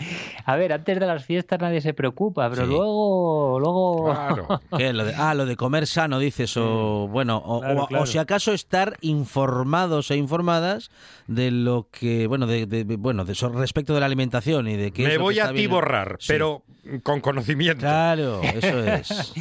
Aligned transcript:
a 0.45 0.57
ver, 0.57 0.73
antes 0.73 0.99
de 0.99 1.07
las 1.07 1.25
fiestas 1.25 1.61
nadie 1.61 1.81
se 1.81 1.95
preocupa, 1.95 2.49
pero 2.51 2.67
luego, 2.67 3.61
luego. 3.61 4.05
Claro. 4.05 4.61
Lo 4.97 5.05
de, 5.05 5.15
ah, 5.15 5.35
lo 5.35 5.47
de 5.47 5.57
comer 5.57 5.87
sano, 5.87 6.19
dices, 6.19 6.57
o 6.57 7.09
bueno, 7.09 7.43
o, 7.45 8.07
si 8.07 8.19
acaso 8.19 8.53
estar 8.53 8.97
informados 9.01 10.11
e 10.11 10.17
informadas 10.17 10.91
de 11.27 11.51
lo 11.51 11.89
que, 11.91 12.27
bueno, 12.27 12.47
de, 12.47 12.85
bueno, 12.99 13.25
de 13.25 13.35
respecto 13.55 13.95
de 13.95 14.01
la 14.01 14.07
alimentación 14.07 14.69
y 14.69 14.77
de 14.77 14.93
qué. 14.93 15.07
Me 15.07 15.19
voy 15.19 15.39
a 15.39 15.53
ti 15.53 15.67
borrar, 15.67 16.19
pero 16.27 16.63
con 17.03 17.21
conocimiento. 17.21 17.81
Claro, 17.81 18.41
eso 18.55 18.79
es. 18.85 19.35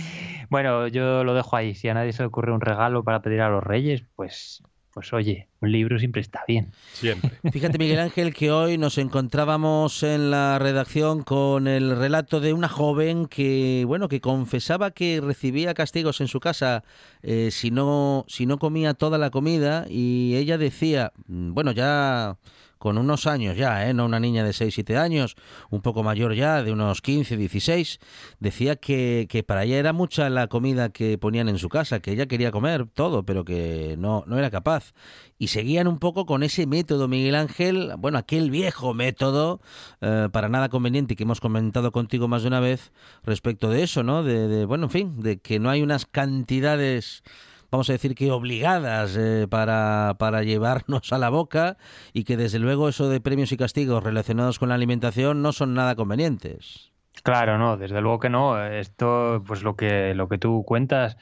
bueno, 0.50 0.88
yo 0.88 1.24
lo 1.24 1.34
dejo 1.34 1.56
ahí. 1.56 1.76
Si 1.76 1.88
a 1.88 1.94
nadie 1.94 2.14
se 2.14 2.24
le 2.24 2.28
ocurre 2.28 2.52
un 2.52 2.62
regalo 2.62 3.04
para 3.04 3.22
pedir 3.22 3.42
a 3.42 3.50
los 3.50 3.64
Reyes, 3.64 4.04
pues 4.16 4.64
pues 4.96 5.12
oye, 5.12 5.50
un 5.60 5.74
libro 5.74 6.00
siempre 6.00 6.22
está 6.22 6.46
bien. 6.48 6.72
Siempre. 6.94 7.32
Fíjate, 7.52 7.78
Miguel 7.78 8.00
Ángel, 8.00 8.34
que 8.34 8.50
hoy 8.50 8.78
nos 8.78 8.98
encontrábamos 8.98 10.04
en 10.04 10.32
la 10.32 10.58
redacción 10.58 11.24
con 11.24 11.68
el 11.68 11.98
relato 11.98 12.40
de 12.40 12.54
una 12.54 12.70
joven 12.70 13.26
que, 13.26 13.84
bueno, 13.86 14.08
que 14.08 14.22
confesaba 14.22 14.92
que 14.92 15.20
recibía 15.20 15.74
castigos 15.74 16.22
en 16.22 16.30
su 16.30 16.40
casa 16.40 16.86
eh, 17.24 17.50
si 17.52 17.72
no, 17.72 18.24
si 18.30 18.46
no 18.46 18.58
comía 18.58 18.94
toda 18.94 19.18
la 19.18 19.32
comida 19.32 19.86
y 19.90 20.36
ella 20.38 20.58
decía, 20.58 21.12
mm, 21.28 21.54
bueno, 21.54 21.74
ya 21.74 22.38
con 22.78 22.98
unos 22.98 23.28
años 23.28 23.58
ya, 23.58 23.88
¿eh? 23.90 23.94
no 23.94 24.06
una 24.06 24.20
niña 24.20 24.44
de 24.44 24.54
6, 24.54 24.74
7 24.74 24.98
años, 24.98 25.36
un 25.70 25.82
poco 25.82 26.04
mayor 26.04 26.34
ya, 26.36 26.64
de 26.64 26.72
unos 26.72 27.02
15, 27.02 27.38
16, 27.38 28.00
decía 28.40 28.76
que, 28.76 29.28
que, 29.30 29.44
para 29.44 29.64
ella 29.64 29.78
era 29.78 29.94
mucha 29.94 30.30
la 30.30 30.48
comida 30.48 30.90
que 30.90 31.18
ponían 31.18 31.50
en 31.50 31.58
su 31.58 31.70
casa, 31.70 32.00
que 32.00 32.12
ella 32.12 32.28
quería 32.28 32.52
comer 32.52 32.88
todo, 32.88 33.24
pero 33.24 33.46
que 33.46 33.96
no, 33.98 34.24
no 34.28 34.38
era 34.38 34.52
capaz. 34.52 34.94
Y 35.38 35.48
seguían 35.48 35.88
un 35.88 36.00
poco 36.00 36.26
con 36.26 36.44
ese 36.44 36.66
método, 36.66 37.08
Miguel 37.08 37.36
Ángel, 37.36 37.94
bueno, 37.98 38.18
aquel 38.18 38.52
viejo 38.52 38.94
método, 38.94 39.62
eh, 40.02 40.30
para 40.32 40.50
nada 40.50 40.70
conveniente, 40.70 41.16
que 41.16 41.24
hemos 41.24 41.42
comentado 41.42 41.92
contigo 41.92 42.28
más 42.28 42.44
de 42.44 42.48
una 42.48 42.60
vez 42.60 42.92
respecto 43.24 43.70
de 43.70 43.84
eso, 43.84 44.04
¿no? 44.04 44.24
De 44.24 44.66
bueno, 44.66 44.86
en 44.86 44.90
fin, 44.90 45.22
de 45.22 45.38
que 45.38 45.60
no 45.60 45.70
hay 45.70 45.82
unas 45.82 46.06
cantidades 46.06 47.24
vamos 47.72 47.90
a 47.90 47.94
decir 47.94 48.16
que 48.16 48.32
obligadas 48.32 49.16
eh, 49.18 49.48
para, 49.50 50.16
para 50.20 50.44
llevarnos 50.44 51.12
a 51.12 51.18
la 51.18 51.30
boca 51.30 51.78
y 52.14 52.24
que 52.24 52.38
desde 52.38 52.60
luego 52.60 52.90
eso 52.90 53.10
de 53.10 53.22
premios 53.22 53.52
y 53.52 53.58
castigos 53.58 54.04
relacionados 54.04 54.60
con 54.60 54.70
la 54.70 54.76
alimentación 54.76 55.42
no 55.42 55.54
son 55.54 55.74
nada 55.74 55.96
convenientes. 55.96 56.92
Claro, 57.24 57.58
no, 57.58 57.78
desde 57.78 58.02
luego 58.02 58.20
que 58.20 58.30
no. 58.30 58.64
Esto, 58.64 59.44
pues 59.48 59.64
lo 59.64 59.76
que, 59.76 60.14
lo 60.14 60.28
que 60.28 60.38
tú 60.38 60.64
cuentas, 60.66 61.18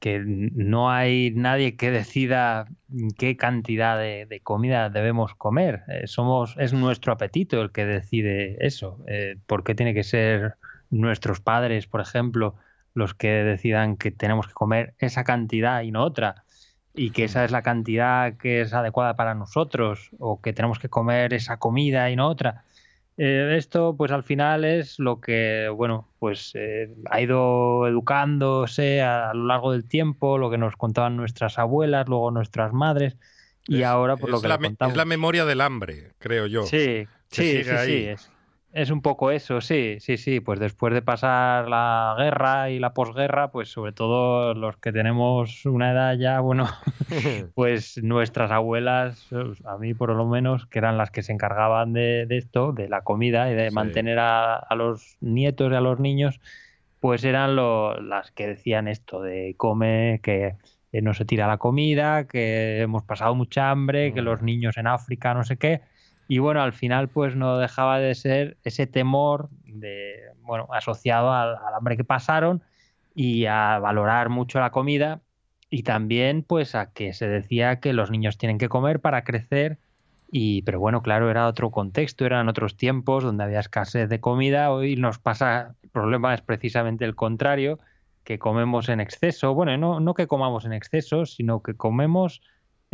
que 0.00 0.20
no 0.24 0.90
hay 0.90 1.32
nadie 1.34 1.76
que 1.76 1.90
decida 1.90 2.66
qué 3.16 3.36
cantidad 3.36 3.98
de, 3.98 4.40
comida 4.42 4.90
debemos 4.90 5.34
comer. 5.34 5.82
Eh, 5.88 6.06
somos, 6.06 6.56
es 6.58 6.72
nuestro 6.72 7.12
apetito 7.12 7.60
el 7.62 7.72
que 7.72 7.86
decide 7.86 8.56
eso. 8.60 8.98
Eh, 9.06 9.36
¿Por 9.46 9.64
qué 9.64 9.74
tiene 9.74 9.94
que 9.94 10.02
ser 10.02 10.56
nuestros 10.90 11.40
padres, 11.40 11.86
por 11.86 12.00
ejemplo, 12.00 12.54
los 12.94 13.14
que 13.14 13.28
decidan 13.28 13.96
que 13.96 14.10
tenemos 14.10 14.46
que 14.46 14.54
comer 14.54 14.94
esa 14.98 15.24
cantidad 15.24 15.82
y 15.82 15.90
no 15.90 16.04
otra, 16.04 16.44
y 16.94 17.10
que 17.10 17.24
esa 17.24 17.44
es 17.44 17.50
la 17.50 17.62
cantidad 17.62 18.36
que 18.36 18.60
es 18.60 18.72
adecuada 18.72 19.16
para 19.16 19.34
nosotros, 19.34 20.10
o 20.18 20.40
que 20.40 20.52
tenemos 20.52 20.78
que 20.78 20.88
comer 20.88 21.34
esa 21.34 21.58
comida 21.58 22.10
y 22.10 22.16
no 22.16 22.28
otra. 22.28 22.64
Eh, 23.16 23.54
esto, 23.56 23.96
pues 23.96 24.10
al 24.10 24.22
final 24.22 24.64
es 24.64 24.98
lo 24.98 25.20
que, 25.20 25.68
bueno, 25.74 26.08
pues 26.18 26.52
eh, 26.54 26.92
ha 27.10 27.20
ido 27.20 27.86
educándose 27.86 29.02
a, 29.02 29.34
lo 29.34 29.46
largo 29.46 29.72
del 29.72 29.86
tiempo, 29.86 30.38
lo 30.38 30.50
que 30.50 30.58
nos 30.58 30.76
contaban 30.76 31.16
nuestras 31.16 31.58
abuelas, 31.58 32.08
luego 32.08 32.30
nuestras 32.30 32.72
madres, 32.72 33.16
y 33.66 33.82
ahora 33.82 34.16
por 34.16 34.30
pues, 34.30 34.32
lo 34.32 34.40
que 34.42 34.48
la, 34.48 34.58
contamos. 34.58 34.92
Es 34.92 34.96
la 34.96 35.04
memoria 35.04 35.44
del 35.44 35.60
hambre, 35.60 36.12
creo 36.18 36.46
yo. 36.46 36.64
Sí, 36.64 37.06
sí, 37.28 37.64
sí, 37.64 37.70
sí, 37.84 38.04
es, 38.06 38.30
es 38.74 38.90
un 38.90 39.02
poco 39.02 39.30
eso, 39.30 39.60
sí, 39.60 39.98
sí, 40.00 40.16
sí. 40.16 40.40
Pues 40.40 40.58
después 40.58 40.92
de 40.92 41.00
pasar 41.00 41.68
la 41.68 42.16
guerra 42.18 42.70
y 42.70 42.80
la 42.80 42.92
posguerra, 42.92 43.52
pues 43.52 43.68
sobre 43.68 43.92
todo 43.92 44.52
los 44.52 44.76
que 44.78 44.92
tenemos 44.92 45.64
una 45.64 45.92
edad 45.92 46.18
ya, 46.18 46.40
bueno, 46.40 46.66
pues 47.54 48.02
nuestras 48.02 48.50
abuelas, 48.50 49.28
a 49.64 49.78
mí 49.78 49.94
por 49.94 50.10
lo 50.10 50.26
menos, 50.26 50.66
que 50.66 50.80
eran 50.80 50.98
las 50.98 51.12
que 51.12 51.22
se 51.22 51.32
encargaban 51.32 51.92
de, 51.92 52.26
esto, 52.30 52.72
de 52.72 52.88
la 52.88 53.02
comida 53.02 53.48
y 53.50 53.54
de 53.54 53.70
mantener 53.70 54.18
a, 54.18 54.66
los 54.74 55.16
nietos 55.20 55.70
y 55.70 55.76
a 55.76 55.80
los 55.80 56.00
niños, 56.00 56.40
pues 56.98 57.22
eran 57.22 57.54
las 57.54 58.32
que 58.32 58.48
decían 58.48 58.88
esto 58.88 59.22
de 59.22 59.54
come, 59.56 60.18
que 60.20 60.56
no 61.00 61.14
se 61.14 61.24
tira 61.24 61.46
la 61.46 61.58
comida, 61.58 62.26
que 62.26 62.80
hemos 62.80 63.04
pasado 63.04 63.36
mucha 63.36 63.70
hambre, 63.70 64.12
que 64.12 64.22
los 64.22 64.42
niños 64.42 64.76
en 64.78 64.88
África 64.88 65.32
no 65.32 65.44
sé 65.44 65.58
qué 65.58 65.80
y 66.28 66.38
bueno, 66.38 66.62
al 66.62 66.72
final 66.72 67.08
pues 67.08 67.36
no 67.36 67.58
dejaba 67.58 67.98
de 67.98 68.14
ser 68.14 68.56
ese 68.64 68.86
temor 68.86 69.48
de, 69.64 70.20
bueno, 70.42 70.68
asociado 70.72 71.32
al, 71.32 71.56
hambre 71.76 71.96
que 71.96 72.04
pasaron 72.04 72.62
y 73.14 73.46
a 73.46 73.78
valorar 73.78 74.28
mucho 74.28 74.60
la 74.60 74.70
comida 74.70 75.20
y 75.70 75.82
también 75.82 76.42
pues 76.42 76.74
a 76.74 76.92
que 76.92 77.12
se 77.12 77.28
decía 77.28 77.80
que 77.80 77.92
los 77.92 78.10
niños 78.10 78.38
tienen 78.38 78.58
que 78.58 78.68
comer 78.68 79.00
para 79.00 79.24
crecer 79.24 79.78
y 80.30 80.62
pero 80.62 80.80
bueno, 80.80 81.02
claro, 81.02 81.30
era 81.30 81.46
otro 81.46 81.70
contexto, 81.70 82.26
eran 82.26 82.48
otros 82.48 82.76
tiempos 82.76 83.22
donde 83.22 83.44
había 83.44 83.60
escasez 83.60 84.08
de 84.08 84.20
comida, 84.20 84.72
hoy 84.72 84.96
nos 84.96 85.18
pasa, 85.18 85.76
el 85.82 85.90
problema 85.90 86.34
es 86.34 86.40
precisamente 86.40 87.04
el 87.04 87.14
contrario, 87.14 87.78
que 88.24 88.38
comemos 88.38 88.88
en 88.88 89.00
exceso, 89.00 89.54
bueno, 89.54 89.76
no, 89.76 90.00
no 90.00 90.14
que 90.14 90.26
comamos 90.26 90.64
en 90.64 90.72
exceso, 90.72 91.26
sino 91.26 91.62
que 91.62 91.74
comemos 91.74 92.40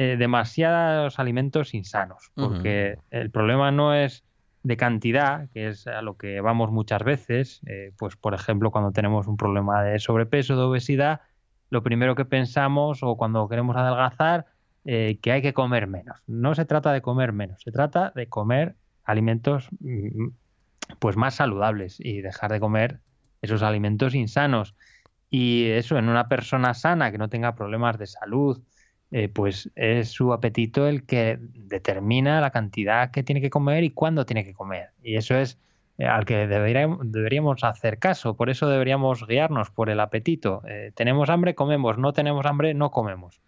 eh, 0.02 0.16
demasiados 0.16 1.18
alimentos 1.18 1.74
insanos, 1.74 2.32
porque 2.34 2.96
el 3.10 3.30
problema 3.30 3.70
no 3.70 3.94
es 3.94 4.24
de 4.62 4.78
cantidad, 4.78 5.50
que 5.50 5.68
es 5.68 5.86
a 5.86 6.00
lo 6.00 6.16
que 6.16 6.40
vamos 6.40 6.70
muchas 6.70 7.04
veces, 7.04 7.60
eh, 7.66 7.92
pues 7.98 8.16
por 8.16 8.32
ejemplo 8.32 8.70
cuando 8.70 8.92
tenemos 8.92 9.26
un 9.26 9.36
problema 9.36 9.82
de 9.82 9.98
sobrepeso, 9.98 10.56
de 10.56 10.62
obesidad, 10.62 11.20
lo 11.68 11.82
primero 11.82 12.14
que 12.14 12.24
pensamos 12.24 13.02
o 13.02 13.18
cuando 13.18 13.46
queremos 13.46 13.76
adelgazar, 13.76 14.46
eh, 14.86 15.18
que 15.20 15.32
hay 15.32 15.42
que 15.42 15.52
comer 15.52 15.86
menos. 15.86 16.16
No 16.26 16.54
se 16.54 16.64
trata 16.64 16.94
de 16.94 17.02
comer 17.02 17.34
menos, 17.34 17.60
se 17.60 17.70
trata 17.70 18.10
de 18.16 18.26
comer 18.26 18.76
alimentos 19.04 19.68
mm, 19.80 20.28
pues 20.98 21.18
más 21.18 21.34
saludables 21.34 22.00
y 22.00 22.22
dejar 22.22 22.52
de 22.52 22.60
comer 22.60 23.00
esos 23.42 23.62
alimentos 23.62 24.14
insanos. 24.14 24.74
Y 25.28 25.66
eso 25.66 25.98
en 25.98 26.08
una 26.08 26.26
persona 26.26 26.72
sana 26.72 27.12
que 27.12 27.18
no 27.18 27.28
tenga 27.28 27.54
problemas 27.54 27.98
de 27.98 28.06
salud, 28.06 28.62
eh, 29.12 29.28
pues 29.28 29.70
es 29.74 30.10
su 30.10 30.32
apetito 30.32 30.86
el 30.86 31.04
que 31.04 31.38
determina 31.40 32.40
la 32.40 32.50
cantidad 32.50 33.10
que 33.10 33.24
tiene 33.24 33.40
que 33.40 33.50
comer 33.50 33.82
y 33.82 33.90
cuándo 33.90 34.24
tiene 34.24 34.44
que 34.44 34.54
comer. 34.54 34.90
Y 35.02 35.16
eso 35.16 35.34
es 35.34 35.58
eh, 35.98 36.06
al 36.06 36.24
que 36.24 36.46
deberíamos, 36.46 37.64
hacer 37.64 37.98
caso. 37.98 38.36
Por 38.36 38.50
eso 38.50 38.68
deberíamos 38.68 39.26
guiarnos 39.26 39.70
por 39.70 39.90
el 39.90 39.98
apetito. 39.98 40.62
Eh, 40.68 40.92
tenemos 40.94 41.28
hambre, 41.28 41.56
comemos. 41.56 41.98
No 41.98 42.12
tenemos 42.12 42.46
hambre, 42.46 42.72
no 42.74 42.92
comemos. 42.92 43.40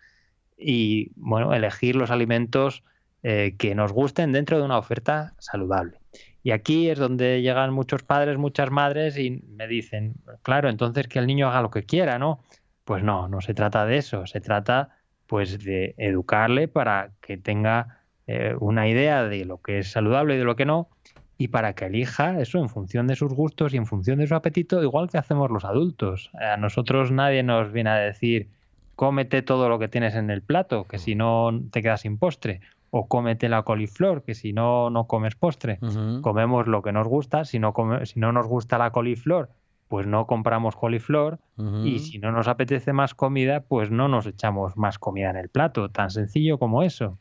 Y 0.58 1.12
bueno, 1.14 1.54
elegir 1.54 1.96
los 1.96 2.10
alimentos 2.10 2.84
que 3.22 3.74
nos 3.76 3.92
gusten 3.92 4.32
dentro 4.32 4.58
de 4.58 4.64
una 4.64 4.78
oferta 4.78 5.34
saludable. 5.38 5.98
Y 6.42 6.50
aquí 6.50 6.90
es 6.90 6.98
donde 6.98 7.40
llegan 7.40 7.72
muchos 7.72 8.02
padres, 8.02 8.36
muchas 8.36 8.72
madres 8.72 9.16
y 9.16 9.44
me 9.46 9.68
dicen, 9.68 10.14
claro, 10.42 10.68
entonces 10.68 11.06
que 11.06 11.20
el 11.20 11.28
niño 11.28 11.48
haga 11.48 11.62
lo 11.62 11.70
que 11.70 11.84
quiera, 11.84 12.18
¿no? 12.18 12.42
Pues 12.84 13.04
no, 13.04 13.28
no 13.28 13.40
se 13.40 13.54
trata 13.54 13.86
de 13.86 13.98
eso. 13.98 14.26
Se 14.26 14.40
trata 14.40 14.90
pues 15.32 15.64
de 15.64 15.94
educarle 15.96 16.68
para 16.68 17.12
que 17.22 17.38
tenga 17.38 18.02
eh, 18.26 18.54
una 18.60 18.86
idea 18.86 19.24
de 19.24 19.46
lo 19.46 19.62
que 19.62 19.78
es 19.78 19.90
saludable 19.90 20.34
y 20.34 20.36
de 20.36 20.44
lo 20.44 20.56
que 20.56 20.66
no, 20.66 20.90
y 21.38 21.48
para 21.48 21.72
que 21.72 21.86
elija 21.86 22.38
eso 22.38 22.58
en 22.58 22.68
función 22.68 23.06
de 23.06 23.16
sus 23.16 23.32
gustos 23.32 23.72
y 23.72 23.78
en 23.78 23.86
función 23.86 24.18
de 24.18 24.26
su 24.26 24.34
apetito, 24.34 24.82
igual 24.82 25.08
que 25.08 25.16
hacemos 25.16 25.50
los 25.50 25.64
adultos. 25.64 26.30
A 26.34 26.58
nosotros 26.58 27.12
nadie 27.12 27.42
nos 27.42 27.72
viene 27.72 27.88
a 27.88 27.94
decir, 27.94 28.50
cómete 28.94 29.40
todo 29.40 29.70
lo 29.70 29.78
que 29.78 29.88
tienes 29.88 30.16
en 30.16 30.28
el 30.28 30.42
plato, 30.42 30.84
que 30.84 30.98
si 30.98 31.14
no 31.14 31.62
te 31.70 31.80
quedas 31.80 32.02
sin 32.02 32.18
postre, 32.18 32.60
o 32.90 33.08
cómete 33.08 33.48
la 33.48 33.62
coliflor, 33.62 34.24
que 34.24 34.34
si 34.34 34.52
no, 34.52 34.90
no 34.90 35.06
comes 35.06 35.34
postre. 35.34 35.78
Comemos 36.20 36.66
lo 36.66 36.82
que 36.82 36.92
nos 36.92 37.08
gusta, 37.08 37.46
si 37.46 37.58
no, 37.58 37.72
si 38.04 38.20
no 38.20 38.32
nos 38.32 38.46
gusta 38.46 38.76
la 38.76 38.90
coliflor, 38.90 39.48
pues 39.92 40.06
no 40.06 40.26
compramos 40.26 40.74
coliflor 40.74 41.38
y 41.84 41.98
si 41.98 42.18
no 42.18 42.32
nos 42.32 42.48
apetece 42.48 42.94
más 42.94 43.14
comida, 43.14 43.60
pues 43.60 43.90
no 43.90 44.08
nos 44.08 44.24
echamos 44.24 44.74
más 44.74 44.98
comida 44.98 45.28
en 45.28 45.36
el 45.36 45.50
plato, 45.50 45.90
tan 45.90 46.08
sencillo 46.08 46.56
como 46.58 46.82
eso 46.82 47.18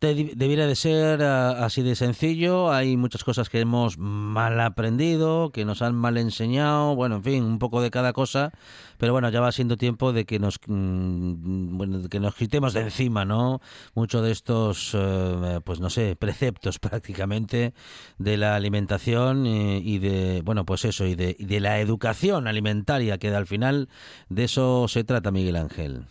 debiera 0.00 0.66
de 0.66 0.74
ser 0.74 1.22
ah, 1.22 1.64
así 1.64 1.82
de 1.82 1.94
sencillo. 1.94 2.72
Hay 2.72 2.96
muchas 2.96 3.22
cosas 3.22 3.50
que 3.50 3.60
hemos 3.60 3.98
mal 3.98 4.58
aprendido, 4.60 5.50
que 5.52 5.64
nos 5.64 5.82
han 5.82 5.94
mal 5.94 6.16
enseñado, 6.16 6.94
bueno, 6.96 7.16
en 7.16 7.24
fin, 7.24 7.44
un 7.44 7.58
poco 7.58 7.82
de 7.82 7.90
cada 7.90 8.12
cosa. 8.12 8.52
Pero 8.96 9.12
bueno, 9.12 9.28
ya 9.30 9.40
va 9.40 9.52
siendo 9.52 9.76
tiempo 9.76 10.12
de 10.12 10.24
que 10.24 10.38
nos, 10.38 10.58
mm, 10.66 11.76
bueno, 11.76 12.08
que 12.08 12.20
nos 12.20 12.34
quitemos 12.34 12.72
de 12.72 12.82
encima, 12.82 13.24
¿no? 13.24 13.60
Mucho 13.94 14.22
de 14.22 14.30
estos, 14.32 14.92
eh, 14.94 15.60
pues 15.64 15.80
no 15.80 15.90
sé, 15.90 16.16
preceptos 16.16 16.78
prácticamente 16.80 17.74
de 18.18 18.36
la 18.36 18.56
alimentación 18.56 19.46
y, 19.46 19.98
de, 19.98 20.42
bueno, 20.44 20.64
pues 20.64 20.84
eso, 20.84 21.06
y 21.06 21.14
de, 21.14 21.36
y 21.38 21.44
de 21.44 21.60
la 21.60 21.80
educación 21.80 22.46
alimentaria, 22.46 23.18
que 23.18 23.28
al 23.34 23.46
final 23.46 23.88
de 24.28 24.44
eso 24.44 24.88
se 24.88 25.04
trata, 25.04 25.30
Miguel 25.30 25.56
Ángel. 25.56 26.04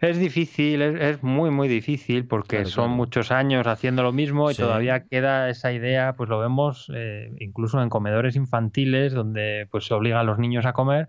Es 0.00 0.18
difícil, 0.18 0.80
es, 0.80 1.22
muy, 1.22 1.50
muy 1.50 1.68
difícil 1.68 2.26
porque 2.26 2.64
son 2.64 2.90
muchos 2.90 3.30
años 3.30 3.66
haciendo 3.66 4.02
lo 4.02 4.12
mismo 4.12 4.50
y 4.50 4.54
todavía 4.54 5.04
queda 5.04 5.50
esa 5.50 5.72
idea, 5.72 6.14
pues 6.16 6.30
lo 6.30 6.38
vemos 6.38 6.90
eh, 6.94 7.30
incluso 7.38 7.82
en 7.82 7.90
comedores 7.90 8.34
infantiles 8.34 9.12
donde 9.12 9.68
pues 9.70 9.84
se 9.84 9.92
obliga 9.92 10.20
a 10.20 10.24
los 10.24 10.38
niños 10.38 10.64
a 10.64 10.72
comer 10.72 11.08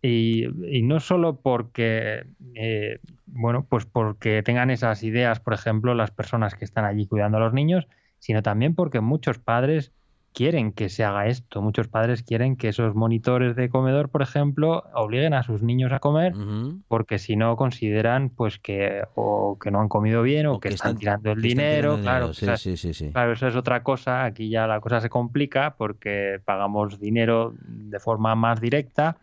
y, 0.00 0.46
no 0.84 1.00
solo 1.00 1.40
porque, 1.40 2.26
eh, 2.54 3.00
bueno, 3.26 3.66
pues 3.68 3.86
porque 3.86 4.44
tengan 4.44 4.70
esas 4.70 5.02
ideas, 5.02 5.40
por 5.40 5.54
ejemplo, 5.54 5.94
las 5.94 6.12
personas 6.12 6.54
que 6.54 6.64
están 6.64 6.84
allí 6.84 7.06
cuidando 7.06 7.38
a 7.38 7.40
los 7.40 7.52
niños, 7.52 7.88
sino 8.20 8.42
también 8.42 8.76
porque 8.76 9.00
muchos 9.00 9.38
padres 9.40 9.92
quieren 10.32 10.72
que 10.72 10.88
se 10.88 11.04
haga 11.04 11.26
esto. 11.26 11.62
Muchos 11.62 11.88
padres 11.88 12.22
quieren 12.22 12.56
que 12.56 12.68
esos 12.68 12.94
monitores 12.94 13.56
de 13.56 13.68
comedor, 13.68 14.08
por 14.08 14.22
ejemplo, 14.22 14.84
obliguen 14.94 15.34
a 15.34 15.42
sus 15.42 15.62
niños 15.62 15.92
a 15.92 15.98
comer, 15.98 16.34
porque 16.88 17.18
si 17.18 17.36
no 17.36 17.56
consideran 17.56 18.30
pues 18.30 18.58
que 18.58 19.02
o 19.14 19.58
que 19.58 19.70
no 19.70 19.80
han 19.80 19.88
comido 19.88 20.22
bien 20.22 20.46
o, 20.46 20.60
que, 20.60 20.68
están, 20.68 20.96
tirando 20.96 21.32
el 21.32 21.42
dinero. 21.42 21.98
claro, 22.00 22.32
sí, 22.34 22.46
sí, 22.56 22.76
sí, 22.76 23.10
claro, 23.10 23.32
eso 23.32 23.48
es 23.48 23.56
otra 23.56 23.82
cosa. 23.82 24.24
Aquí 24.24 24.48
ya 24.48 24.66
la 24.66 24.80
cosa 24.80 25.00
se 25.00 25.08
complica 25.08 25.74
porque 25.76 26.40
pagamos 26.44 27.00
dinero 27.00 27.54
de 27.60 27.98
forma 27.98 28.34
más 28.34 28.60
directa. 28.60 29.18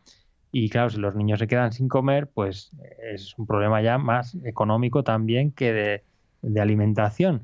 Y 0.51 0.69
claro, 0.69 0.89
si 0.89 0.99
los 0.99 1.15
niños 1.15 1.39
se 1.39 1.47
quedan 1.47 1.73
sin 1.73 1.89
comer, 1.89 2.29
pues 2.33 2.71
es 3.13 3.37
un 3.37 3.45
problema 3.45 3.81
ya 3.81 3.97
más 3.97 4.37
económico 4.45 5.03
también 5.03 5.51
que 5.51 6.01
de 6.41 6.61
alimentación. 6.61 7.43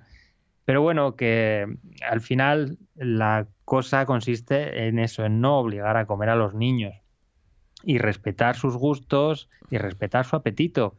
Pero 0.71 0.83
bueno, 0.83 1.18
que 1.18 1.68
al 2.09 2.21
final 2.21 2.77
la 2.95 3.45
cosa 3.65 4.06
consiste 4.06 4.88
en 4.88 5.00
eso, 5.00 5.25
en 5.25 5.41
no 5.41 5.59
obligar 5.59 5.97
a 5.97 6.06
comer 6.06 6.29
a 6.29 6.38
los 6.38 6.53
niños 6.53 6.94
y 7.83 7.97
respetar 7.97 8.56
sus 8.56 8.77
gustos 8.77 9.50
y 9.69 9.77
respetar 9.79 10.23
su 10.23 10.38
apetito. 10.38 10.95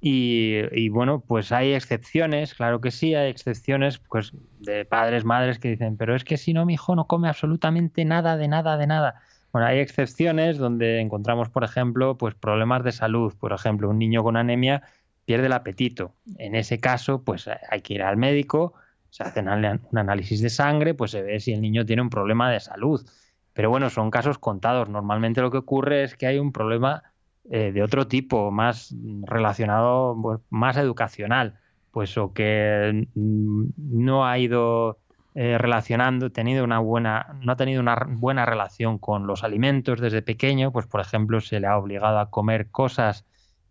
Y, 0.00 0.88
bueno, 0.88 1.20
pues 1.20 1.52
hay 1.52 1.74
excepciones, 1.74 2.54
claro 2.54 2.80
que 2.80 2.90
sí, 2.90 3.14
hay 3.14 3.28
excepciones 3.28 3.98
pues 3.98 4.32
de 4.58 4.86
padres, 4.86 5.26
madres 5.26 5.58
que 5.58 5.68
dicen, 5.68 5.98
pero 5.98 6.16
es 6.16 6.24
que 6.24 6.38
si 6.38 6.54
no, 6.54 6.64
mi 6.64 6.72
hijo 6.72 6.96
no 6.96 7.06
come 7.06 7.28
absolutamente 7.28 8.06
nada, 8.06 8.38
de 8.38 8.48
nada, 8.48 8.78
de 8.78 8.86
nada. 8.86 9.20
Bueno, 9.52 9.66
hay 9.66 9.80
excepciones 9.80 10.56
donde 10.56 10.98
encontramos, 10.98 11.50
por 11.50 11.62
ejemplo, 11.62 12.16
pues 12.16 12.34
problemas 12.34 12.84
de 12.84 12.92
salud. 12.92 13.34
Por 13.38 13.52
ejemplo, 13.52 13.90
un 13.90 13.98
niño 13.98 14.22
con 14.22 14.38
anemia 14.38 14.82
pierde 15.26 15.48
el 15.48 15.52
apetito. 15.52 16.14
En 16.38 16.54
ese 16.54 16.80
caso, 16.80 17.22
pues 17.22 17.50
hay 17.68 17.82
que 17.82 17.92
ir 17.92 18.02
al 18.02 18.16
médico, 18.16 18.72
se 19.10 19.22
hace 19.22 19.40
un 19.40 19.98
análisis 19.98 20.40
de 20.40 20.50
sangre, 20.50 20.94
pues 20.94 21.10
se 21.10 21.22
ve 21.22 21.40
si 21.40 21.52
el 21.52 21.60
niño 21.60 21.84
tiene 21.84 22.02
un 22.02 22.10
problema 22.10 22.50
de 22.50 22.60
salud. 22.60 23.04
Pero 23.52 23.70
bueno, 23.70 23.90
son 23.90 24.10
casos 24.10 24.38
contados. 24.38 24.88
Normalmente 24.88 25.40
lo 25.40 25.50
que 25.50 25.58
ocurre 25.58 26.04
es 26.04 26.16
que 26.16 26.26
hay 26.26 26.38
un 26.38 26.52
problema 26.52 27.02
eh, 27.50 27.72
de 27.72 27.82
otro 27.82 28.06
tipo, 28.06 28.50
más 28.50 28.94
relacionado, 29.22 30.16
pues, 30.20 30.40
más 30.50 30.76
educacional, 30.76 31.58
pues 31.90 32.16
o 32.16 32.32
que 32.32 33.08
no 33.14 34.26
ha 34.26 34.38
ido 34.38 34.98
eh, 35.34 35.58
relacionando, 35.58 36.30
tenido 36.30 36.64
una 36.64 36.78
buena, 36.78 37.38
no 37.40 37.52
ha 37.52 37.56
tenido 37.56 37.80
una 37.80 37.96
buena 38.08 38.46
relación 38.46 38.98
con 38.98 39.26
los 39.26 39.44
alimentos 39.44 40.00
desde 40.00 40.22
pequeño, 40.22 40.72
pues 40.72 40.86
por 40.86 41.00
ejemplo 41.00 41.40
se 41.40 41.60
le 41.60 41.66
ha 41.66 41.78
obligado 41.78 42.18
a 42.18 42.30
comer 42.30 42.70
cosas 42.70 43.24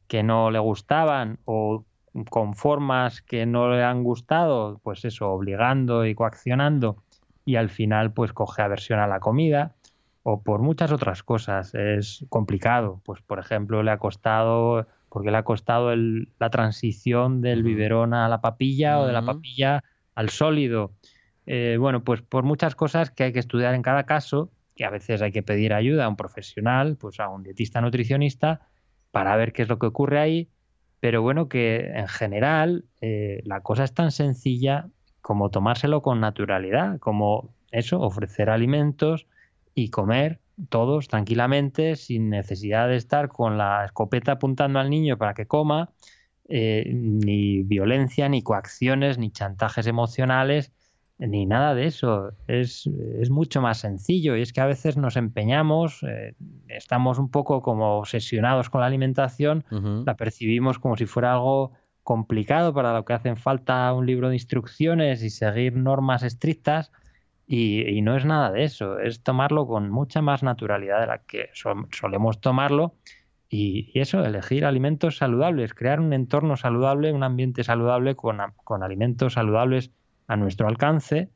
que 0.07 0.23
no 0.23 0.51
le 0.51 0.59
gustaban 0.59 1.39
o 1.45 1.85
con 2.29 2.53
formas 2.53 3.21
que 3.21 3.45
no 3.45 3.71
le 3.71 3.83
han 3.83 4.03
gustado, 4.03 4.79
pues 4.83 5.05
eso, 5.05 5.29
obligando 5.29 6.05
y 6.05 6.15
coaccionando, 6.15 7.03
y 7.45 7.55
al 7.55 7.69
final 7.69 8.13
pues 8.13 8.33
coge 8.33 8.61
aversión 8.61 8.99
a 8.99 9.07
la 9.07 9.19
comida, 9.19 9.75
o 10.23 10.43
por 10.43 10.61
muchas 10.61 10.91
otras 10.91 11.23
cosas. 11.23 11.73
Es 11.73 12.25
complicado, 12.29 13.01
pues 13.05 13.21
por 13.21 13.39
ejemplo 13.39 13.83
le 13.83 13.91
ha 13.91 13.97
costado, 13.97 14.87
porque 15.09 15.31
le 15.31 15.37
ha 15.37 15.43
costado 15.43 15.95
la 15.95 16.49
transición 16.49 17.41
del 17.41 17.63
biberón 17.63 18.13
a 18.13 18.27
la 18.29 18.41
papilla 18.41 18.99
o 18.99 19.07
de 19.07 19.13
la 19.13 19.23
papilla 19.23 19.83
al 20.15 20.29
sólido. 20.29 20.91
Eh, 21.45 21.77
bueno, 21.79 22.03
pues 22.03 22.21
por 22.21 22.43
muchas 22.43 22.75
cosas 22.75 23.09
que 23.09 23.23
hay 23.23 23.33
que 23.33 23.39
estudiar 23.39 23.73
en 23.73 23.81
cada 23.81 24.03
caso, 24.03 24.51
que 24.75 24.85
a 24.85 24.91
veces 24.91 25.21
hay 25.21 25.31
que 25.31 25.41
pedir 25.41 25.73
ayuda 25.73 26.05
a 26.05 26.09
un 26.09 26.15
profesional, 26.15 26.95
pues 26.97 27.19
a 27.19 27.29
un 27.29 27.41
dietista 27.41 27.81
nutricionista, 27.81 28.61
para 29.11 29.35
ver 29.35 29.51
qué 29.51 29.63
es 29.63 29.69
lo 29.69 29.79
que 29.79 29.87
ocurre 29.87 30.19
ahí 30.19 30.49
pero 30.99 31.21
bueno, 31.21 31.47
que 31.47 31.91
en 31.93 32.07
general 32.07 32.85
eh, 33.01 33.41
la 33.45 33.61
cosa 33.61 33.83
es 33.83 33.93
tan 33.93 34.11
sencilla 34.11 34.89
como 35.21 35.49
tomárselo 35.49 36.01
con 36.01 36.19
naturalidad, 36.19 36.99
como 36.99 37.53
eso, 37.71 38.01
ofrecer 38.01 38.49
alimentos 38.49 39.27
y 39.75 39.89
comer 39.89 40.39
todos 40.69 41.07
tranquilamente, 41.07 41.95
sin 41.95 42.29
necesidad 42.29 42.89
de 42.89 42.97
estar 42.97 43.29
con 43.29 43.57
la 43.57 43.85
escopeta 43.85 44.33
apuntando 44.33 44.79
al 44.79 44.89
niño 44.89 45.17
para 45.17 45.33
que 45.33 45.45
coma, 45.45 45.91
eh, 46.49 46.91
ni 46.93 47.63
violencia, 47.63 48.27
ni 48.27 48.41
coacciones, 48.41 49.17
ni 49.17 49.31
chantajes 49.31 49.87
emocionales, 49.87 50.73
ni 51.19 51.45
nada 51.45 51.75
de 51.75 51.85
eso. 51.85 52.31
Es, 52.47 52.87
es, 52.87 53.29
mucho 53.29 53.61
más 53.61 53.79
sencillo 53.79 54.35
y 54.35 54.41
es 54.41 54.53
que 54.53 54.61
a 54.61 54.65
veces 54.65 54.97
nos 54.97 55.17
empeñamos, 55.17 56.03
eh, 56.03 56.35
estamos 56.67 57.19
un 57.19 57.29
poco 57.29 57.61
como 57.61 57.97
obsesionados 57.97 58.69
con 58.69 58.81
la 58.81 58.87
alimentación, 58.87 59.65
la 60.05 60.15
percibimos 60.15 60.79
como 60.79 60.95
si 60.95 61.05
fuera 61.05 61.33
algo 61.33 61.73
complicado 62.03 62.73
para 62.73 62.93
lo 62.93 63.05
que 63.05 63.13
hacen 63.13 63.37
falta 63.37 63.93
un 63.93 64.05
libro 64.05 64.29
de 64.29 64.35
instrucciones 64.35 65.21
y 65.21 65.29
seguir 65.29 65.75
normas 65.75 66.23
estrictas. 66.23 66.91
Y, 67.51 68.01
no 68.03 68.15
es 68.15 68.25
nada 68.25 68.51
de 68.51 68.63
eso, 68.63 68.99
es 68.99 69.23
tomarlo 69.23 69.65
con 69.65 69.89
mucha 69.89 70.21
más 70.21 70.43
naturalidad 70.43 71.01
de 71.01 71.07
la 71.07 71.17
que 71.17 71.49
solemos 71.53 72.39
tomarlo. 72.39 72.95
Y, 73.49 73.91
eso, 73.99 74.23
elegir 74.23 74.65
alimentos 74.65 75.17
saludables, 75.17 75.73
crear 75.73 75.99
un 75.99 76.13
entorno 76.13 76.55
saludable, 76.57 77.11
un 77.11 77.23
ambiente 77.23 77.63
saludable 77.63 78.15
con, 78.15 78.37
con 78.63 78.83
alimentos 78.83 79.33
saludables 79.33 79.91
a 80.29 80.37
nuestro 80.37 80.67
alcance 80.67 81.29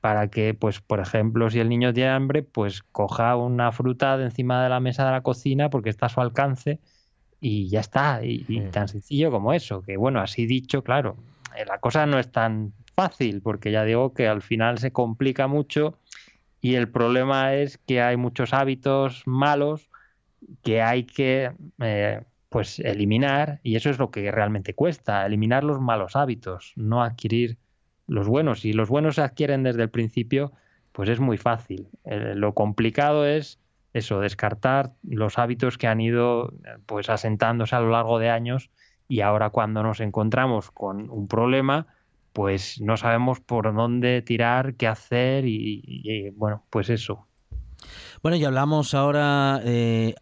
para 0.00 0.28
que, 0.28 0.54
pues, 0.54 0.80
por 0.80 1.00
ejemplo, 1.00 1.50
si 1.50 1.60
el 1.60 1.68
niño 1.68 1.92
tiene 1.92 2.10
hambre, 2.10 2.42
pues 2.42 2.82
coja 2.82 3.36
una 3.36 3.70
fruta 3.72 4.16
de 4.16 4.24
encima 4.24 4.62
de 4.62 4.70
la 4.70 4.80
mesa 4.80 5.04
de 5.04 5.10
la 5.10 5.20
cocina 5.20 5.68
porque 5.68 5.90
está 5.90 6.06
a 6.06 6.08
su 6.08 6.20
alcance 6.22 6.80
y 7.40 7.68
ya 7.68 7.80
está. 7.80 8.24
Y, 8.24 8.44
tan 8.70 8.88
sencillo 8.88 9.30
como 9.30 9.52
eso, 9.52 9.82
que 9.82 9.96
bueno, 9.96 10.20
así 10.20 10.46
dicho, 10.46 10.82
claro, 10.82 11.16
eh, 11.56 11.64
la 11.66 11.78
cosa 11.78 12.06
no 12.06 12.18
es 12.18 12.30
tan 12.30 12.72
fácil 12.94 13.42
porque 13.42 13.72
ya 13.72 13.84
digo 13.84 14.14
que 14.14 14.28
al 14.28 14.42
final 14.42 14.78
se 14.78 14.92
complica 14.92 15.48
mucho 15.48 15.98
y 16.60 16.76
el 16.76 16.88
problema 16.88 17.54
es 17.54 17.78
que 17.78 18.00
hay 18.00 18.16
muchos 18.16 18.54
hábitos 18.54 19.22
malos 19.26 19.90
que 20.62 20.82
hay 20.82 21.04
que 21.04 21.52
eh, 21.80 22.22
pues 22.48 22.78
eliminar 22.78 23.60
y 23.62 23.76
eso 23.76 23.90
es 23.90 23.98
lo 23.98 24.10
que 24.10 24.30
realmente 24.30 24.74
cuesta, 24.74 25.26
eliminar 25.26 25.64
los 25.64 25.80
malos 25.80 26.16
hábitos, 26.16 26.72
no 26.76 27.02
adquirir 27.02 27.58
los 28.10 28.26
buenos. 28.26 28.60
Si 28.60 28.72
los 28.72 28.88
buenos 28.88 29.14
se 29.14 29.22
adquieren 29.22 29.62
desde 29.62 29.82
el 29.82 29.90
principio, 29.90 30.52
pues 30.92 31.08
es 31.08 31.20
muy 31.20 31.38
fácil. 31.38 31.88
Eh, 32.04 32.34
lo 32.34 32.54
complicado 32.54 33.24
es 33.24 33.60
eso, 33.92 34.20
descartar 34.20 34.92
los 35.02 35.38
hábitos 35.38 35.78
que 35.78 35.86
han 35.86 36.00
ido 36.00 36.52
pues 36.86 37.08
asentándose 37.08 37.76
a 37.76 37.80
lo 37.80 37.90
largo 37.90 38.18
de 38.18 38.30
años 38.30 38.70
y 39.08 39.20
ahora 39.20 39.50
cuando 39.50 39.82
nos 39.82 40.00
encontramos 40.00 40.70
con 40.72 41.08
un 41.10 41.28
problema, 41.28 41.86
pues 42.32 42.80
no 42.80 42.96
sabemos 42.96 43.40
por 43.40 43.72
dónde 43.74 44.22
tirar, 44.22 44.74
qué 44.74 44.88
hacer 44.88 45.44
y 45.46 46.30
bueno, 46.36 46.64
pues 46.70 46.90
eso, 46.90 47.28
bueno, 48.22 48.36
y 48.36 48.44
hablamos 48.44 48.94
ahora, 48.94 49.60
eh, 49.64 50.14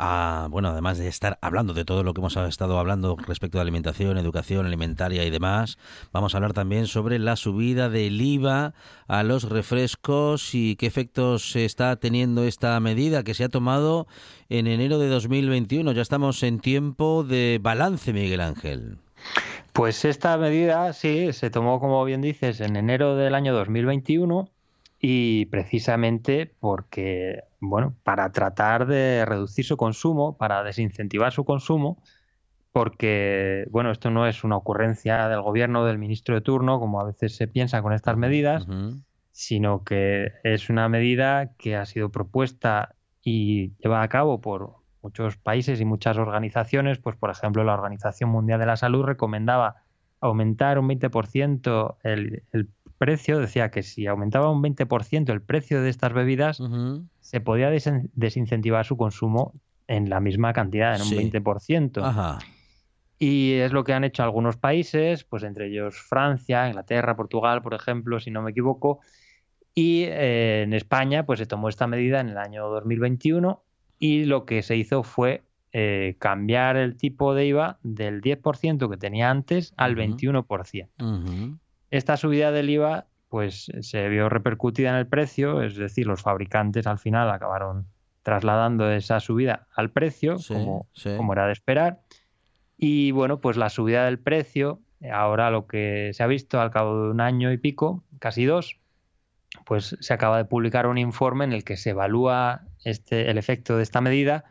bueno, 0.50 0.68
además 0.68 0.98
de 0.98 1.08
estar 1.08 1.38
hablando 1.42 1.74
de 1.74 1.84
todo 1.84 2.04
lo 2.04 2.14
que 2.14 2.20
hemos 2.20 2.36
estado 2.36 2.78
hablando 2.78 3.16
respecto 3.16 3.58
a 3.58 3.62
alimentación, 3.62 4.18
educación 4.18 4.66
alimentaria 4.66 5.24
y 5.24 5.30
demás, 5.30 5.78
vamos 6.12 6.34
a 6.34 6.38
hablar 6.38 6.52
también 6.52 6.86
sobre 6.86 7.18
la 7.18 7.36
subida 7.36 7.88
del 7.88 8.20
IVA 8.20 8.74
a 9.06 9.22
los 9.22 9.44
refrescos 9.44 10.54
y 10.54 10.76
qué 10.76 10.86
efectos 10.86 11.56
está 11.56 11.96
teniendo 11.96 12.44
esta 12.44 12.78
medida 12.80 13.24
que 13.24 13.34
se 13.34 13.44
ha 13.44 13.48
tomado 13.48 14.06
en 14.48 14.66
enero 14.66 14.98
de 14.98 15.08
2021. 15.08 15.92
Ya 15.92 16.02
estamos 16.02 16.42
en 16.42 16.60
tiempo 16.60 17.24
de 17.24 17.58
balance, 17.60 18.12
Miguel 18.12 18.40
Ángel. 18.40 18.98
Pues 19.72 20.04
esta 20.04 20.36
medida, 20.38 20.92
sí, 20.92 21.32
se 21.32 21.50
tomó, 21.50 21.80
como 21.80 22.04
bien 22.04 22.20
dices, 22.20 22.60
en 22.60 22.76
enero 22.76 23.16
del 23.16 23.34
año 23.34 23.54
2021 23.54 24.50
y 25.00 25.46
precisamente 25.46 26.52
porque, 26.58 27.44
bueno, 27.60 27.94
para 28.02 28.32
tratar 28.32 28.86
de 28.86 29.24
reducir 29.24 29.64
su 29.64 29.76
consumo, 29.76 30.36
para 30.36 30.62
desincentivar 30.64 31.32
su 31.32 31.44
consumo, 31.44 32.02
porque, 32.72 33.66
bueno, 33.70 33.90
esto 33.90 34.10
no 34.10 34.26
es 34.26 34.44
una 34.44 34.56
ocurrencia 34.56 35.28
del 35.28 35.42
gobierno, 35.42 35.84
del 35.84 35.98
ministro 35.98 36.34
de 36.34 36.40
turno, 36.40 36.80
como 36.80 37.00
a 37.00 37.04
veces 37.04 37.36
se 37.36 37.48
piensa 37.48 37.82
con 37.82 37.92
estas 37.92 38.16
medidas, 38.16 38.66
sino 39.30 39.84
que 39.84 40.32
es 40.42 40.68
una 40.68 40.88
medida 40.88 41.52
que 41.56 41.76
ha 41.76 41.86
sido 41.86 42.10
propuesta 42.10 42.94
y 43.22 43.76
llevada 43.78 44.02
a 44.02 44.08
cabo 44.08 44.40
por 44.40 44.76
muchos 45.02 45.36
países 45.36 45.80
y 45.80 45.84
muchas 45.84 46.18
organizaciones, 46.18 46.98
pues 46.98 47.16
por 47.16 47.30
ejemplo 47.30 47.62
la 47.62 47.74
Organización 47.74 48.30
Mundial 48.30 48.58
de 48.58 48.66
la 48.66 48.76
Salud 48.76 49.04
recomendaba 49.04 49.76
aumentar 50.20 50.78
un 50.78 50.88
20% 50.88 51.96
el, 52.02 52.42
el 52.52 52.68
precio, 52.98 53.38
decía 53.38 53.70
que 53.70 53.82
si 53.82 54.06
aumentaba 54.06 54.50
un 54.50 54.62
20% 54.62 55.30
el 55.30 55.40
precio 55.40 55.80
de 55.80 55.88
estas 55.88 56.12
bebidas, 56.12 56.60
se 57.20 57.40
podía 57.40 57.70
desincentivar 57.70 58.84
su 58.84 58.96
consumo 58.96 59.54
en 59.86 60.10
la 60.10 60.20
misma 60.20 60.52
cantidad, 60.52 60.96
en 60.96 61.02
un 61.02 61.32
20%. 61.32 62.40
Y 63.18 63.54
es 63.54 63.72
lo 63.72 63.82
que 63.82 63.94
han 63.94 64.04
hecho 64.04 64.22
algunos 64.22 64.56
países, 64.56 65.24
pues 65.24 65.42
entre 65.42 65.68
ellos 65.68 65.96
Francia, 65.96 66.68
Inglaterra, 66.68 67.16
Portugal, 67.16 67.62
por 67.62 67.74
ejemplo, 67.74 68.20
si 68.20 68.30
no 68.30 68.42
me 68.42 68.52
equivoco. 68.52 69.00
Y 69.74 70.04
eh, 70.04 70.62
en 70.62 70.72
España, 70.72 71.26
pues 71.26 71.38
se 71.38 71.46
tomó 71.46 71.68
esta 71.68 71.86
medida 71.86 72.20
en 72.20 72.28
el 72.28 72.38
año 72.38 72.68
2021 72.68 73.62
y 73.98 74.24
lo 74.24 74.44
que 74.44 74.62
se 74.62 74.76
hizo 74.76 75.02
fue 75.02 75.42
eh, 75.72 76.16
cambiar 76.18 76.76
el 76.76 76.96
tipo 76.96 77.34
de 77.34 77.46
IVA 77.46 77.78
del 77.82 78.20
10% 78.20 78.88
que 78.88 78.96
tenía 78.96 79.30
antes 79.30 79.74
al 79.76 79.96
21%. 79.96 81.58
Esta 81.90 82.16
subida 82.16 82.52
del 82.52 82.70
IVA 82.70 83.06
pues 83.28 83.70
se 83.80 84.08
vio 84.08 84.28
repercutida 84.28 84.90
en 84.90 84.96
el 84.96 85.06
precio, 85.06 85.62
es 85.62 85.76
decir, 85.76 86.06
los 86.06 86.22
fabricantes 86.22 86.86
al 86.86 86.98
final 86.98 87.30
acabaron 87.30 87.86
trasladando 88.22 88.90
esa 88.90 89.20
subida 89.20 89.66
al 89.74 89.90
precio, 89.90 90.36
como, 90.48 90.86
como, 91.16 91.32
era 91.32 91.46
de 91.46 91.52
esperar. 91.52 92.00
Y 92.76 93.10
bueno, 93.10 93.40
pues 93.40 93.56
la 93.56 93.68
subida 93.68 94.04
del 94.04 94.18
precio, 94.18 94.80
ahora 95.12 95.50
lo 95.50 95.66
que 95.66 96.10
se 96.14 96.22
ha 96.22 96.26
visto 96.26 96.60
al 96.60 96.70
cabo 96.70 97.04
de 97.04 97.10
un 97.10 97.20
año 97.20 97.52
y 97.52 97.58
pico, 97.58 98.02
casi 98.18 98.44
dos, 98.44 98.78
pues 99.64 99.96
se 100.00 100.14
acaba 100.14 100.38
de 100.38 100.44
publicar 100.44 100.86
un 100.86 100.98
informe 100.98 101.44
en 101.44 101.52
el 101.52 101.64
que 101.64 101.76
se 101.76 101.90
evalúa 101.90 102.62
este, 102.84 103.30
el 103.30 103.38
efecto 103.38 103.76
de 103.76 103.82
esta 103.82 104.00
medida 104.00 104.44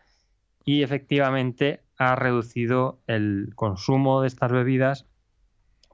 y 0.65 0.83
efectivamente 0.83 1.81
ha 1.97 2.15
reducido 2.15 2.99
el 3.07 3.51
consumo 3.55 4.21
de 4.21 4.27
estas 4.27 4.51
bebidas 4.51 5.05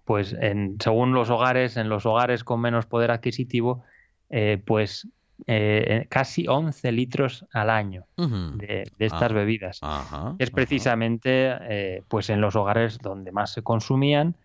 pues 0.06 0.34
en, 0.34 0.78
según 0.80 1.14
los 1.14 1.30
hogares, 1.30 1.78
en 1.78 1.90
los 1.90 2.06
hogares 2.06 2.44
con 2.44 2.60
menos 2.60 2.86
poder 2.86 3.12
adquisitivo, 3.12 3.84
eh, 4.30 4.62
pues 4.66 5.08
eh, 5.48 6.06
casi 6.10 6.48
11 6.48 6.92
litros 6.92 7.46
al 7.54 7.70
año 7.70 8.06
de, 8.18 8.84
estas 9.00 9.32
ah, 9.32 9.34
bebidas. 9.34 9.82
es 10.40 10.52
precisamente 10.52 11.56
eh, 11.62 12.04
pues 12.08 12.30
en 12.30 12.42
los 12.42 12.56
hogares 12.56 13.00
donde 13.00 13.32
más 13.32 13.52
se 13.52 13.64
consumían 13.64 14.36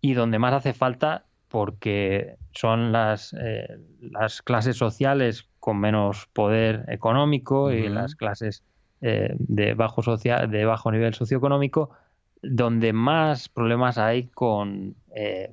y 0.00 0.14
donde 0.14 0.38
más 0.38 0.52
hace 0.52 0.72
falta 0.72 1.24
porque 1.48 2.36
son 2.52 2.92
las, 2.92 3.34
las 4.00 4.42
clases 4.42 4.76
sociales 4.76 5.48
con 5.58 5.78
menos 5.78 6.28
poder 6.32 6.84
económico 6.88 7.72
y 7.72 7.88
las 7.88 8.14
clases 8.14 8.62
de, 9.00 9.74
bajo 9.74 10.02
social, 10.02 10.50
de 10.50 10.64
bajo 10.64 10.90
nivel 10.90 11.14
socioeconómico 11.14 11.90
donde 12.42 12.92
más 12.92 13.48
problemas 13.48 13.98
hay 13.98 14.28
con, 14.28 14.94
eh, 15.14 15.52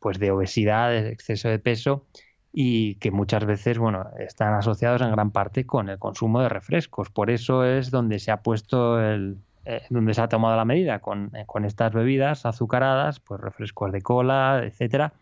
pues 0.00 0.18
de 0.18 0.30
obesidad, 0.30 0.90
de 0.90 1.08
exceso 1.10 1.48
de 1.48 1.58
peso 1.58 2.04
y 2.52 2.94
que 2.96 3.10
muchas 3.10 3.44
veces, 3.44 3.78
bueno, 3.78 4.06
están 4.18 4.54
asociados 4.54 5.02
en 5.02 5.10
gran 5.10 5.32
parte 5.32 5.66
con 5.66 5.88
el 5.88 5.98
consumo 5.98 6.40
de 6.40 6.48
refrescos. 6.48 7.10
Por 7.10 7.30
eso 7.30 7.64
es 7.64 7.90
donde 7.90 8.20
se 8.20 8.30
ha 8.30 8.42
puesto 8.42 9.00
el, 9.00 9.38
eh, 9.64 9.82
donde 9.90 10.14
se 10.14 10.20
ha 10.20 10.28
tomado 10.28 10.56
la 10.56 10.64
medida 10.64 11.00
con, 11.00 11.34
eh, 11.34 11.44
con, 11.46 11.64
estas 11.64 11.92
bebidas 11.92 12.46
azucaradas, 12.46 13.18
pues 13.18 13.40
refrescos 13.40 13.90
de 13.92 14.02
cola, 14.02 14.62
etcétera. 14.64 15.14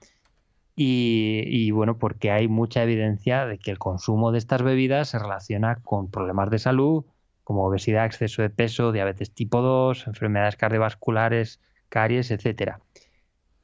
Y, 0.77 1.45
y, 1.47 1.71
bueno, 1.71 1.99
porque 1.99 2.31
hay 2.31 2.49
mucha 2.49 2.83
evidencia 2.83 3.47
de 3.47 3.59
que 3.59 3.71
el 3.71 3.79
consumo 3.79 4.33
de 4.33 4.39
estas 4.39 4.63
bebidas 4.63 5.09
se 5.09 5.19
relaciona 5.19 5.77
con 5.77 6.11
problemas 6.11 6.51
de 6.51 6.59
salud, 6.59 7.05
como 7.45 7.67
obesidad, 7.67 8.07
exceso 8.07 8.43
de 8.43 8.51
peso, 8.51 8.93
diabetes 8.93 9.33
tipo 9.33 9.61
2, 9.61 10.07
enfermedades 10.07 10.57
cardiovasculares, 10.57 11.61
caries, 11.89 12.31
etcétera. 12.31 12.81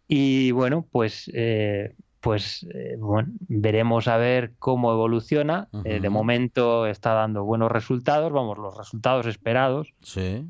Y 0.08 0.50
bueno, 0.52 0.86
pues, 0.90 1.30
eh, 1.34 1.94
pues 2.20 2.66
eh, 2.74 2.96
bueno, 2.98 3.30
veremos 3.40 4.08
a 4.08 4.16
ver 4.16 4.52
cómo 4.58 4.92
evoluciona. 4.92 5.68
Eh, 5.84 6.00
de 6.00 6.08
momento 6.08 6.86
está 6.86 7.12
dando 7.12 7.44
buenos 7.44 7.70
resultados, 7.70 8.32
vamos, 8.32 8.58
los 8.58 8.76
resultados 8.76 9.26
esperados. 9.26 9.92
Sí. 10.02 10.46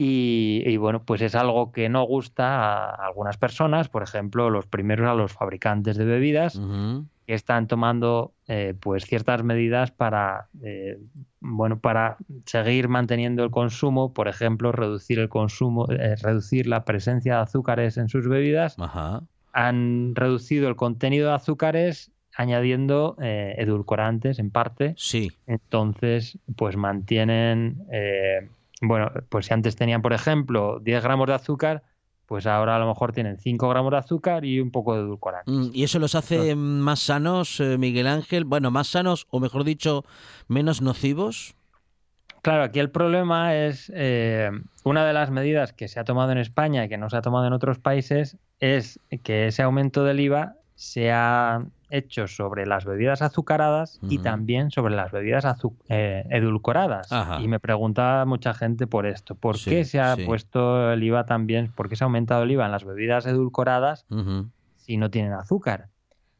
Y, 0.00 0.76
bueno, 0.76 1.02
pues 1.02 1.22
es 1.22 1.34
algo 1.34 1.72
que 1.72 1.88
no 1.88 2.04
gusta 2.04 2.90
a 2.90 3.06
algunas 3.06 3.36
personas, 3.36 3.88
por 3.88 4.04
ejemplo, 4.04 4.48
los 4.48 4.66
primeros 4.66 5.08
a 5.08 5.14
los 5.14 5.32
fabricantes 5.32 5.96
de 5.96 6.04
bebidas, 6.04 6.60
que 7.28 7.34
están 7.34 7.66
tomando 7.66 8.32
eh, 8.46 8.72
pues 8.80 9.04
ciertas 9.04 9.44
medidas 9.44 9.90
para 9.90 10.48
eh, 10.62 10.98
bueno 11.40 11.78
para 11.78 12.16
seguir 12.46 12.88
manteniendo 12.88 13.44
el 13.44 13.50
consumo 13.50 14.14
por 14.14 14.28
ejemplo 14.28 14.72
reducir 14.72 15.18
el 15.18 15.28
consumo 15.28 15.86
eh, 15.90 16.16
reducir 16.22 16.66
la 16.66 16.86
presencia 16.86 17.34
de 17.34 17.40
azúcares 17.42 17.98
en 17.98 18.08
sus 18.08 18.26
bebidas. 18.26 18.76
Han 19.52 20.14
reducido 20.14 20.70
el 20.70 20.76
contenido 20.76 21.28
de 21.28 21.34
azúcares 21.34 22.12
añadiendo 22.34 23.16
edulcorantes 23.18 24.38
en 24.38 24.50
parte. 24.50 24.94
Sí. 24.96 25.30
Entonces 25.46 26.38
pues 26.56 26.78
mantienen 26.78 27.84
bueno 28.80 29.10
pues 29.28 29.44
si 29.44 29.52
antes 29.52 29.76
tenían 29.76 30.00
por 30.00 30.14
ejemplo 30.14 30.80
10 30.80 31.02
gramos 31.02 31.26
de 31.26 31.34
azúcar 31.34 31.82
pues 32.28 32.46
ahora 32.46 32.76
a 32.76 32.78
lo 32.78 32.86
mejor 32.86 33.12
tienen 33.12 33.38
5 33.38 33.68
gramos 33.70 33.90
de 33.90 33.96
azúcar 33.96 34.44
y 34.44 34.60
un 34.60 34.70
poco 34.70 34.94
de 34.94 35.00
edulcorante. 35.00 35.50
Mm, 35.50 35.70
¿Y 35.72 35.82
eso 35.82 35.98
los 35.98 36.14
hace 36.14 36.54
más 36.54 37.00
sanos, 37.00 37.58
eh, 37.58 37.78
Miguel 37.78 38.06
Ángel? 38.06 38.44
Bueno, 38.44 38.70
más 38.70 38.88
sanos 38.88 39.26
o 39.30 39.40
mejor 39.40 39.64
dicho, 39.64 40.04
menos 40.46 40.82
nocivos. 40.82 41.56
Claro, 42.42 42.64
aquí 42.64 42.80
el 42.80 42.90
problema 42.90 43.56
es 43.56 43.90
eh, 43.94 44.50
una 44.84 45.06
de 45.06 45.14
las 45.14 45.30
medidas 45.30 45.72
que 45.72 45.88
se 45.88 45.98
ha 45.98 46.04
tomado 46.04 46.30
en 46.30 46.38
España 46.38 46.84
y 46.84 46.90
que 46.90 46.98
no 46.98 47.08
se 47.08 47.16
ha 47.16 47.22
tomado 47.22 47.46
en 47.46 47.54
otros 47.54 47.78
países 47.78 48.36
es 48.60 49.00
que 49.24 49.46
ese 49.46 49.62
aumento 49.62 50.04
del 50.04 50.20
IVA 50.20 50.56
se 50.74 51.10
ha 51.10 51.64
hecho 51.90 52.26
sobre 52.26 52.66
las 52.66 52.84
bebidas 52.84 53.22
azucaradas 53.22 53.98
y 54.02 54.18
también 54.18 54.70
sobre 54.70 54.94
las 54.94 55.12
bebidas 55.12 55.44
eh, 55.88 56.24
edulcoradas. 56.30 57.10
Y 57.40 57.48
me 57.48 57.60
pregunta 57.60 58.24
mucha 58.26 58.54
gente 58.54 58.86
por 58.86 59.06
esto. 59.06 59.34
¿Por 59.34 59.58
qué 59.58 59.84
se 59.84 60.00
ha 60.00 60.16
puesto 60.26 60.92
el 60.92 61.02
IVA 61.02 61.24
también? 61.26 61.72
¿Por 61.72 61.88
qué 61.88 61.96
se 61.96 62.04
ha 62.04 62.06
aumentado 62.06 62.42
el 62.42 62.50
IVA 62.50 62.66
en 62.66 62.72
las 62.72 62.84
bebidas 62.84 63.26
edulcoradas 63.26 64.06
si 64.76 64.96
no 64.96 65.10
tienen 65.10 65.32
azúcar? 65.32 65.88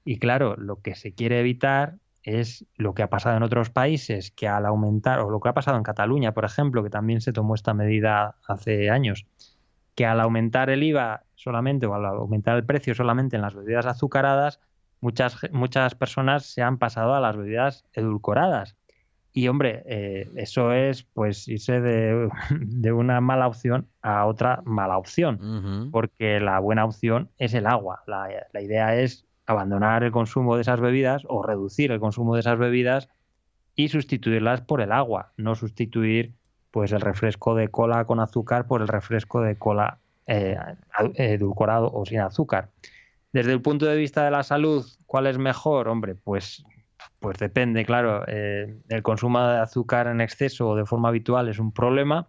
Y 0.05 0.19
claro, 0.19 0.57
lo 0.57 0.81
que 0.81 0.95
se 0.95 1.13
quiere 1.13 1.41
evitar 1.41 1.97
es 2.23 2.67
lo 2.77 2.95
que 2.95 3.03
ha 3.03 3.11
pasado 3.11 3.37
en 3.37 3.43
otros 3.43 3.71
países, 3.71 4.31
que 4.31 4.49
al 4.49 4.67
aumentar, 4.67 5.21
o 5.21 5.31
lo 5.31 5.41
que 5.41 5.49
ha 5.49 5.55
pasado 5.55 5.77
en 5.77 5.83
Cataluña, 5.83 6.33
por 6.33 6.45
ejemplo, 6.45 6.83
que 6.83 6.91
también 6.91 7.21
se 7.21 7.33
tomó 7.33 7.55
esta 7.55 7.75
medida 7.75 8.37
hace 8.47 8.91
años, 8.91 9.27
que 9.95 10.07
al 10.07 10.21
aumentar 10.21 10.71
el 10.71 10.83
IVA 10.83 11.25
solamente 11.35 11.87
o 11.87 11.95
al 11.95 12.05
aumentar 12.05 12.57
el 12.57 12.65
precio 12.65 12.95
solamente 12.95 13.37
en 13.37 13.43
las 13.43 13.55
bebidas 13.55 13.87
azucaradas, 13.87 14.61
muchas, 15.01 15.39
muchas 15.53 15.95
personas 15.95 16.47
se 16.47 16.63
han 16.63 16.79
pasado 16.79 17.15
a 17.15 17.21
las 17.21 17.37
bebidas 17.37 17.85
edulcoradas. 17.93 18.77
Y 19.33 19.49
hombre, 19.49 19.83
eh, 19.87 20.29
eso 20.37 20.73
es 20.73 21.05
pues 21.05 21.47
irse 21.49 21.81
de, 21.81 22.29
de, 22.61 22.93
una 22.93 23.21
mala 23.21 23.47
opción 23.47 23.87
a 24.03 24.27
otra 24.27 24.63
mala 24.65 24.99
opción, 24.99 25.91
porque 25.93 26.41
la 26.41 26.59
buena 26.59 26.85
opción 26.85 27.31
es 27.39 27.55
el 27.55 27.67
agua. 27.67 28.03
La, 28.07 28.29
la 28.53 28.61
idea 28.61 28.97
es 28.97 29.27
abandonar 29.47 30.03
el 30.03 30.13
consumo 30.13 30.57
de 30.57 30.63
esas 30.63 30.81
bebidas 30.81 31.23
o 31.29 31.43
reducir 31.43 31.93
el 31.93 32.01
consumo 32.01 32.35
de 32.35 32.41
esas 32.41 32.59
bebidas 32.59 33.09
y 33.75 33.89
sustituirlas 33.89 34.61
por 34.63 34.81
el 34.81 34.93
agua, 34.93 35.33
no 35.37 35.55
sustituir 35.55 36.35
pues 36.71 36.93
el 36.93 37.01
refresco 37.01 37.55
de 37.55 37.69
cola 37.69 38.05
con 38.05 38.21
azúcar 38.21 38.67
por 38.67 38.83
el 38.83 38.89
refresco 38.89 39.41
de 39.41 39.57
cola 39.57 39.99
eh, 40.27 40.57
edulcorado 41.15 41.91
o 41.93 42.05
sin 42.05 42.21
azúcar. 42.21 42.69
Desde 43.39 43.53
el 43.53 43.63
punto 43.63 43.87
de 43.87 43.95
vista 43.95 44.25
de 44.25 44.33
la 44.33 44.43
salud, 44.43 44.85
¿cuál 45.07 45.29
es 45.29 45.39
mejor? 45.39 45.87
Hombre, 45.87 46.17
pues, 46.17 46.65
pues 47.21 47.39
depende, 47.39 47.85
claro. 47.85 48.25
Eh, 48.27 48.81
el 48.89 49.03
consumo 49.05 49.41
de 49.47 49.59
azúcar 49.59 50.09
en 50.09 50.21
exceso 50.21 50.71
o 50.71 50.75
de 50.75 50.85
forma 50.85 51.11
habitual 51.11 51.49
es 51.49 51.61
un 51.61 51.71
problema. 51.71 52.27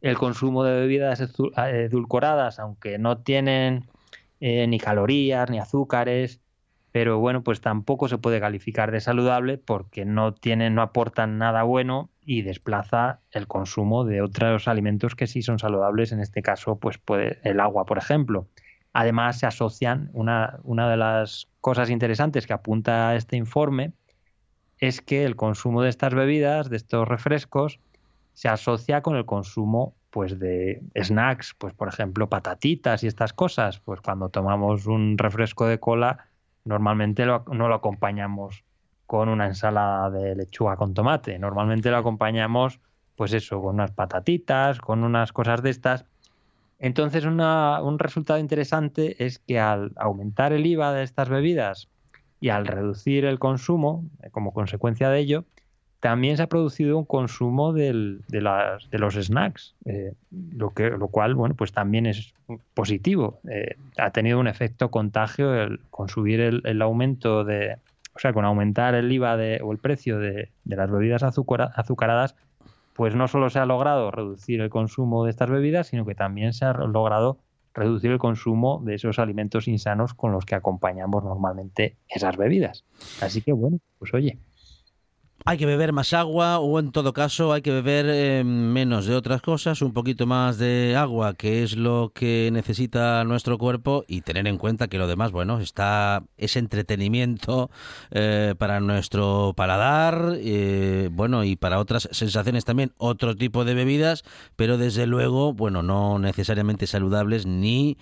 El 0.00 0.16
consumo 0.16 0.62
de 0.62 0.78
bebidas 0.78 1.20
edulcoradas, 1.20 2.60
aunque 2.60 2.96
no 2.96 3.18
tienen 3.18 3.86
eh, 4.38 4.68
ni 4.68 4.78
calorías 4.78 5.50
ni 5.50 5.58
azúcares, 5.58 6.40
pero 6.92 7.18
bueno, 7.18 7.42
pues 7.42 7.60
tampoco 7.60 8.06
se 8.06 8.18
puede 8.18 8.38
calificar 8.38 8.92
de 8.92 9.00
saludable 9.00 9.58
porque 9.58 10.04
no 10.04 10.32
tienen, 10.32 10.76
no 10.76 10.82
aportan 10.82 11.38
nada 11.38 11.64
bueno 11.64 12.08
y 12.24 12.42
desplaza 12.42 13.18
el 13.32 13.48
consumo 13.48 14.04
de 14.04 14.22
otros 14.22 14.68
alimentos 14.68 15.16
que 15.16 15.26
sí 15.26 15.42
son 15.42 15.58
saludables, 15.58 16.12
en 16.12 16.20
este 16.20 16.40
caso, 16.40 16.78
pues 16.78 16.98
puede, 16.98 17.40
el 17.42 17.58
agua, 17.58 17.84
por 17.84 17.98
ejemplo. 17.98 18.46
Además, 18.98 19.38
se 19.38 19.44
asocian, 19.44 20.08
una, 20.14 20.58
una 20.62 20.88
de 20.88 20.96
las 20.96 21.48
cosas 21.60 21.90
interesantes 21.90 22.46
que 22.46 22.54
apunta 22.54 23.14
este 23.14 23.36
informe 23.36 23.92
es 24.78 25.02
que 25.02 25.24
el 25.24 25.36
consumo 25.36 25.82
de 25.82 25.90
estas 25.90 26.14
bebidas, 26.14 26.70
de 26.70 26.78
estos 26.78 27.06
refrescos, 27.06 27.78
se 28.32 28.48
asocia 28.48 29.02
con 29.02 29.16
el 29.16 29.26
consumo 29.26 29.94
pues 30.08 30.38
de 30.38 30.82
snacks, 30.98 31.54
pues 31.58 31.74
por 31.74 31.88
ejemplo 31.88 32.30
patatitas 32.30 33.04
y 33.04 33.06
estas 33.06 33.34
cosas, 33.34 33.80
pues 33.80 34.00
cuando 34.00 34.30
tomamos 34.30 34.86
un 34.86 35.18
refresco 35.18 35.66
de 35.66 35.78
cola 35.78 36.28
normalmente 36.64 37.26
no 37.26 37.68
lo 37.68 37.74
acompañamos 37.74 38.64
con 39.04 39.28
una 39.28 39.44
ensalada 39.44 40.08
de 40.08 40.36
lechuga 40.36 40.76
con 40.76 40.94
tomate. 40.94 41.38
Normalmente 41.38 41.90
lo 41.90 41.98
acompañamos, 41.98 42.80
pues 43.14 43.34
eso, 43.34 43.60
con 43.60 43.74
unas 43.74 43.90
patatitas, 43.90 44.80
con 44.80 45.04
unas 45.04 45.34
cosas 45.34 45.62
de 45.62 45.68
estas. 45.68 46.06
Entonces, 46.78 47.24
un 47.24 47.98
resultado 47.98 48.38
interesante 48.38 49.24
es 49.24 49.38
que 49.38 49.58
al 49.58 49.92
aumentar 49.96 50.52
el 50.52 50.66
IVA 50.66 50.92
de 50.92 51.04
estas 51.04 51.28
bebidas 51.28 51.88
y 52.40 52.50
al 52.50 52.66
reducir 52.66 53.24
el 53.24 53.38
consumo, 53.38 54.04
eh, 54.22 54.30
como 54.30 54.52
consecuencia 54.52 55.08
de 55.08 55.20
ello, 55.20 55.44
también 56.00 56.36
se 56.36 56.42
ha 56.42 56.48
producido 56.48 56.98
un 56.98 57.04
consumo 57.04 57.72
de, 57.72 58.20
los 58.92 59.14
snacks, 59.14 59.74
eh, 59.86 60.12
lo, 60.30 60.70
que, 60.70 60.90
lo 60.90 61.08
cual, 61.08 61.34
bueno, 61.34 61.54
pues 61.54 61.72
también 61.72 62.06
es 62.06 62.34
positivo. 62.74 63.40
Eh, 63.50 63.76
ha 63.96 64.10
tenido 64.10 64.38
un 64.38 64.46
efecto 64.46 64.90
contagio 64.90 65.54
el, 65.54 65.80
con 65.90 66.08
subir 66.08 66.40
el, 66.40 66.82
aumento 66.82 67.44
de, 67.44 67.78
o 68.14 68.18
sea, 68.18 68.32
con 68.32 68.44
aumentar 68.44 68.94
el 68.94 69.10
IVA 69.10 69.36
de, 69.36 69.60
o 69.64 69.72
el 69.72 69.78
precio 69.78 70.18
de, 70.18 70.50
las 70.64 70.90
bebidas 70.90 71.22
azucaradas, 71.22 72.36
pues 72.96 73.14
no 73.14 73.28
solo 73.28 73.50
se 73.50 73.58
ha 73.58 73.66
logrado 73.66 74.10
reducir 74.10 74.60
el 74.60 74.70
consumo 74.70 75.24
de 75.24 75.30
estas 75.30 75.50
bebidas, 75.50 75.88
sino 75.88 76.06
que 76.06 76.14
también 76.14 76.52
se 76.52 76.64
ha 76.64 76.72
logrado 76.72 77.38
reducir 77.74 78.10
el 78.10 78.18
consumo 78.18 78.80
de 78.84 78.94
esos 78.94 79.18
alimentos 79.18 79.68
insanos 79.68 80.14
con 80.14 80.32
los 80.32 80.46
que 80.46 80.54
acompañamos 80.54 81.22
normalmente 81.22 81.96
esas 82.08 82.38
bebidas. 82.38 82.84
Así 83.20 83.42
que 83.42 83.52
bueno, 83.52 83.78
pues 83.98 84.14
oye, 84.14 84.38
hay 85.48 85.58
que 85.58 85.66
beber 85.66 85.92
más 85.92 86.12
agua 86.12 86.58
o 86.58 86.80
en 86.80 86.90
todo 86.90 87.12
caso 87.12 87.52
hay 87.52 87.62
que 87.62 87.70
beber 87.70 88.06
eh, 88.08 88.42
menos 88.42 89.06
de 89.06 89.14
otras 89.14 89.40
cosas, 89.42 89.80
un 89.80 89.92
poquito 89.92 90.26
más 90.26 90.58
de 90.58 90.96
agua, 90.98 91.34
que 91.34 91.62
es 91.62 91.76
lo 91.76 92.10
que 92.12 92.50
necesita 92.52 93.22
nuestro 93.22 93.56
cuerpo 93.56 94.04
y 94.08 94.22
tener 94.22 94.48
en 94.48 94.58
cuenta 94.58 94.88
que 94.88 94.98
lo 94.98 95.06
demás, 95.06 95.30
bueno, 95.30 95.60
está 95.60 96.24
es 96.36 96.56
entretenimiento 96.56 97.70
eh, 98.10 98.56
para 98.58 98.80
nuestro 98.80 99.54
paladar, 99.56 100.34
eh, 100.38 101.10
bueno, 101.12 101.44
y 101.44 101.54
para 101.54 101.78
otras 101.78 102.08
sensaciones 102.10 102.64
también, 102.64 102.92
otro 102.96 103.36
tipo 103.36 103.64
de 103.64 103.74
bebidas, 103.74 104.24
pero 104.56 104.78
desde 104.78 105.06
luego, 105.06 105.52
bueno, 105.52 105.80
no 105.80 106.18
necesariamente 106.18 106.88
saludables 106.88 107.46
ni 107.46 107.98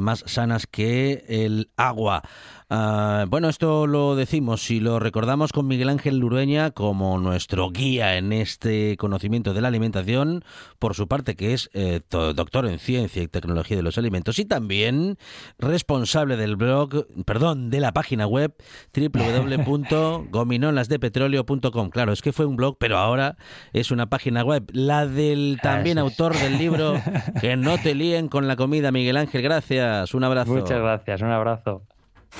más 0.00 0.24
sanas 0.26 0.66
que 0.66 1.24
el 1.28 1.68
agua. 1.76 2.22
Ah, 2.68 3.26
bueno, 3.28 3.48
esto 3.48 3.86
lo 3.86 4.16
decimos 4.16 4.72
y 4.72 4.80
lo 4.80 4.98
recordamos 4.98 5.52
con 5.52 5.68
Miguel 5.68 5.88
Ángel 5.88 6.18
Lurueña 6.18 6.72
como 6.86 7.18
nuestro 7.18 7.70
guía 7.70 8.16
en 8.16 8.32
este 8.32 8.96
conocimiento 8.96 9.52
de 9.52 9.60
la 9.60 9.66
alimentación, 9.66 10.44
por 10.78 10.94
su 10.94 11.08
parte 11.08 11.34
que 11.34 11.52
es 11.52 11.68
eh, 11.74 12.00
doctor 12.08 12.68
en 12.68 12.78
ciencia 12.78 13.24
y 13.24 13.26
tecnología 13.26 13.76
de 13.76 13.82
los 13.82 13.98
alimentos 13.98 14.38
y 14.38 14.44
también 14.44 15.18
responsable 15.58 16.36
del 16.36 16.54
blog, 16.54 17.08
perdón, 17.24 17.70
de 17.70 17.80
la 17.80 17.92
página 17.92 18.28
web 18.28 18.54
www.gominolasdepetróleo.com. 18.94 21.90
Claro, 21.90 22.12
es 22.12 22.22
que 22.22 22.32
fue 22.32 22.46
un 22.46 22.54
blog, 22.54 22.76
pero 22.78 22.98
ahora 22.98 23.36
es 23.72 23.90
una 23.90 24.08
página 24.08 24.44
web, 24.44 24.70
la 24.72 25.08
del 25.08 25.58
también 25.60 25.98
autor 25.98 26.36
del 26.36 26.56
libro 26.56 27.02
Que 27.40 27.56
no 27.56 27.78
te 27.78 27.96
líen 27.96 28.28
con 28.28 28.46
la 28.46 28.54
comida, 28.54 28.92
Miguel 28.92 29.16
Ángel. 29.16 29.42
Gracias, 29.42 30.14
un 30.14 30.22
abrazo. 30.22 30.52
Muchas 30.52 30.78
gracias, 30.78 31.20
un 31.20 31.32
abrazo. 31.32 31.82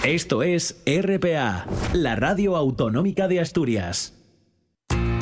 Esto 0.05 0.45
es 0.45 0.85
RPA, 0.87 1.67
la 1.93 2.15
radio 2.15 2.55
autonómica 2.55 3.27
de 3.27 3.41
Asturias. 3.41 4.16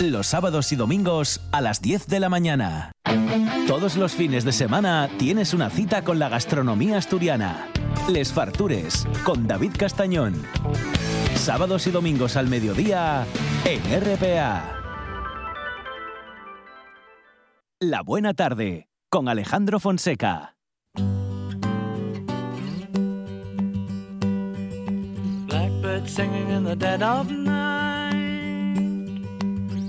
Los 0.00 0.28
sábados 0.28 0.70
y 0.70 0.76
domingos 0.76 1.40
a 1.50 1.60
las 1.60 1.82
10 1.82 2.06
de 2.06 2.20
la 2.20 2.28
mañana. 2.28 2.92
Todos 3.66 3.96
los 3.96 4.12
fines 4.12 4.44
de 4.44 4.52
semana 4.52 5.10
tienes 5.18 5.54
una 5.54 5.70
cita 5.70 6.04
con 6.04 6.20
la 6.20 6.28
gastronomía 6.28 6.98
asturiana. 6.98 7.66
Les 8.08 8.32
Fartures 8.32 9.08
con 9.24 9.48
David 9.48 9.72
Castañón. 9.76 10.40
Sábados 11.34 11.88
y 11.88 11.90
domingos 11.90 12.36
al 12.36 12.46
mediodía 12.46 13.26
en 13.64 13.80
RPA. 14.00 14.76
La 17.80 18.02
buena 18.02 18.34
tarde 18.34 18.88
con 19.08 19.28
Alejandro 19.28 19.80
Fonseca. 19.80 20.54
Blackbird 25.48 26.06
singing 26.06 26.50
in 26.50 26.64
the 26.64 26.76
dead 26.76 27.02
of 27.02 27.28
night. 27.32 27.57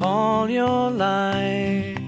all 0.00 0.48
your 0.48 0.90
life. 0.90 1.98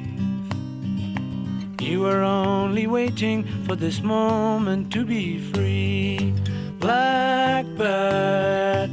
You 1.81 2.00
were 2.00 2.22
only 2.22 2.87
waiting 2.87 3.44
for 3.64 3.74
this 3.74 4.03
moment 4.03 4.92
to 4.92 5.05
be 5.05 5.38
free. 5.53 6.33
Blackbird 6.79 7.74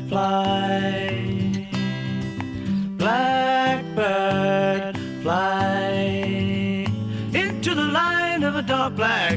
fly. 0.09 1.69
Blackbird 2.97 4.97
fly 5.21 6.85
into 7.33 7.75
the 7.75 7.83
light 7.83 8.43
of 8.43 8.55
a 8.55 8.61
dark 8.61 8.95
black. 8.95 9.36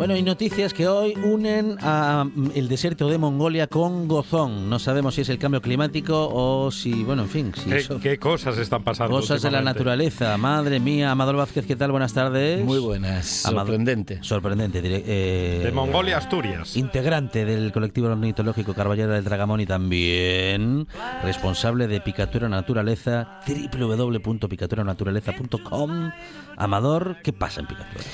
Bueno, 0.00 0.14
hay 0.14 0.22
noticias 0.22 0.72
que 0.72 0.88
hoy 0.88 1.12
unen 1.14 1.76
a 1.82 2.24
mm, 2.24 2.52
el 2.54 2.68
desierto 2.70 3.10
de 3.10 3.18
Mongolia 3.18 3.66
con 3.66 4.08
Gozón. 4.08 4.70
No 4.70 4.78
sabemos 4.78 5.14
si 5.14 5.20
es 5.20 5.28
el 5.28 5.38
cambio 5.38 5.60
climático 5.60 6.26
o 6.32 6.70
si, 6.70 7.04
bueno, 7.04 7.24
en 7.24 7.28
fin, 7.28 7.52
si 7.54 7.68
¿Qué, 7.68 7.76
eso- 7.76 8.00
qué 8.00 8.16
cosas 8.16 8.56
están 8.56 8.82
pasando? 8.82 9.14
cosas 9.14 9.42
de 9.42 9.50
la 9.50 9.60
naturaleza. 9.60 10.38
Madre 10.38 10.80
mía, 10.80 11.10
Amador 11.10 11.36
Vázquez, 11.36 11.66
¿qué 11.66 11.76
tal? 11.76 11.90
Buenas 11.90 12.14
tardes. 12.14 12.64
Muy 12.64 12.78
buenas, 12.78 13.26
sorprendente. 13.26 14.20
Sorprendente. 14.22 14.80
dire- 14.82 15.04
eh, 15.06 15.60
De 15.64 15.70
Mongolia 15.70 16.16
Asturias. 16.16 16.78
Integrante 16.78 17.44
del 17.44 17.70
colectivo 17.70 18.08
ornitológico 18.08 18.72
Carballera 18.72 19.12
del 19.12 19.24
Dragamón 19.24 19.60
y 19.60 19.66
también 19.66 20.88
responsable 21.22 21.88
de 21.88 22.00
Picatura 22.00 22.48
Naturaleza, 22.48 23.38
www.picaturaнаturaleza.com. 23.46 26.10
Amador, 26.56 27.18
¿qué 27.22 27.34
pasa 27.34 27.60
en 27.60 27.66
Picatura? 27.66 28.04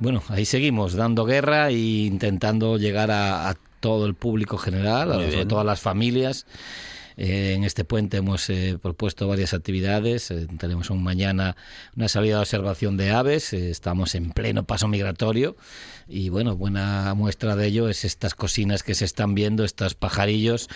Bueno, 0.00 0.22
ahí 0.28 0.44
seguimos 0.44 0.94
dando 0.94 1.24
guerra 1.24 1.70
e 1.70 1.78
intentando 2.06 2.78
llegar 2.78 3.10
a, 3.10 3.48
a 3.48 3.54
todo 3.80 4.06
el 4.06 4.14
público 4.14 4.58
general, 4.58 5.12
a, 5.12 5.60
a 5.60 5.64
las 5.64 5.80
familias. 5.80 6.46
Eh, 7.20 7.54
en 7.54 7.64
este 7.64 7.84
puente 7.84 8.18
hemos 8.18 8.48
eh, 8.48 8.78
propuesto 8.80 9.26
varias 9.26 9.52
actividades. 9.52 10.30
Eh, 10.30 10.46
tenemos 10.58 10.88
un 10.90 11.02
mañana 11.02 11.56
una 11.96 12.06
salida 12.08 12.36
de 12.36 12.42
observación 12.42 12.96
de 12.96 13.10
aves. 13.10 13.52
Estamos 13.52 14.14
en 14.14 14.30
pleno 14.30 14.64
paso 14.64 14.86
migratorio. 14.86 15.56
Y 16.06 16.30
bueno, 16.30 16.56
buena 16.56 17.12
muestra 17.14 17.54
de 17.56 17.66
ello 17.66 17.88
es 17.88 18.04
estas 18.04 18.34
cocinas 18.34 18.82
que 18.82 18.94
se 18.94 19.04
están 19.04 19.34
viendo, 19.34 19.64
estos 19.64 19.94
pajarillos. 19.94 20.68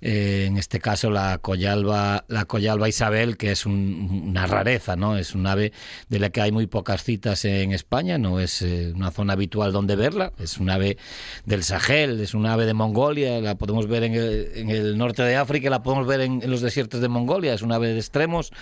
En 0.00 0.56
este 0.56 0.80
caso 0.80 1.10
la 1.10 1.38
collalba, 1.38 2.24
la 2.26 2.46
collalba 2.46 2.88
Isabel, 2.88 3.36
que 3.36 3.52
es 3.52 3.64
un- 3.64 4.24
una 4.30 4.46
rareza, 4.48 4.96
¿no? 4.96 5.16
Es 5.18 5.36
un 5.36 5.46
ave 5.46 5.72
de 6.08 6.18
la 6.18 6.30
que 6.30 6.40
hay 6.40 6.50
muy 6.50 6.66
pocas 6.66 7.04
citas 7.04 7.44
en 7.44 7.70
España. 7.72 8.18
No 8.18 8.40
es 8.40 8.62
una 8.62 9.12
zona 9.12 9.34
habitual 9.34 9.70
donde 9.72 9.94
verla. 9.94 10.32
Es 10.38 10.58
un 10.58 10.68
ave 10.70 10.96
del 11.44 11.62
Sahel, 11.62 12.20
es 12.20 12.34
un 12.34 12.46
ave 12.46 12.66
de 12.66 12.74
Mongolia. 12.74 13.40
La 13.40 13.54
podemos 13.54 13.86
ver 13.86 14.02
en 14.02 14.14
el, 14.14 14.48
en 14.56 14.70
el 14.70 14.98
norte 14.98 15.22
de 15.22 15.36
África, 15.36 15.70
podemos 15.82 16.06
ver 16.06 16.20
en, 16.20 16.50
los 16.50 16.60
desiertos 16.60 17.00
de 17.00 17.08
Mongolia. 17.08 17.54
Es 17.54 17.62
un 17.62 17.72
ave 17.72 17.88
de 17.88 17.98
extremos 17.98 18.52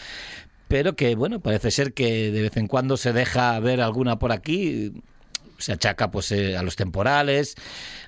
pero 0.68 0.94
que 0.94 1.16
bueno, 1.16 1.40
parece 1.40 1.72
ser 1.72 1.94
que 1.94 2.30
de 2.30 2.42
vez 2.42 2.56
en 2.56 2.68
cuando 2.68 2.96
se 2.96 3.12
deja 3.12 3.58
ver 3.58 3.80
alguna 3.80 4.20
por 4.20 4.30
aquí, 4.30 4.92
se 5.58 5.72
achaca 5.72 6.10
pues 6.10 6.30
eh, 6.32 6.56
a 6.56 6.62
los 6.62 6.76
temporales, 6.76 7.56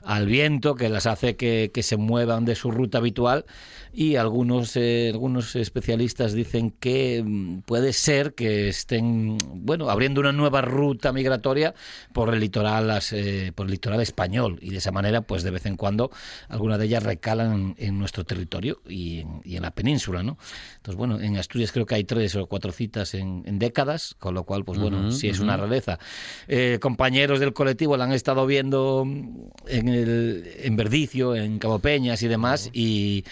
al 0.04 0.26
viento 0.26 0.74
que 0.74 0.88
las 0.88 1.06
hace 1.06 1.36
que, 1.36 1.70
que 1.72 1.82
se 1.82 1.96
muevan 1.96 2.44
de 2.44 2.54
su 2.54 2.70
ruta 2.70 2.98
habitual. 2.98 3.44
Y 3.94 4.16
algunos 4.16 4.74
eh, 4.76 5.10
algunos 5.12 5.54
especialistas 5.54 6.32
dicen 6.32 6.70
que 6.70 7.22
mm, 7.22 7.58
puede 7.60 7.92
ser 7.92 8.34
que 8.34 8.68
estén 8.68 9.36
bueno 9.54 9.90
abriendo 9.90 10.20
una 10.20 10.32
nueva 10.32 10.62
ruta 10.62 11.12
migratoria 11.12 11.74
por 12.14 12.32
el 12.32 12.40
litoral 12.40 13.00
eh, 13.12 13.52
por 13.54 13.66
el 13.66 13.72
litoral 13.72 14.00
español. 14.00 14.58
Y 14.62 14.70
de 14.70 14.78
esa 14.78 14.92
manera 14.92 15.20
pues 15.20 15.42
de 15.42 15.50
vez 15.50 15.66
en 15.66 15.76
cuando 15.76 16.10
algunas 16.48 16.78
de 16.78 16.86
ellas 16.86 17.02
recalan 17.02 17.74
en 17.76 17.98
nuestro 17.98 18.24
territorio 18.24 18.80
y 18.88 19.20
en, 19.20 19.42
y 19.44 19.56
en 19.56 19.62
la 19.62 19.72
península 19.72 20.22
no 20.22 20.38
entonces 20.76 20.96
bueno 20.96 21.20
en 21.20 21.36
Asturias 21.36 21.70
creo 21.70 21.84
que 21.84 21.94
hay 21.94 22.04
tres 22.04 22.34
o 22.36 22.46
cuatro 22.46 22.72
citas 22.72 23.12
en, 23.12 23.42
en 23.46 23.58
décadas 23.58 24.16
con 24.18 24.32
lo 24.34 24.44
cual 24.44 24.64
pues 24.64 24.78
bueno 24.78 25.00
Ujú, 25.00 25.12
sí 25.12 25.28
es 25.28 25.38
una 25.38 25.56
rareza. 25.56 25.98
Eh, 26.48 26.78
compañeros 26.80 27.40
del 27.40 27.52
colectivo 27.52 27.96
la 27.96 28.04
han 28.04 28.12
estado 28.12 28.46
viendo 28.46 29.06
en 29.66 29.88
el 29.92 30.50
en 30.62 30.76
Verdicio 30.76 31.34
en 31.36 31.58
Cabo 31.58 31.78
Peñas 31.78 32.22
y 32.22 32.28
demás 32.28 32.70
y 32.72 33.24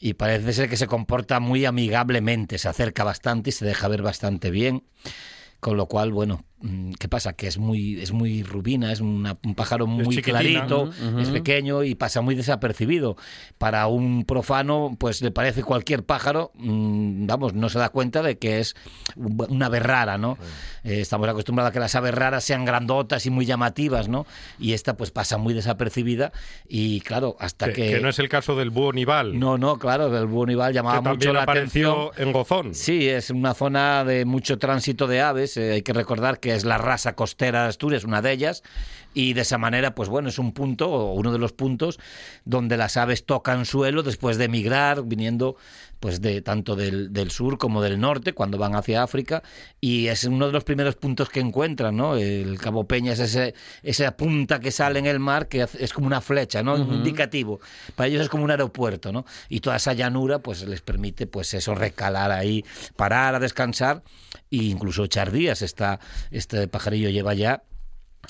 y 0.00 0.14
parece 0.14 0.54
ser 0.54 0.70
que 0.70 0.78
se 0.78 0.86
comporta 0.86 1.40
muy 1.40 1.66
amigablemente, 1.66 2.56
se 2.56 2.68
acerca 2.68 3.04
bastante 3.04 3.50
y 3.50 3.52
se 3.52 3.66
deja 3.66 3.86
ver 3.86 4.00
bastante 4.00 4.50
bien. 4.50 4.82
Con 5.60 5.76
lo 5.76 5.86
cual, 5.86 6.10
bueno, 6.10 6.42
¿qué 6.98 7.08
pasa? 7.08 7.32
Que 7.32 7.46
es 7.46 7.58
muy, 7.58 8.00
es 8.00 8.12
muy 8.12 8.42
rubina, 8.42 8.92
es 8.92 9.00
una- 9.00 9.36
un 9.44 9.54
pájaro 9.54 9.86
muy 9.86 10.16
chiquitina. 10.16 10.40
clarito, 10.40 10.82
Ujú, 10.82 11.08
ujú. 11.08 11.18
es 11.20 11.28
pequeño 11.30 11.82
y 11.84 11.94
pasa 11.94 12.20
muy 12.20 12.34
desapercibido. 12.34 13.16
Para 13.58 13.86
un 13.86 14.24
profano, 14.24 14.94
pues 14.98 15.22
le 15.22 15.30
parece 15.30 15.62
cualquier 15.62 16.04
pájaro, 16.04 16.50
mm, 16.54 17.26
vamos, 17.26 17.54
no 17.54 17.68
se 17.68 17.78
da 17.78 17.88
cuenta 17.88 18.22
de 18.22 18.38
que 18.38 18.58
es 18.60 18.74
un- 19.16 19.44
una 19.48 19.66
ave 19.66 19.80
rara, 19.80 20.18
¿no? 20.18 20.36
Eh, 20.84 21.00
estamos 21.00 21.28
acostumbrados 21.28 21.70
a 21.70 21.72
que 21.72 21.80
las 21.80 21.94
aves 21.94 22.14
raras 22.14 22.44
sean 22.44 22.64
grandotas 22.64 23.24
y 23.26 23.30
muy 23.30 23.46
llamativas, 23.46 24.08
¿no? 24.08 24.26
Y 24.58 24.72
esta 24.72 24.96
pues 24.96 25.10
pasa 25.10 25.38
muy 25.38 25.54
desapercibida 25.54 26.32
y 26.68 27.00
claro, 27.00 27.36
hasta 27.40 27.66
Que, 27.66 27.72
que... 27.72 27.90
que 27.92 28.00
no 28.00 28.08
es 28.10 28.18
el 28.18 28.28
caso 28.28 28.54
del 28.56 28.70
búho 28.70 28.92
nival, 28.92 29.38
No, 29.38 29.56
no, 29.58 29.78
claro, 29.78 30.16
el 30.16 30.26
Bonival 30.26 30.72
que 30.72 30.74
llamaba 30.76 31.00
mucho 31.00 31.10
también 31.12 31.34
la 31.34 31.42
atención. 31.42 31.96
en 32.16 32.32
Gozón. 32.32 32.74
Sí, 32.74 33.08
es 33.08 33.30
una 33.30 33.54
zona 33.54 34.04
de 34.04 34.24
mucho 34.24 34.58
tránsito 34.58 35.06
de 35.06 35.20
aves. 35.20 35.56
eh, 35.56 35.72
hay 35.72 35.82
que 35.82 35.92
recordar 35.92 36.38
que 36.38 36.49
es 36.54 36.64
la 36.64 36.78
raza 36.78 37.14
costera 37.14 37.62
de 37.62 37.68
Asturias, 37.68 38.04
una 38.04 38.22
de 38.22 38.32
ellas. 38.32 38.62
Y 39.12 39.32
de 39.32 39.40
esa 39.40 39.58
manera, 39.58 39.94
pues 39.94 40.08
bueno, 40.08 40.28
es 40.28 40.38
un 40.38 40.52
punto, 40.52 40.88
o 40.90 41.14
uno 41.14 41.32
de 41.32 41.38
los 41.38 41.52
puntos, 41.52 41.98
donde 42.44 42.76
las 42.76 42.96
aves 42.96 43.24
tocan 43.24 43.66
suelo 43.66 44.02
después 44.02 44.38
de 44.38 44.44
emigrar, 44.44 45.02
viniendo 45.04 45.56
pues 45.98 46.22
de 46.22 46.40
tanto 46.40 46.76
del, 46.76 47.12
del 47.12 47.30
sur 47.30 47.58
como 47.58 47.82
del 47.82 48.00
norte, 48.00 48.32
cuando 48.32 48.56
van 48.56 48.74
hacia 48.74 49.02
África. 49.02 49.42
Y 49.80 50.06
es 50.06 50.24
uno 50.24 50.46
de 50.46 50.52
los 50.52 50.64
primeros 50.64 50.96
puntos 50.96 51.28
que 51.28 51.40
encuentran, 51.40 51.96
¿no? 51.96 52.16
El 52.16 52.58
Cabo 52.58 52.84
Peña 52.84 53.12
es 53.12 53.18
ese, 53.18 53.54
esa 53.82 54.16
punta 54.16 54.60
que 54.60 54.70
sale 54.70 54.98
en 54.98 55.06
el 55.06 55.18
mar, 55.18 55.48
que 55.48 55.66
es 55.78 55.92
como 55.92 56.06
una 56.06 56.22
flecha, 56.22 56.62
¿no? 56.62 56.74
Un 56.74 56.94
indicativo. 56.94 57.60
Para 57.96 58.06
ellos 58.08 58.22
es 58.22 58.28
como 58.30 58.44
un 58.44 58.50
aeropuerto, 58.50 59.12
¿no? 59.12 59.26
Y 59.50 59.60
toda 59.60 59.76
esa 59.76 59.92
llanura, 59.92 60.38
pues 60.38 60.66
les 60.66 60.80
permite, 60.80 61.26
pues 61.26 61.52
eso, 61.52 61.74
recalar 61.74 62.30
ahí, 62.30 62.64
parar 62.96 63.34
a 63.34 63.38
descansar 63.38 64.02
e 64.50 64.56
incluso 64.56 65.04
echar 65.04 65.30
días. 65.30 65.60
Está, 65.60 66.00
este 66.30 66.66
pajarillo 66.66 67.10
lleva 67.10 67.34
ya 67.34 67.62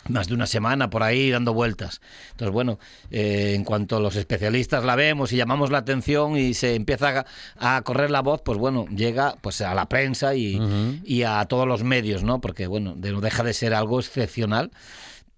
más 0.08 0.28
de 0.28 0.34
una 0.34 0.46
semana 0.46 0.88
por 0.90 1.02
ahí 1.02 1.30
dando 1.30 1.52
vueltas. 1.52 2.00
Entonces, 2.32 2.52
bueno, 2.52 2.78
eh, 3.10 3.52
en 3.54 3.64
cuanto 3.64 4.00
los 4.00 4.16
especialistas 4.16 4.84
la 4.84 4.96
vemos 4.96 5.32
y 5.32 5.36
llamamos 5.36 5.70
la 5.70 5.78
atención 5.78 6.36
y 6.36 6.54
se 6.54 6.74
empieza 6.74 7.26
a, 7.58 7.76
a 7.76 7.82
correr 7.82 8.10
la 8.10 8.22
voz, 8.22 8.40
pues 8.42 8.58
bueno, 8.58 8.86
llega 8.94 9.36
pues 9.40 9.60
a 9.60 9.74
la 9.74 9.86
prensa 9.88 10.34
y, 10.34 10.58
y 11.04 11.22
a 11.22 11.44
todos 11.44 11.68
los 11.68 11.84
medios, 11.84 12.22
¿no? 12.24 12.40
Porque, 12.40 12.66
bueno, 12.66 12.94
de- 12.96 13.12
no 13.12 13.20
deja 13.20 13.42
de 13.42 13.52
ser 13.52 13.74
algo 13.74 14.00
excepcional 14.00 14.70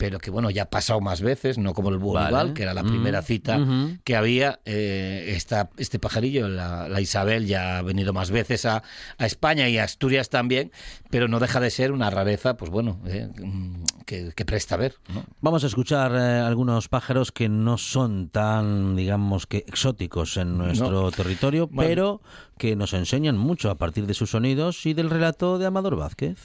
pero 0.02 0.18
que 0.18 0.32
bueno, 0.32 0.50
ya 0.50 0.62
ha 0.64 0.68
pasado 0.70 1.00
más 1.00 1.20
veces, 1.20 1.58
no 1.58 1.74
como 1.74 1.90
el 1.90 1.98
búho 1.98 2.14
Vale. 2.14 2.54
Que 2.54 2.64
era 2.64 2.74
la 2.74 2.82
primera 2.82 3.20
Mm, 3.20 3.24
cita 3.24 3.58
ujú. 3.58 3.98
que 4.02 4.16
había. 4.16 4.58
eh, 4.64 5.34
esta, 5.36 5.70
este 5.76 6.00
pajarillo, 6.00 6.48
la, 6.48 6.88
la 6.88 7.00
Isabel, 7.00 7.46
ya 7.46 7.78
ha 7.78 7.82
venido 7.82 8.12
más 8.12 8.32
veces 8.32 8.66
a, 8.66 8.82
a 9.16 9.26
España 9.26 9.68
y 9.68 9.78
a 9.78 9.84
Asturias 9.84 10.28
también, 10.28 10.72
pero 11.10 11.28
no 11.28 11.38
deja 11.38 11.60
de 11.60 11.70
ser 11.70 11.92
una 11.92 12.10
rareza, 12.10 12.56
pues 12.56 12.70
bueno, 12.72 12.98
eh, 13.06 13.28
mm, 13.40 13.84
que, 14.04 14.32
que 14.34 14.44
presta 14.44 14.74
a 14.74 14.78
ver. 14.78 14.96
¿no? 15.14 15.24
Vamos 15.40 15.62
a 15.62 15.68
escuchar 15.68 16.12
eh, 16.16 16.40
algunos 16.40 16.88
pájaros 16.88 17.30
que 17.30 17.48
no 17.48 17.78
son 17.78 18.28
tan, 18.28 18.96
digamos, 18.96 19.46
que 19.46 19.58
exóticos 19.58 20.36
en 20.36 20.58
nuestro 20.58 20.90
No. 20.90 21.10
territorio, 21.12 21.68
Bueno. 21.68 21.88
pero 21.88 22.22
que 22.58 22.74
nos 22.74 22.92
enseñan 22.92 23.38
mucho 23.38 23.70
a 23.70 23.76
partir 23.76 24.06
de 24.06 24.14
sus 24.14 24.30
sonidos 24.30 24.84
y 24.86 24.94
del 24.94 25.10
relato 25.10 25.58
de 25.58 25.66
Amador 25.66 25.94
Vázquez. 25.96 26.38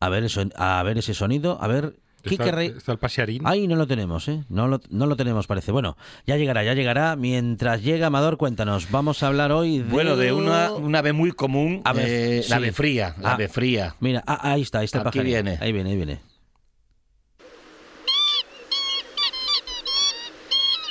A 0.00 0.08
ver, 0.08 0.24
eso, 0.24 0.42
a 0.56 0.82
ver 0.82 0.98
ese 0.98 1.14
sonido, 1.14 1.58
a 1.60 1.66
ver... 1.68 1.94
¿Qué 2.22 2.34
Está, 2.34 2.44
querré- 2.46 2.76
está 2.76 2.90
el 2.90 2.98
pasearín. 2.98 3.42
Ay, 3.44 3.68
no 3.68 3.76
lo 3.76 3.86
tenemos, 3.86 4.26
¿eh? 4.26 4.42
No 4.48 4.66
lo, 4.66 4.80
no 4.90 5.06
lo 5.06 5.14
tenemos, 5.14 5.46
parece. 5.46 5.70
Bueno, 5.70 5.96
ya 6.26 6.36
llegará, 6.36 6.64
ya 6.64 6.74
llegará. 6.74 7.14
Mientras 7.14 7.82
llega 7.84 8.08
Amador, 8.08 8.36
cuéntanos. 8.36 8.90
Vamos 8.90 9.22
a 9.22 9.28
hablar 9.28 9.52
hoy 9.52 9.78
de... 9.78 9.84
Bueno, 9.84 10.16
de 10.16 10.32
una, 10.32 10.72
una 10.72 10.98
ave 10.98 11.12
muy 11.12 11.30
común, 11.30 11.82
Ave- 11.84 12.38
eh, 12.38 12.42
sí. 12.42 12.50
la 12.50 12.56
ave 12.56 12.72
fría, 12.72 13.14
la 13.20 13.30
Ah. 13.30 13.34
ave 13.34 13.46
fría. 13.48 13.94
Mira, 14.00 14.24
ah, 14.26 14.40
ahí 14.42 14.62
está, 14.62 14.80
ahí 14.80 14.86
está 14.86 15.02
el 15.02 15.06
Aquí 15.06 15.20
viene. 15.20 15.56
Ahí 15.60 15.70
viene, 15.70 15.90
ahí 15.90 15.96
viene. 15.96 16.20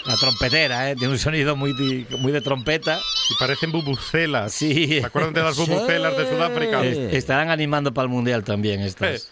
La 0.05 0.15
trompetera, 0.17 0.91
¿eh? 0.91 0.95
tiene 0.95 1.11
un 1.13 1.19
sonido 1.19 1.55
muy, 1.57 1.73
muy 2.19 2.31
de 2.31 2.39
trompeta. 2.41 2.99
Y 3.29 3.35
parecen 3.35 3.71
bubucelas. 3.71 4.53
Sí. 4.53 4.99
¿Se 4.99 5.05
acuerdan 5.05 5.33
de 5.33 5.43
las 5.43 5.57
bubucelas 5.57 6.17
de 6.17 6.29
Sudáfrica? 6.29 6.83
Estarán 6.83 7.49
animando 7.49 7.93
para 7.93 8.05
el 8.05 8.09
Mundial 8.09 8.43
también 8.43 8.81
estas. 8.81 9.31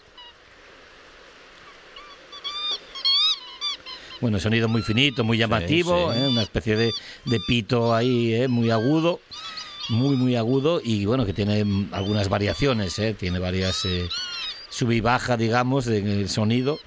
Bueno, 4.20 4.40
sonido 4.40 4.68
muy 4.68 4.80
finito, 4.80 5.22
muy 5.22 5.36
llamativo, 5.36 6.12
sí. 6.12 6.18
¿eh? 6.18 6.28
una 6.28 6.42
especie 6.42 6.76
de, 6.76 6.92
de 7.26 7.40
pito 7.46 7.94
ahí 7.94 8.32
¿eh? 8.32 8.48
muy 8.48 8.70
agudo, 8.70 9.20
muy, 9.90 10.16
muy 10.16 10.34
agudo 10.34 10.80
y 10.82 11.04
bueno, 11.04 11.26
que 11.26 11.34
tiene 11.34 11.62
mm, 11.62 11.90
algunas 11.92 12.30
variaciones, 12.30 12.98
¿eh? 12.98 13.14
tiene 13.18 13.38
varias 13.38 13.86
sub 14.70 14.92
y 14.92 15.00
baja, 15.00 15.36
digamos, 15.36 15.88
en 15.88 16.08
el 16.08 16.30
sonido 16.30 16.78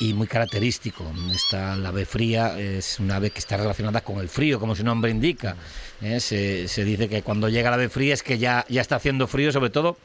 y 0.00 0.14
muy 0.14 0.26
característico. 0.26 1.04
Esta 1.32 1.76
la 1.76 1.90
ave 1.90 2.06
fría 2.06 2.58
es 2.58 2.98
una 2.98 3.16
ave 3.16 3.30
que 3.30 3.38
está 3.38 3.58
relacionada 3.58 4.00
con 4.00 4.18
el 4.18 4.30
frío, 4.30 4.58
como 4.58 4.74
su 4.74 4.82
nombre 4.82 5.10
indica. 5.10 5.56
¿eh? 6.00 6.18
Se, 6.20 6.84
dice 6.84 7.08
que 7.08 7.22
cuando 7.22 7.50
llega 7.50 7.68
la 7.68 7.76
ave 7.76 7.90
fría 7.90 8.14
es 8.14 8.22
que 8.22 8.38
ya, 8.38 8.64
ya 8.68 8.80
está 8.80 8.96
haciendo 8.96 9.26
frío, 9.26 9.52
sobre 9.52 9.68
todo 9.68 9.98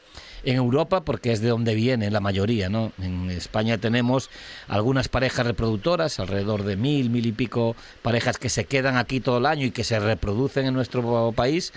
en 0.44 0.56
Europa, 0.56 1.00
porque 1.00 1.32
es 1.32 1.40
de 1.40 1.48
donde 1.48 1.74
viene 1.74 2.10
la 2.10 2.20
mayoría. 2.20 2.68
¿no? 2.68 2.92
En 3.00 3.30
España 3.30 3.78
tenemos 3.78 4.28
algunas 4.68 5.08
parejas 5.08 5.46
reproductoras, 5.46 6.20
alrededor 6.20 6.64
de 6.64 6.76
mil, 6.76 7.08
mil 7.08 7.24
y 7.24 7.32
pico 7.32 7.74
parejas 8.02 8.36
que 8.36 8.50
se 8.50 8.66
quedan 8.66 8.98
aquí 8.98 9.20
todo 9.20 9.38
el 9.38 9.46
año 9.46 9.64
y 9.64 9.70
que 9.70 9.82
se 9.82 9.98
reproducen 9.98 10.66
en 10.66 10.74
nuestro 10.74 11.32
país. 11.34 11.72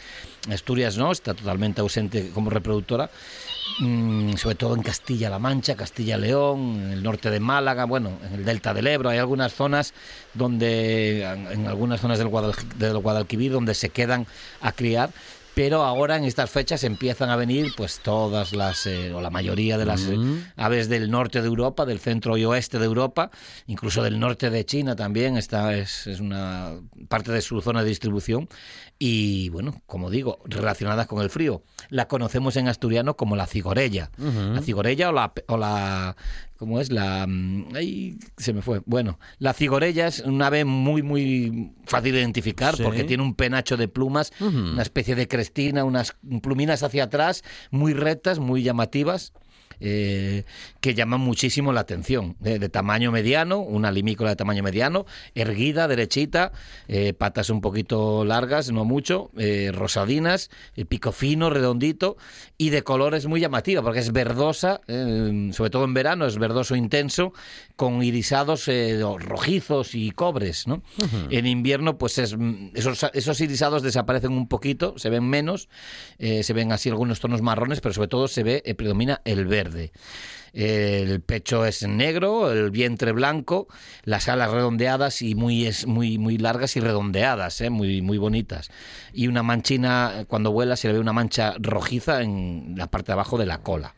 Asturias 0.51 0.97
no, 0.97 1.13
está 1.13 1.34
totalmente 1.34 1.79
ausente 1.79 2.32
como 2.34 2.49
reproductora 2.49 3.10
sobre 4.38 4.55
todo 4.55 4.75
en 4.75 4.84
Castilla-La 4.84 5.39
Mancha, 5.39 5.75
Castilla-León, 5.75 6.82
en 6.84 6.91
el 6.91 7.03
norte 7.03 7.29
de 7.29 7.39
Málaga, 7.39 7.86
bueno, 7.86 8.12
en 8.27 8.34
el 8.34 8.45
delta 8.45 8.73
del 8.73 8.88
Ebro, 8.88 9.10
hay 9.10 9.17
algunas 9.17 9.53
zonas 9.53 9.93
donde, 10.34 11.23
en 11.23 11.67
algunas 11.67 12.01
zonas 12.01 12.19
del, 12.19 12.29
del 12.77 12.97
Guadalquivir, 12.97 13.51
donde 13.51 13.73
se 13.73 13.89
quedan 13.89 14.27
a 14.62 14.71
criar. 14.71 15.12
Pero 15.60 15.84
ahora 15.84 16.15
en 16.15 16.24
estas 16.24 16.50
fechas 16.50 16.86
empiezan 16.86 17.30
a 17.30 17.36
venir 17.36 17.74
pues 17.76 18.00
todas 18.00 18.54
las, 18.54 18.88
eh, 18.88 19.12
o 19.13 19.19
la 19.19 19.30
mayoría 19.30 19.78
de 19.78 19.86
las 19.86 20.04
eh, 20.04 20.17
aves 20.56 20.88
del 20.88 21.12
norte 21.12 21.41
de 21.41 21.48
Europa, 21.50 21.86
del 21.86 22.00
centro 22.00 22.38
y 22.38 22.45
oeste 22.45 22.80
de 22.80 22.86
Europa, 22.86 23.30
incluso 23.67 24.02
del 24.02 24.22
norte 24.22 24.50
de 24.52 24.65
China 24.65 24.95
también, 24.95 25.36
esta 25.36 25.76
es, 25.76 26.08
es 26.08 26.22
una 26.22 26.80
parte 27.10 27.34
de 27.34 27.41
su 27.41 27.60
zona 27.60 27.84
de 27.84 27.89
distribución 27.89 28.48
y 28.98 29.50
bueno, 29.50 29.82
como 29.86 30.10
digo, 30.10 30.39
relacionadas 30.45 31.08
con 31.08 31.22
el 31.22 31.30
frío. 31.30 31.62
La 31.89 32.08
conocemos 32.08 32.56
en 32.56 32.69
asturiano 32.69 33.17
como 33.17 33.36
la 33.36 33.45
cigorella. 33.45 34.12
La 34.17 34.62
cigorella 34.62 35.10
o 35.10 35.12
la, 35.12 35.34
o 35.48 35.58
la 35.58 36.15
¿cómo 36.60 36.80
es? 36.82 36.91
La 36.91 37.26
mm, 37.28 37.69
ay, 37.74 38.19
se 38.38 38.54
me 38.54 38.62
fue. 38.62 38.82
Bueno, 38.86 39.17
la 39.39 39.54
cigorella 39.54 40.06
es 40.08 40.19
un 40.19 40.41
ave 40.43 40.65
muy 40.65 41.02
muy 41.02 41.72
fácil 41.86 42.13
de 42.13 42.19
identificar 42.19 42.76
Sí. 42.76 42.84
porque 42.84 43.06
tiene 43.06 43.24
un 43.24 43.34
penacho 43.34 43.78
de 43.78 43.88
plumas, 43.88 44.32
una 44.41 44.82
especie 44.84 45.15
de 45.15 45.28
crestina, 45.28 45.84
unas 45.86 46.15
pluminas 46.43 46.84
hacia 46.84 47.06
atrás, 47.06 47.43
muy 47.72 47.93
rectas, 47.93 48.38
muy 48.39 48.62
llamativas 48.62 49.34
eh, 49.80 50.44
que 50.82 50.94
llaman 50.94 51.22
muchísimo 51.22 51.74
la 51.74 51.82
atención. 51.82 52.36
de 52.39 52.70
tamaño 52.70 53.12
mediano, 53.12 53.60
una 53.60 53.92
limícola 53.92 54.32
de 54.32 54.36
tamaño 54.36 54.63
mediano, 54.63 55.06
erguida, 55.36 55.88
derechita, 55.88 56.52
eh, 56.88 57.13
patas 57.13 57.50
un 57.50 57.62
poquito 57.62 58.26
largas, 58.26 58.72
no 58.72 58.86
mucho, 58.86 59.32
eh, 59.38 59.72
rosadinas, 59.74 60.50
pico 60.88 61.12
fino, 61.12 61.50
redondito 61.50 62.18
y 62.58 62.70
de 62.70 62.84
colores 62.84 63.26
muy 63.26 63.39
llamativa, 63.39 63.82
porque 63.82 64.00
es 64.00 64.12
verdosa, 64.12 64.82
sobre 64.88 65.70
todo 65.70 65.86
en 65.86 65.94
verano, 65.94 66.26
es 66.26 66.38
verdoso 66.38 66.76
intenso, 66.76 67.34
con 67.80 68.04
irisados 68.04 68.68
eh, 68.68 69.02
rojizos 69.20 69.96
y 69.96 70.12
cobres. 70.12 70.68
¿no? 70.68 70.84
En 71.30 71.48
invierno, 71.48 71.98
pues 71.98 72.18
es, 72.18 72.38
mm, 72.38 72.72
esos, 72.74 73.10
esos 73.13 73.39
irisados 73.39 73.84
desaparecen 73.84 74.34
un 74.34 74.50
poquito, 74.50 74.96
se 74.98 75.10
ven 75.10 75.24
menos, 75.24 75.70
eh, 76.18 76.44
se 76.44 76.52
ven 76.52 76.74
así 76.74 76.89
algunos 76.89 77.22
tonos 77.22 77.42
marrones, 77.42 77.80
pero 77.80 77.94
sobre 77.94 78.10
todo 78.10 78.28
se 78.28 78.44
ve, 78.44 78.62
eh, 78.65 78.76
predomina 78.76 79.22
el 79.24 79.46
verde. 79.46 79.94
El 80.52 81.22
pecho 81.22 81.65
es 81.65 81.88
negro, 81.88 82.52
el 82.52 82.70
vientre 82.70 83.13
blanco, 83.13 83.70
las 84.04 84.28
alas 84.28 84.52
redondeadas 84.52 85.22
y 85.22 85.34
muy, 85.34 85.65
es, 85.65 85.88
muy, 85.88 86.18
muy 86.18 86.38
largas 86.38 86.76
y 86.76 86.82
redondeadas, 86.82 87.62
¿eh? 87.62 87.70
muy, 87.70 88.02
muy 88.02 88.18
bonitas. 88.18 88.72
Y 89.13 89.28
una 89.28 89.42
manchina, 89.42 90.26
cuando 90.28 90.52
vuela 90.52 90.76
se 90.76 90.89
le 90.89 90.96
ve 90.96 91.00
una 91.00 91.13
mancha 91.13 91.56
rojiza 91.58 92.24
en 92.24 92.74
la 92.76 92.88
parte 92.88 93.08
de 93.08 93.13
abajo 93.13 93.38
de 93.38 93.46
la 93.46 93.60
cola. 93.60 93.96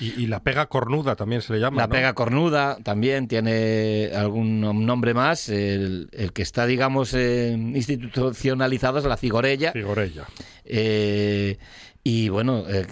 Y, 0.00 0.22
y 0.22 0.26
la 0.26 0.42
pega 0.42 0.66
cornuda 0.66 1.16
también 1.16 1.42
se 1.42 1.52
le 1.52 1.60
llama. 1.60 1.82
La 1.82 1.86
¿no? 1.86 1.92
pega 1.92 2.12
cornuda 2.14 2.78
también 2.82 3.28
tiene 3.28 4.10
algún 4.14 4.60
nombre 4.60 5.14
más. 5.14 5.48
El, 5.48 6.08
el 6.12 6.32
que 6.32 6.42
está, 6.42 6.66
digamos, 6.66 7.14
eh, 7.14 7.52
institucionalizado 7.52 8.98
es 8.98 9.04
la 9.04 9.16
cigorella. 9.16 9.72
Figorella. 9.72 10.26
Eh, 10.64 11.58
y 12.02 12.28
bueno, 12.28 12.64
eh, 12.68 12.86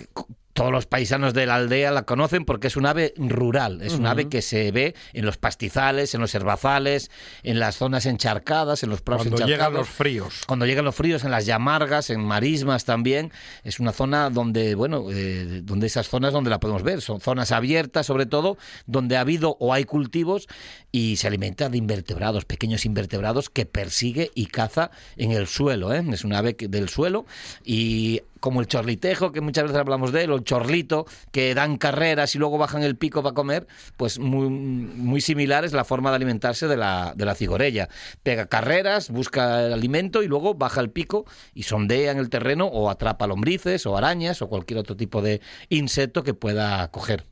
todos 0.57 0.73
los 0.73 0.87
paisanos 0.87 1.35
de 1.35 1.45
la 1.45 1.57
aldea 1.57 1.90
la 1.90 2.05
conocen 2.05 2.47
porque 2.47 2.69
es 2.69 2.77
un 2.77 2.87
ave 2.87 3.12
rural, 3.19 3.83
es 3.83 3.92
un 3.92 4.07
ave 4.07 4.31
que 4.31 4.40
se 4.40 4.73
ve 4.73 4.95
en 5.12 5.27
los 5.27 5.37
pastizales, 5.37 6.14
en 6.14 6.23
los 6.23 6.35
herbazales, 6.35 7.11
en 7.42 7.61
las 7.61 7.77
zonas 7.77 8.07
encharcadas, 8.07 8.83
en 8.83 8.88
los 8.88 9.03
prados 9.03 9.25
Cuando 9.25 9.37
llegan 9.37 9.51
encharcados. 9.51 9.79
los 9.81 9.88
fríos. 9.88 10.40
Cuando 10.47 10.64
llegan 10.64 10.87
los 10.87 10.95
fríos, 10.95 11.25
en 11.25 11.31
las 11.31 11.45
llamargas, 11.45 12.09
en 12.09 12.25
marismas 12.25 12.87
también, 12.87 13.33
es 13.64 13.81
una 13.81 13.92
zona 13.92 14.31
donde, 14.31 14.75
bueno, 14.75 15.05
eh, 15.12 15.61
donde 15.62 15.88
esas 15.88 16.09
zonas 16.09 16.33
donde 16.33 16.49
la 16.49 16.59
podemos 16.59 16.83
ver, 16.83 17.03
son 17.03 17.21
zonas 17.21 17.53
abiertas 17.53 18.07
sobre 18.07 18.25
todo, 18.25 18.57
donde 18.87 19.19
ha 19.19 19.21
habido 19.21 19.59
o 19.61 19.75
hay 19.75 19.85
cultivos 19.85 20.49
y 20.97 21.17
se 21.17 21.27
alimenta 21.27 21.69
de 21.69 21.77
invertebrados, 21.77 22.47
pequeños 22.47 22.87
invertebrados 22.87 23.51
que 23.51 23.67
persigue 23.67 24.31
y 24.35 24.47
caza 24.47 24.91
en 25.19 25.31
el 25.31 25.47
suelo, 25.47 25.93
¿eh? 25.93 26.03
es 26.11 26.25
un 26.25 26.33
ave 26.33 26.57
del 26.59 26.89
suelo 26.89 27.27
y 27.63 28.23
como 28.41 28.63
el 28.63 28.67
chorlitejo, 28.67 29.31
que 29.31 29.43
muchas 29.43 29.65
veces 29.65 29.77
hablamos 29.77 30.11
de 30.13 30.25
él, 30.25 30.31
o 30.31 30.37
el 30.37 30.45
chorlito, 30.45 31.05
que 31.33 31.55
dan 31.55 31.77
carreras 31.77 32.35
y 32.35 32.39
luego 32.39 32.57
bajan 32.57 32.83
el 32.83 32.97
pico 32.97 33.23
para 33.23 33.35
comer, 33.35 33.67
pues 33.99 34.19
muy, 34.19 34.49
muy 34.49 35.21
similar 35.21 35.67
es 35.67 35.75
la 35.75 35.85
forma 35.85 36.11
de 36.11 36.17
alimentarse 36.17 36.67
de 36.67 36.79
la, 36.79 37.13
de 37.15 37.25
la 37.27 37.35
cigorella. 37.35 37.89
Pega 38.23 38.47
carreras, 38.47 39.11
busca 39.11 39.67
alimento 39.67 40.23
y 40.23 40.29
luego 40.29 40.55
baja 40.55 40.81
el 40.81 40.91
pico 40.91 41.27
y 41.55 41.65
sondea 41.65 42.13
en 42.13 42.19
el 42.19 42.31
terreno 42.31 42.67
o 42.67 42.89
atrapa 42.89 43.27
lombrices 43.27 43.85
o 43.85 43.99
arañas 43.99 44.41
o 44.41 44.49
cualquier 44.49 44.79
otro 44.79 44.97
tipo 44.97 45.21
de 45.21 45.43
insecto 45.69 46.23
que 46.23 46.33
pueda 46.33 46.89
coger. 46.91 47.25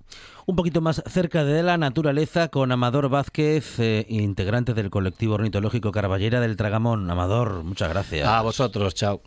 Un 0.46 0.56
poquito 0.56 0.80
más 0.80 1.02
cerca 1.06 1.44
de 1.44 1.62
la 1.62 1.78
naturaleza 1.78 2.48
con 2.48 2.70
Amador 2.70 3.08
Vázquez, 3.08 3.78
eh, 3.78 4.06
integrante 4.10 4.74
del 4.74 4.90
colectivo 4.90 5.34
ornitológico 5.34 5.90
Carballera 5.90 6.40
del 6.40 6.56
Tragamón. 6.56 7.10
Amador, 7.10 7.64
muchas 7.64 7.88
gracias. 7.88 8.28
A 8.28 8.42
vosotros, 8.42 8.94
chao. 8.94 9.22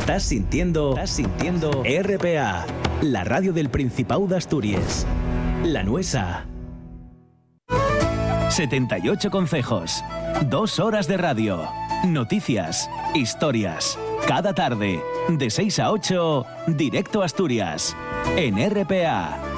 Estás 0.00 0.24
sintiendo, 0.24 0.90
estás 0.90 1.10
sintiendo 1.10 1.82
RPA, 1.84 2.66
la 3.02 3.24
radio 3.24 3.52
del 3.52 3.70
Principado 3.70 4.26
de 4.26 4.36
Asturias. 4.36 5.06
La 5.64 5.82
Nuesa. 5.82 6.46
78 8.50 9.30
consejos, 9.30 10.02
dos 10.46 10.78
horas 10.78 11.06
de 11.06 11.16
radio, 11.16 11.68
noticias, 12.06 12.90
historias. 13.14 13.98
Cada 14.26 14.54
tarde, 14.54 15.02
de 15.28 15.50
6 15.50 15.78
a 15.78 15.92
8, 15.92 16.46
directo 16.68 17.22
a 17.22 17.26
Asturias, 17.26 17.96
en 18.36 18.56
RPA. 18.58 19.57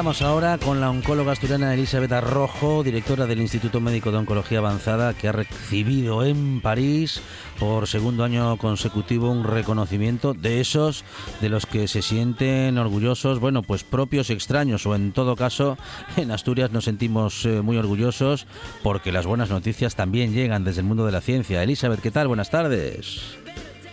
Hablamos 0.00 0.22
ahora 0.22 0.56
con 0.56 0.80
la 0.80 0.88
oncóloga 0.88 1.32
asturiana 1.32 1.74
Elizabeth 1.74 2.12
Arrojo, 2.12 2.82
directora 2.82 3.26
del 3.26 3.42
Instituto 3.42 3.82
Médico 3.82 4.10
de 4.10 4.16
Oncología 4.16 4.56
Avanzada, 4.56 5.12
que 5.12 5.28
ha 5.28 5.32
recibido 5.32 6.24
en 6.24 6.62
París 6.62 7.20
por 7.58 7.86
segundo 7.86 8.24
año 8.24 8.56
consecutivo 8.56 9.30
un 9.30 9.44
reconocimiento 9.44 10.32
de 10.32 10.62
esos 10.62 11.04
de 11.42 11.50
los 11.50 11.66
que 11.66 11.86
se 11.86 12.00
sienten 12.00 12.78
orgullosos, 12.78 13.40
bueno, 13.40 13.62
pues 13.62 13.84
propios 13.84 14.30
extraños, 14.30 14.86
o 14.86 14.94
en 14.94 15.12
todo 15.12 15.36
caso, 15.36 15.76
en 16.16 16.30
Asturias 16.30 16.70
nos 16.70 16.84
sentimos 16.84 17.44
eh, 17.44 17.60
muy 17.60 17.76
orgullosos 17.76 18.46
porque 18.82 19.12
las 19.12 19.26
buenas 19.26 19.50
noticias 19.50 19.96
también 19.96 20.32
llegan 20.32 20.64
desde 20.64 20.80
el 20.80 20.86
mundo 20.86 21.04
de 21.04 21.12
la 21.12 21.20
ciencia. 21.20 21.62
Elizabeth, 21.62 22.00
¿qué 22.00 22.10
tal? 22.10 22.26
Buenas 22.26 22.48
tardes. 22.48 23.36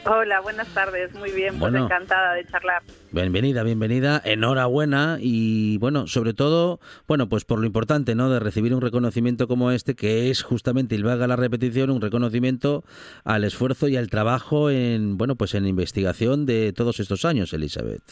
Hola, 0.10 0.40
buenas 0.40 0.74
tardes. 0.74 1.14
Muy 1.16 1.32
bien, 1.32 1.60
pues 1.60 1.72
Bueno. 1.72 1.86
encantada 1.86 2.34
de 2.34 2.46
charlar. 2.46 2.82
Bienvenida, 3.12 3.64
bienvenida, 3.64 4.22
enhorabuena 4.24 5.18
y 5.20 5.78
bueno, 5.80 6.08
sobre 6.08 6.34
todo, 6.34 6.80
bueno, 7.08 7.28
pues 7.28 7.44
por 7.44 7.60
lo 7.60 7.66
importante, 7.66 8.16
¿no? 8.16 8.30
De 8.30 8.40
recibir 8.40 8.74
un 8.74 8.82
reconocimiento 8.82 9.48
como 9.48 9.72
este, 9.72 9.96
que 9.96 10.30
es 10.30 10.44
justamente, 10.44 10.96
y 10.96 11.02
valga 11.02 11.28
la 11.28 11.36
repetición, 11.36 11.90
un 11.90 12.02
reconocimiento 12.02 12.84
al 13.26 13.44
esfuerzo 13.44 13.90
y 13.90 13.98
al 13.98 14.10
trabajo 14.10 14.70
en, 14.70 15.18
bueno, 15.18 15.36
pues 15.36 15.56
en 15.56 15.68
investigación 15.68 16.46
de 16.46 16.72
todos 16.74 17.00
estos 17.02 17.26
años, 17.26 17.52
Elizabeth. 17.52 18.04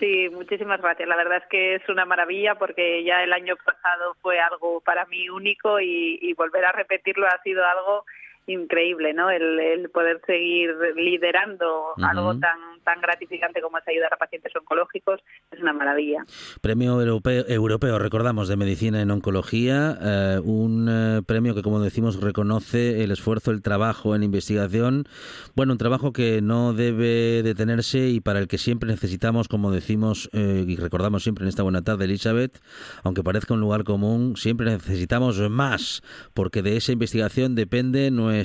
Sí, 0.00 0.28
muchísimas 0.32 0.80
gracias. 0.80 1.08
La 1.08 1.16
verdad 1.16 1.38
es 1.38 1.48
que 1.50 1.74
es 1.74 1.88
una 1.88 2.04
maravilla 2.04 2.54
porque 2.54 3.02
ya 3.04 3.22
el 3.24 3.32
año 3.32 3.56
pasado 3.64 4.14
fue 4.20 4.38
algo 4.40 4.80
para 4.80 5.06
mí 5.06 5.28
único 5.28 5.80
y, 5.80 6.18
y 6.22 6.34
volver 6.34 6.64
a 6.64 6.72
repetirlo 6.72 7.26
ha 7.26 7.42
sido 7.42 7.64
algo 7.64 8.04
increíble, 8.48 9.12
¿no? 9.12 9.30
El, 9.30 9.58
el 9.60 9.90
poder 9.90 10.20
seguir 10.26 10.74
liderando 10.96 11.94
algo 12.02 12.38
tan 12.38 12.78
tan 12.88 13.02
gratificante 13.02 13.60
como 13.60 13.76
es 13.76 13.86
ayudar 13.86 14.14
a 14.14 14.16
pacientes 14.16 14.50
oncológicos 14.56 15.20
es 15.50 15.60
una 15.60 15.74
maravilla. 15.74 16.24
Premio 16.62 16.98
Europeo, 16.98 17.44
europeo, 17.46 17.98
recordamos, 17.98 18.48
de 18.48 18.56
Medicina 18.56 19.02
en 19.02 19.10
Oncología, 19.10 19.98
eh, 20.00 20.40
un 20.42 20.88
eh, 20.90 21.22
premio 21.26 21.54
que, 21.54 21.60
como 21.60 21.80
decimos, 21.80 22.18
reconoce 22.18 23.04
el 23.04 23.10
esfuerzo, 23.10 23.50
el 23.50 23.60
trabajo 23.60 24.14
en 24.14 24.22
investigación. 24.22 25.04
Bueno, 25.54 25.72
un 25.72 25.78
trabajo 25.78 26.14
que 26.14 26.40
no 26.40 26.72
debe 26.72 27.42
detenerse 27.42 28.08
y 28.08 28.20
para 28.20 28.38
el 28.38 28.48
que 28.48 28.56
siempre 28.56 28.88
necesitamos, 28.88 29.48
como 29.48 29.70
decimos 29.70 30.30
eh, 30.32 30.64
y 30.66 30.76
recordamos 30.76 31.24
siempre 31.24 31.44
en 31.44 31.50
esta 31.50 31.62
buena 31.62 31.82
tarde, 31.82 32.06
Elizabeth, 32.06 32.58
aunque 33.04 33.22
parezca 33.22 33.52
un 33.52 33.60
lugar 33.60 33.84
común, 33.84 34.38
siempre 34.38 34.64
necesitamos 34.70 35.38
más, 35.50 36.02
porque 36.32 36.62
de 36.62 36.78
esa 36.78 36.92
investigación 36.92 37.54
depende 37.54 38.10
nuestra 38.10 38.37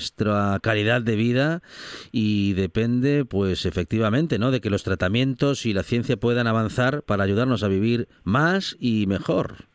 calidad 0.61 1.01
de 1.01 1.15
vida 1.15 1.61
y 2.11 2.53
depende, 2.53 3.25
pues 3.25 3.65
efectivamente, 3.65 4.39
¿no? 4.39 4.51
de 4.51 4.61
que 4.61 4.69
los 4.69 4.83
tratamientos 4.83 5.65
y 5.65 5.73
la 5.73 5.83
ciencia 5.83 6.17
puedan 6.17 6.47
avanzar 6.47 7.03
para 7.03 7.23
ayudarnos 7.23 7.63
a 7.63 7.67
vivir 7.67 8.07
más 8.23 8.75
y 8.79 9.07
mejor. 9.07 9.72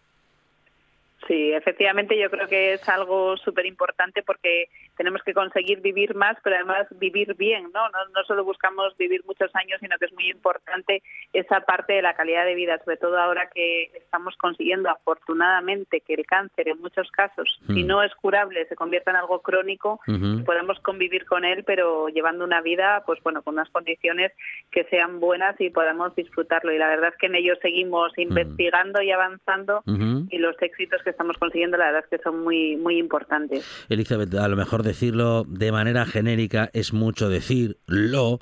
Sí, 1.29 1.53
efectivamente 1.53 2.19
yo 2.19 2.31
creo 2.31 2.49
que 2.49 2.73
es 2.73 2.89
algo 2.89 3.37
súper 3.37 3.67
importante 3.67 4.23
porque 4.23 4.69
tenemos 4.97 5.23
que 5.23 5.35
conseguir 5.35 5.81
vivir 5.83 6.15
más, 6.15 6.39
pero 6.43 6.57
además 6.57 6.87
vivir 6.93 7.35
bien, 7.37 7.65
¿no? 7.75 7.89
¿no? 7.91 7.99
No 8.15 8.25
solo 8.27 8.45
buscamos 8.45 8.97
vivir 8.97 9.23
muchos 9.27 9.55
años, 9.55 9.79
sino 9.81 9.99
que 9.99 10.07
es 10.07 10.13
muy 10.15 10.31
importante 10.31 11.03
esa 11.35 11.61
parte 11.61 11.93
de 11.93 12.03
la 12.03 12.15
calidad 12.15 12.47
de 12.47 12.55
vida, 12.55 12.79
sobre 12.83 12.97
todo 12.97 13.19
ahora 13.19 13.51
que 13.55 13.91
estamos 13.95 14.37
consiguiendo 14.39 14.89
afortunadamente 14.89 16.01
que 16.01 16.15
el 16.15 16.25
cáncer 16.25 16.69
en 16.69 16.81
muchos 16.81 17.11
casos, 17.11 17.61
si 17.67 17.85
Mm. 17.85 17.87
no 17.87 18.03
es 18.03 18.15
curable, 18.15 18.67
se 18.67 18.75
convierta 18.75 19.11
en 19.11 19.19
algo 19.19 19.43
crónico, 19.43 20.01
Ujú. 20.09 20.45
podemos 20.45 20.81
convivir 20.81 21.27
con 21.27 21.45
él, 21.45 21.63
pero 21.65 22.09
llevando 22.09 22.45
una 22.45 22.63
vida, 22.63 23.03
pues 23.05 23.23
bueno, 23.23 23.43
con 23.43 23.55
unas 23.55 23.69
condiciones 23.71 24.33
que 24.71 24.85
sean 24.85 25.21
buenas 25.21 25.61
y 25.61 25.69
podamos 25.69 26.15
disfrutarlo. 26.15 26.73
Y 26.73 26.79
la 26.79 26.89
verdad 26.89 27.11
es 27.13 27.17
que 27.19 27.27
en 27.27 27.35
ello 27.35 27.55
seguimos 27.61 28.17
investigando 28.17 29.03
y 29.03 29.11
avanzando 29.13 29.83
y 30.31 30.39
los 30.39 30.57
éxitos 30.63 31.03
que 31.03 31.13
estamos 31.19 31.37
consiguiendo, 31.39 31.77
la 31.77 31.87
verdad 31.87 32.05
es 32.05 32.19
que 32.19 32.23
son 32.23 32.45
muy 32.45 32.77
muy 32.77 32.97
importantes. 32.97 33.67
Elizabeth, 33.89 34.33
a 34.35 34.47
lo 34.47 34.57
mejor 34.57 34.85
decirlo 34.85 35.45
de 35.49 35.73
manera 35.73 36.07
genérica 36.07 36.71
es 36.73 36.93
mucho 36.93 37.29
decirlo, 37.29 38.39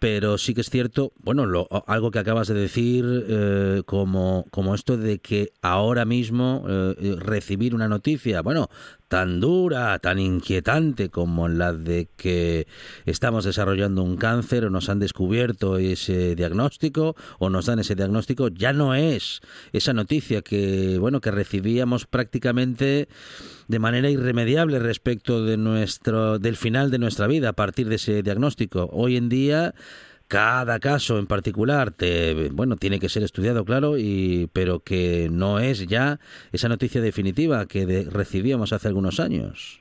pero 0.00 0.38
sí 0.38 0.54
que 0.54 0.62
es 0.62 0.70
cierto, 0.70 1.12
bueno, 1.18 1.44
lo, 1.44 1.68
algo 1.86 2.10
que 2.10 2.18
acabas 2.18 2.48
de 2.48 2.54
decir, 2.54 3.04
eh, 3.28 3.82
como, 3.84 4.46
como 4.50 4.74
esto 4.74 4.96
de 4.96 5.18
que 5.18 5.52
ahora 5.60 6.06
mismo 6.06 6.64
eh, 6.66 6.94
eh, 6.98 7.16
recibir 7.18 7.74
una 7.74 7.86
noticia, 7.86 8.40
bueno, 8.40 8.70
tan 9.08 9.40
dura, 9.40 9.98
tan 9.98 10.18
inquietante 10.18 11.10
como 11.10 11.48
la 11.48 11.74
de 11.74 12.08
que 12.16 12.66
estamos 13.04 13.44
desarrollando 13.44 14.02
un 14.02 14.16
cáncer 14.16 14.64
o 14.64 14.70
nos 14.70 14.88
han 14.88 15.00
descubierto 15.00 15.76
ese 15.76 16.34
diagnóstico 16.34 17.14
o 17.38 17.50
nos 17.50 17.66
dan 17.66 17.80
ese 17.80 17.94
diagnóstico, 17.94 18.48
ya 18.48 18.72
no 18.72 18.94
es 18.94 19.42
esa 19.74 19.92
noticia 19.92 20.40
que, 20.40 20.96
bueno, 20.98 21.20
que 21.20 21.30
recibíamos 21.30 22.06
prácticamente 22.06 23.08
de 23.70 23.78
manera 23.78 24.10
irremediable 24.10 24.78
respecto 24.80 25.44
de 25.44 25.56
nuestro 25.56 26.38
del 26.40 26.56
final 26.56 26.90
de 26.90 26.98
nuestra 26.98 27.26
vida 27.28 27.50
a 27.50 27.52
partir 27.52 27.88
de 27.88 27.94
ese 27.96 28.22
diagnóstico. 28.22 28.88
Hoy 28.92 29.16
en 29.16 29.28
día 29.28 29.74
cada 30.26 30.78
caso 30.80 31.18
en 31.18 31.26
particular 31.26 31.90
te, 31.92 32.48
bueno 32.50 32.76
tiene 32.76 32.98
que 32.98 33.08
ser 33.08 33.22
estudiado 33.22 33.64
claro 33.64 33.96
y 33.96 34.48
pero 34.52 34.80
que 34.80 35.28
no 35.30 35.60
es 35.60 35.86
ya 35.86 36.18
esa 36.52 36.68
noticia 36.68 37.00
definitiva 37.00 37.66
que 37.66 37.86
de- 37.86 38.08
recibíamos 38.10 38.72
hace 38.72 38.88
algunos 38.88 39.20
años 39.20 39.80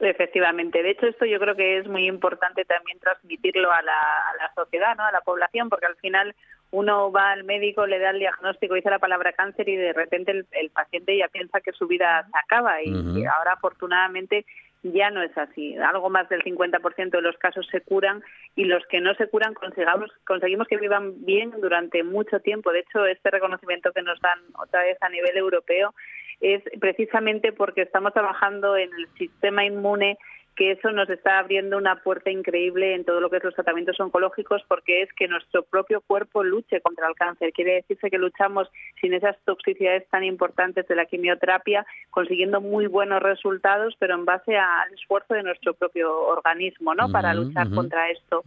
Efectivamente. 0.00 0.80
De 0.80 0.90
hecho, 0.92 1.06
esto 1.06 1.24
yo 1.26 1.40
creo 1.40 1.56
que 1.56 1.78
es 1.78 1.88
muy 1.88 2.06
importante 2.06 2.64
también 2.64 3.00
transmitirlo 3.00 3.72
a 3.72 3.82
la, 3.82 3.92
a 4.30 4.36
la 4.44 4.54
sociedad, 4.54 4.96
¿no? 4.96 5.04
a 5.04 5.10
la 5.10 5.22
población, 5.22 5.68
porque 5.68 5.86
al 5.86 5.96
final 5.96 6.36
uno 6.70 7.10
va 7.10 7.32
al 7.32 7.44
médico, 7.44 7.86
le 7.86 7.98
da 7.98 8.10
el 8.10 8.18
diagnóstico, 8.18 8.74
dice 8.74 8.90
la 8.90 8.98
palabra 8.98 9.32
cáncer 9.32 9.68
y 9.68 9.76
de 9.76 9.92
repente 9.92 10.32
el, 10.32 10.46
el 10.52 10.70
paciente 10.70 11.16
ya 11.16 11.28
piensa 11.28 11.60
que 11.60 11.72
su 11.72 11.86
vida 11.86 12.26
se 12.30 12.38
acaba 12.38 12.82
y 12.82 13.24
ahora 13.24 13.52
afortunadamente 13.54 14.44
ya 14.82 15.10
no 15.10 15.22
es 15.22 15.36
así. 15.36 15.76
Algo 15.76 16.08
más 16.10 16.28
del 16.28 16.42
50% 16.42 17.10
de 17.10 17.22
los 17.22 17.36
casos 17.38 17.66
se 17.70 17.80
curan 17.80 18.22
y 18.54 18.64
los 18.64 18.84
que 18.86 19.00
no 19.00 19.14
se 19.14 19.28
curan 19.28 19.54
consigamos, 19.54 20.10
conseguimos 20.26 20.68
que 20.68 20.76
vivan 20.76 21.24
bien 21.24 21.52
durante 21.60 22.02
mucho 22.04 22.40
tiempo. 22.40 22.70
De 22.70 22.80
hecho, 22.80 23.04
este 23.06 23.30
reconocimiento 23.30 23.92
que 23.92 24.02
nos 24.02 24.20
dan 24.20 24.38
otra 24.54 24.82
vez 24.82 24.96
a 25.00 25.08
nivel 25.08 25.36
europeo 25.36 25.94
es 26.40 26.62
precisamente 26.80 27.52
porque 27.52 27.82
estamos 27.82 28.12
trabajando 28.12 28.76
en 28.76 28.90
el 28.94 29.08
sistema 29.16 29.64
inmune 29.64 30.16
que 30.58 30.72
eso 30.72 30.90
nos 30.90 31.08
está 31.08 31.38
abriendo 31.38 31.78
una 31.78 32.02
puerta 32.02 32.32
increíble 32.32 32.96
en 32.96 33.04
todo 33.04 33.20
lo 33.20 33.30
que 33.30 33.36
es 33.36 33.44
los 33.44 33.54
tratamientos 33.54 33.98
oncológicos 34.00 34.60
porque 34.66 35.02
es 35.02 35.08
que 35.12 35.28
nuestro 35.28 35.62
propio 35.62 36.00
cuerpo 36.00 36.42
luche 36.42 36.80
contra 36.80 37.06
el 37.06 37.14
cáncer. 37.14 37.52
Quiere 37.52 37.74
decirse 37.74 38.10
que 38.10 38.18
luchamos 38.18 38.66
sin 39.00 39.14
esas 39.14 39.36
toxicidades 39.44 40.08
tan 40.08 40.24
importantes 40.24 40.88
de 40.88 40.96
la 40.96 41.06
quimioterapia, 41.06 41.86
consiguiendo 42.10 42.60
muy 42.60 42.88
buenos 42.88 43.22
resultados, 43.22 43.94
pero 44.00 44.16
en 44.16 44.24
base 44.24 44.56
al 44.56 44.92
esfuerzo 44.92 45.34
de 45.34 45.44
nuestro 45.44 45.74
propio 45.74 46.12
organismo, 46.26 46.92
¿no? 46.92 47.08
Para 47.08 47.34
luchar 47.34 47.70
contra 47.70 48.10
esto. 48.10 48.42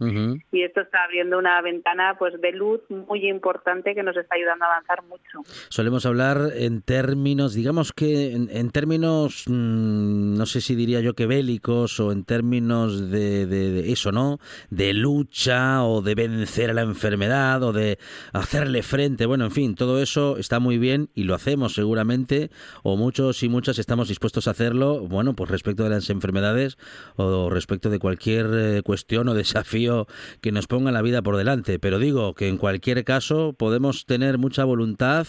Y 0.52 0.64
esto 0.64 0.82
está 0.82 1.04
abriendo 1.04 1.38
una 1.38 1.62
ventana 1.62 2.16
pues 2.18 2.38
de 2.42 2.52
luz 2.52 2.82
muy 2.90 3.26
importante 3.26 3.94
que 3.94 4.02
nos 4.02 4.18
está 4.18 4.34
ayudando 4.34 4.66
a 4.66 4.68
avanzar 4.68 5.02
mucho. 5.04 5.40
solemos 5.70 6.04
hablar 6.04 6.50
en 6.56 6.82
términos, 6.82 7.54
digamos 7.54 7.94
que 7.94 8.32
en, 8.32 8.50
en 8.50 8.70
términos, 8.70 9.44
mm, 9.48 10.36
no 10.36 10.44
sé 10.44 10.60
si 10.60 10.74
diría 10.74 11.00
yo 11.00 11.14
que 11.14 11.24
bélicos 11.24 12.01
en 12.10 12.24
términos 12.24 13.10
de, 13.10 13.46
de- 13.46 13.70
de 13.70 13.92
eso, 13.92 14.10
¿no? 14.10 14.38
De 14.70 14.92
lucha 14.94 15.84
o 15.84 16.02
de 16.02 16.14
vencer 16.16 16.70
a 16.70 16.74
la 16.74 16.82
enfermedad 16.82 17.62
o 17.62 17.72
de 17.72 17.98
hacerle 18.32 18.82
frente. 18.82 19.26
Bueno, 19.26 19.44
en 19.44 19.50
fin, 19.52 19.74
todo 19.74 20.02
eso 20.02 20.38
está 20.38 20.58
muy 20.58 20.78
bien 20.78 21.10
y 21.14 21.24
lo 21.24 21.34
hacemos 21.34 21.74
seguramente, 21.74 22.50
o 22.82 22.96
muchos 22.96 23.42
y 23.42 23.48
muchas 23.48 23.78
estamos 23.78 24.08
dispuestos 24.08 24.48
a 24.48 24.52
hacerlo, 24.52 25.06
bueno, 25.06 25.34
pues 25.36 25.50
respecto 25.50 25.84
de 25.84 25.90
las 25.90 26.08
enfermedades 26.10 26.78
o 27.16 27.50
respecto 27.50 27.90
de 27.90 27.98
cualquier 27.98 28.46
eh, 28.54 28.82
cuestión 28.82 29.28
o 29.28 29.34
desafío 29.42 30.06
que 30.40 30.50
nos 30.52 30.66
ponga 30.66 30.90
la 30.90 31.02
vida 31.02 31.20
por 31.22 31.36
delante. 31.36 31.78
Pero 31.78 31.98
digo 31.98 32.34
que 32.34 32.48
en 32.48 32.56
cualquier 32.56 33.04
caso 33.04 33.52
podemos 33.52 34.06
tener 34.06 34.38
mucha 34.38 34.64
voluntad 34.64 35.26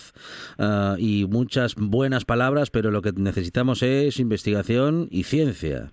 ah, 0.58 0.96
y 0.98 1.26
muchas 1.26 1.76
buenas 1.76 2.24
palabras, 2.24 2.70
pero 2.72 2.90
lo 2.92 3.02
que 3.02 3.12
necesitamos 3.12 3.84
es 3.84 4.20
investigación 4.20 5.08
y 5.12 5.24
ciencia. 5.24 5.92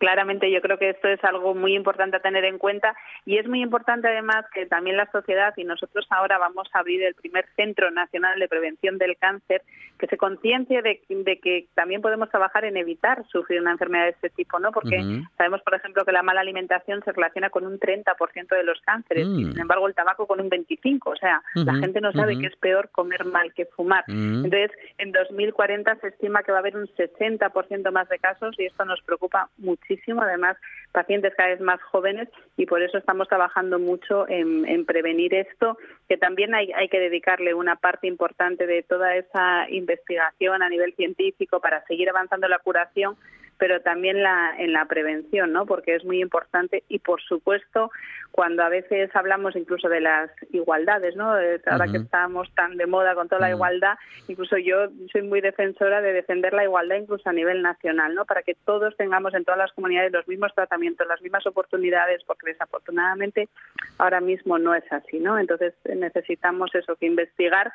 Claramente 0.00 0.50
yo 0.50 0.62
creo 0.62 0.78
que 0.78 0.88
esto 0.88 1.08
es 1.08 1.22
algo 1.24 1.54
muy 1.54 1.74
importante 1.74 2.16
a 2.16 2.20
tener 2.20 2.46
en 2.46 2.56
cuenta 2.56 2.96
y 3.26 3.36
es 3.36 3.46
muy 3.46 3.60
importante 3.60 4.08
además 4.08 4.46
que 4.54 4.64
también 4.64 4.96
la 4.96 5.10
sociedad 5.12 5.52
y 5.58 5.64
nosotros 5.64 6.06
ahora 6.08 6.38
vamos 6.38 6.70
a 6.72 6.78
abrir 6.78 7.02
el 7.02 7.14
primer 7.14 7.44
Centro 7.54 7.90
Nacional 7.90 8.40
de 8.40 8.48
Prevención 8.48 8.96
del 8.96 9.18
Cáncer 9.18 9.60
que 10.00 10.06
se 10.06 10.16
conciencie 10.16 10.80
de, 10.82 11.02
de 11.08 11.38
que 11.38 11.66
también 11.74 12.00
podemos 12.00 12.30
trabajar 12.30 12.64
en 12.64 12.76
evitar 12.78 13.22
sufrir 13.28 13.60
una 13.60 13.72
enfermedad 13.72 14.04
de 14.04 14.10
este 14.10 14.30
tipo, 14.30 14.58
¿no? 14.58 14.72
Porque 14.72 14.96
sabemos, 15.36 15.60
por 15.62 15.74
ejemplo, 15.74 16.04
que 16.04 16.12
la 16.12 16.22
mala 16.22 16.40
alimentación 16.40 17.02
se 17.04 17.12
relaciona 17.12 17.50
con 17.50 17.66
un 17.66 17.78
30% 17.78 18.56
de 18.56 18.64
los 18.64 18.80
cánceres 18.80 19.26
y, 19.26 19.44
Mm. 19.44 19.52
sin 19.52 19.60
embargo, 19.60 19.86
el 19.86 19.94
tabaco 19.94 20.26
con 20.26 20.40
un 20.40 20.48
25%. 20.48 21.10
O 21.12 21.16
sea, 21.16 21.42
la 21.54 21.74
gente 21.74 22.00
no 22.00 22.12
sabe 22.12 22.38
que 22.38 22.46
es 22.46 22.56
peor 22.56 22.88
comer 22.90 23.24
mal 23.26 23.52
que 23.52 23.66
fumar. 23.66 24.04
Entonces, 24.08 24.70
en 24.98 25.12
2040 25.12 25.96
se 25.96 26.08
estima 26.08 26.42
que 26.42 26.52
va 26.52 26.58
a 26.58 26.60
haber 26.60 26.76
un 26.76 26.86
60% 26.96 27.90
más 27.92 28.08
de 28.08 28.18
casos 28.18 28.58
y 28.58 28.64
esto 28.66 28.84
nos 28.86 29.02
preocupa 29.02 29.48
muchísimo. 29.58 30.22
Además, 30.22 30.56
pacientes 30.92 31.34
cada 31.36 31.50
vez 31.50 31.60
más 31.60 31.80
jóvenes 31.82 32.28
y 32.56 32.66
por 32.66 32.82
eso 32.82 32.98
estamos 32.98 33.28
trabajando 33.28 33.78
mucho 33.78 34.28
en, 34.28 34.66
en 34.68 34.84
prevenir 34.84 35.34
esto, 35.34 35.78
que 36.08 36.16
también 36.16 36.54
hay, 36.54 36.72
hay 36.72 36.88
que 36.88 37.00
dedicarle 37.00 37.54
una 37.54 37.76
parte 37.76 38.06
importante 38.06 38.66
de 38.66 38.82
toda 38.82 39.14
esa 39.16 39.68
investigación 39.70 40.62
a 40.62 40.68
nivel 40.68 40.94
científico 40.94 41.60
para 41.60 41.84
seguir 41.86 42.10
avanzando 42.10 42.48
la 42.48 42.58
curación 42.58 43.16
pero 43.60 43.82
también 43.82 44.22
la, 44.22 44.54
en 44.58 44.72
la 44.72 44.86
prevención, 44.86 45.52
¿no? 45.52 45.66
Porque 45.66 45.94
es 45.94 46.02
muy 46.02 46.22
importante 46.22 46.82
y, 46.88 46.98
por 46.98 47.20
supuesto, 47.20 47.90
cuando 48.30 48.62
a 48.62 48.70
veces 48.70 49.14
hablamos 49.14 49.54
incluso 49.54 49.90
de 49.90 50.00
las 50.00 50.30
igualdades, 50.50 51.14
¿no? 51.14 51.38
Eh, 51.38 51.60
Ahora 51.66 51.86
que 51.86 51.98
estamos 51.98 52.52
tan 52.54 52.78
de 52.78 52.86
moda 52.86 53.14
con 53.14 53.28
toda 53.28 53.42
la 53.42 53.50
igualdad, 53.50 53.98
incluso 54.28 54.56
yo 54.56 54.88
soy 55.12 55.22
muy 55.22 55.42
defensora 55.42 56.00
de 56.00 56.14
defender 56.14 56.54
la 56.54 56.64
igualdad 56.64 56.96
incluso 56.96 57.28
a 57.28 57.34
nivel 57.34 57.60
nacional, 57.60 58.14
¿no? 58.14 58.24
Para 58.24 58.42
que 58.42 58.54
todos 58.54 58.96
tengamos 58.96 59.34
en 59.34 59.44
todas 59.44 59.58
las 59.58 59.72
comunidades 59.72 60.10
los 60.10 60.26
mismos 60.26 60.54
tratamientos, 60.54 61.06
las 61.06 61.20
mismas 61.20 61.46
oportunidades, 61.46 62.22
porque 62.26 62.46
desafortunadamente 62.46 63.50
ahora 63.98 64.22
mismo 64.22 64.58
no 64.58 64.74
es 64.74 64.90
así, 64.90 65.18
¿no? 65.18 65.38
Entonces 65.38 65.74
eh, 65.84 65.96
necesitamos 65.96 66.74
eso, 66.74 66.96
que 66.96 67.04
investigar 67.04 67.70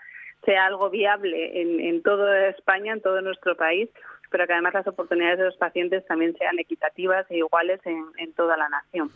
sea 0.46 0.66
algo 0.66 0.90
viable 0.90 1.62
en, 1.62 1.80
en 1.80 2.02
toda 2.04 2.50
España, 2.50 2.94
en 2.94 3.02
todo 3.02 3.22
nuestro 3.22 3.56
país, 3.56 3.90
pero 4.30 4.48
que 4.48 4.54
además 4.54 4.74
las 4.74 4.88
oportunidades 4.88 5.40
de 5.40 5.46
los 5.46 5.58
pacientes 5.58 6.06
también 6.06 6.36
sean 6.38 6.58
equitativas 6.60 7.26
e 7.30 7.38
iguales 7.38 7.80
en, 7.86 8.04
en 8.18 8.34
toda 8.34 8.58
la 8.58 8.70
nación. 8.70 9.12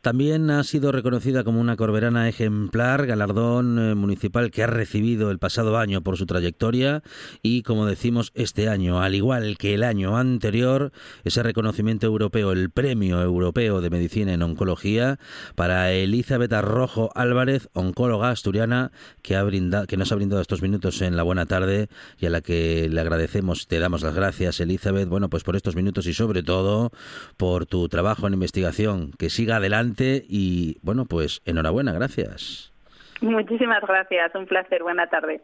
También 0.00 0.50
ha 0.50 0.62
sido 0.64 0.92
reconocida 0.92 1.44
como 1.44 1.60
una 1.60 1.76
corberana 1.76 2.28
ejemplar, 2.28 3.06
galardón 3.06 3.78
eh, 3.78 3.94
municipal 3.94 4.50
que 4.50 4.62
ha 4.62 4.66
recibido 4.66 5.30
el 5.30 5.38
pasado 5.38 5.78
año 5.78 6.02
por 6.02 6.16
su 6.16 6.26
trayectoria 6.26 7.02
y, 7.42 7.62
como 7.62 7.86
decimos, 7.86 8.32
este 8.34 8.68
año, 8.68 9.00
al 9.00 9.14
igual 9.14 9.56
que 9.58 9.74
el 9.74 9.82
año 9.82 10.16
anterior, 10.16 10.92
ese 11.24 11.42
reconocimiento 11.42 12.06
europeo, 12.06 12.52
el 12.52 12.70
Premio 12.70 13.22
Europeo 13.22 13.80
de 13.80 13.90
Medicina 13.90 14.32
en 14.32 14.42
Oncología 14.42 15.18
para 15.54 15.92
Elizabeth 15.92 16.52
Arrojo 16.52 17.10
Álvarez, 17.14 17.68
oncóloga 17.72 18.30
asturiana, 18.30 18.92
que, 19.22 19.36
ha 19.36 19.42
brindado, 19.42 19.86
que 19.86 19.96
nos 19.96 20.12
ha 20.12 20.16
brindado 20.16 20.40
estos 20.40 20.62
minutos 20.62 21.02
en 21.02 21.16
la 21.16 21.22
buena 21.22 21.46
tarde 21.46 21.88
y 22.18 22.26
a 22.26 22.30
la 22.30 22.40
que 22.40 22.88
le 22.90 23.00
agradecemos, 23.00 23.66
te 23.66 23.78
damos 23.78 24.02
las 24.02 24.14
gracias, 24.14 24.53
Elizabeth, 24.60 25.08
bueno, 25.08 25.28
pues 25.28 25.44
por 25.44 25.56
estos 25.56 25.76
minutos 25.76 26.06
y 26.06 26.14
sobre 26.14 26.42
todo 26.42 26.90
por 27.36 27.66
tu 27.66 27.88
trabajo 27.88 28.26
en 28.26 28.34
investigación. 28.34 29.12
Que 29.18 29.30
siga 29.30 29.56
adelante 29.56 30.24
y, 30.28 30.78
bueno, 30.82 31.06
pues 31.06 31.42
enhorabuena, 31.44 31.92
gracias. 31.92 32.72
Muchísimas 33.20 33.80
gracias, 33.82 34.34
un 34.34 34.46
placer, 34.46 34.82
buena 34.82 35.08
tarde. 35.08 35.40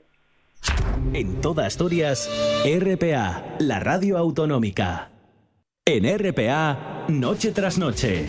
En 1.14 1.40
toda 1.40 1.66
Asturias, 1.66 2.30
RPA, 2.64 3.56
la 3.58 3.80
radio 3.80 4.18
autonómica. 4.18 5.11
En 5.84 6.04
RPA, 6.04 7.06
noche 7.08 7.52
tras 7.52 7.78
noche. 7.78 8.28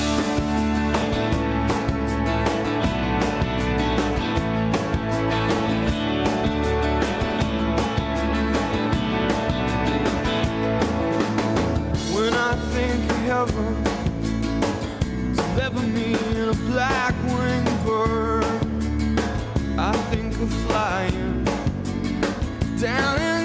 I 12.51 12.55
think 12.73 13.09
of 13.09 13.17
heaven, 13.31 13.83
never 15.55 15.79
me 15.79 16.15
in 16.31 16.49
a 16.49 16.53
black 16.69 17.15
winged 17.23 17.85
bird. 17.85 18.43
I 19.79 19.93
think 20.11 20.33
of 20.33 20.51
flying 20.67 21.45
down 22.77 23.21
in 23.21 23.40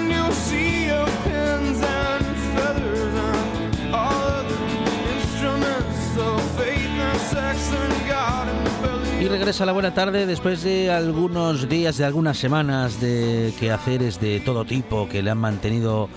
regresa 9.37 9.67
la 9.67 9.71
buena 9.71 9.93
tarde 9.93 10.25
después 10.25 10.63
de 10.63 10.89
algunos 10.89 11.69
días, 11.69 11.95
de 11.97 12.05
algunas 12.05 12.39
semanas 12.39 12.99
de 12.99 13.53
quehaceres 13.59 14.19
de 14.19 14.39
todo 14.39 14.65
tipo 14.65 15.07
que 15.07 15.21
le 15.21 15.29
han 15.29 15.37
mantenido, 15.37 16.09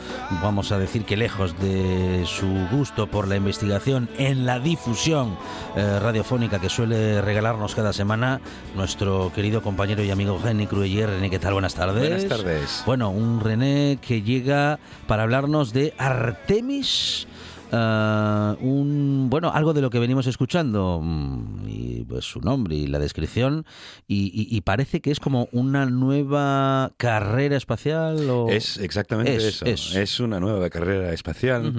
vamos 0.43 0.73
a 0.73 0.79
decir 0.79 1.05
que 1.05 1.19
lejos 1.19 1.55
de 1.61 2.25
su 2.25 2.49
gusto 2.73 3.09
por 3.09 3.29
la 3.29 3.37
investigación 3.37 4.09
en 4.17 4.47
la 4.47 4.59
difusión 4.59 5.37
eh, 5.77 5.99
radiofónica 6.01 6.61
que 6.61 6.71
suele 6.71 7.21
regalarnos 7.21 7.75
cada 7.75 7.93
semana 7.93 8.41
nuestro 8.75 9.31
querido 9.35 9.61
compañero 9.61 10.03
y 10.03 10.11
amigo 10.11 10.41
René 10.43 10.67
Crueller. 10.67 11.11
René, 11.11 11.29
¿qué 11.29 11.39
tal? 11.39 11.53
Buenas 11.53 11.75
tardes. 11.75 12.09
Buenas 12.09 12.27
tardes. 12.27 12.83
Bueno, 12.87 13.11
un 13.11 13.41
René 13.41 13.99
que 14.01 14.23
llega 14.23 14.79
para 15.07 15.25
hablarnos 15.25 15.75
de 15.75 15.93
Artemis. 15.99 17.27
Ah, 17.73 18.57
un 18.61 19.29
bueno 19.31 19.51
algo 19.53 19.73
de 19.73 19.81
lo 19.83 19.91
que 19.91 19.99
venimos 19.99 20.27
escuchando 20.27 21.01
mm, 21.03 21.69
y 21.69 22.05
pues 22.05 22.25
su 22.25 22.41
nombre 22.41 22.75
y 22.77 22.87
la 22.87 22.99
descripción 22.99 23.65
y, 24.09 24.27
y- 24.35 24.55
y 24.57 24.61
parece 24.63 25.01
que 25.01 25.11
es 25.11 25.21
como 25.21 25.49
una 25.53 25.87
nueva 25.87 26.93
carrera 26.97 27.57
espacial 27.57 28.29
o 28.31 28.49
Es 28.49 28.79
exactamente 28.79 29.37
Es, 29.37 29.45
eso. 29.45 29.67
es. 29.67 29.95
Es. 29.97 30.21
una 30.21 30.41
nueva 30.41 30.69
carrera 30.71 31.13
espacial. 31.13 31.73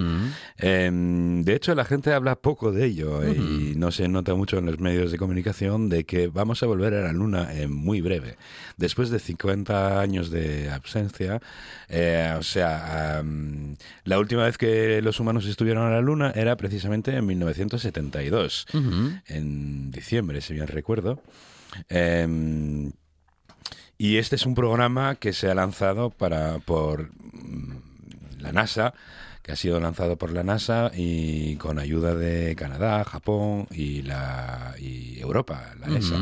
Em, 0.58 1.44
de 1.44 1.54
hecho, 1.54 1.74
la 1.74 1.84
gente 1.84 2.12
habla 2.12 2.36
poco 2.36 2.72
de 2.72 2.86
ello 2.86 3.22
y 3.24 3.74
no 3.76 3.90
se 3.90 4.08
nota 4.08 4.34
mucho 4.34 4.58
en 4.58 4.66
los 4.66 4.78
medios 4.80 5.10
de 5.12 5.18
comunicación 5.18 5.88
de 5.88 6.04
que 6.04 6.28
vamos 6.28 6.62
a 6.62 6.66
volver 6.66 6.94
a 6.94 7.02
la 7.02 7.12
Luna 7.12 7.52
en 7.54 7.72
muy 7.74 8.00
breve. 8.00 8.36
Después 8.82 9.10
de 9.10 9.20
50 9.20 10.00
años 10.00 10.28
de 10.30 10.68
ausencia, 10.68 11.40
eh, 11.88 12.34
o 12.36 12.42
sea, 12.42 13.22
la 14.02 14.18
última 14.18 14.42
vez 14.42 14.58
que 14.58 15.00
los 15.02 15.20
humanos 15.20 15.46
estuvieron 15.46 15.86
a 15.86 15.90
la 15.90 16.00
Luna 16.00 16.32
era 16.34 16.56
precisamente 16.56 17.14
en 17.16 17.24
1972, 17.24 18.66
Ujú. 18.74 19.12
en 19.26 19.92
diciembre, 19.92 20.40
si 20.40 20.54
bien 20.54 20.66
recuerdo. 20.66 21.22
Em, 21.88 22.90
y 23.98 24.16
este 24.16 24.34
es 24.34 24.46
un 24.46 24.56
programa 24.56 25.14
que 25.14 25.32
se 25.32 25.48
ha 25.48 25.54
lanzado 25.54 26.10
para 26.10 26.58
por 26.58 27.12
mm, 27.12 28.40
la 28.40 28.50
NASA, 28.50 28.94
que 29.42 29.52
ha 29.52 29.56
sido 29.56 29.78
lanzado 29.78 30.16
por 30.16 30.32
la 30.32 30.42
NASA 30.42 30.90
y 30.92 31.54
con 31.56 31.78
ayuda 31.78 32.16
de 32.16 32.56
Canadá, 32.56 33.04
Japón 33.04 33.68
y 33.70 34.02
la 34.02 34.74
y 34.76 35.20
Europa, 35.20 35.72
la 35.78 35.96
ESA. 35.96 36.16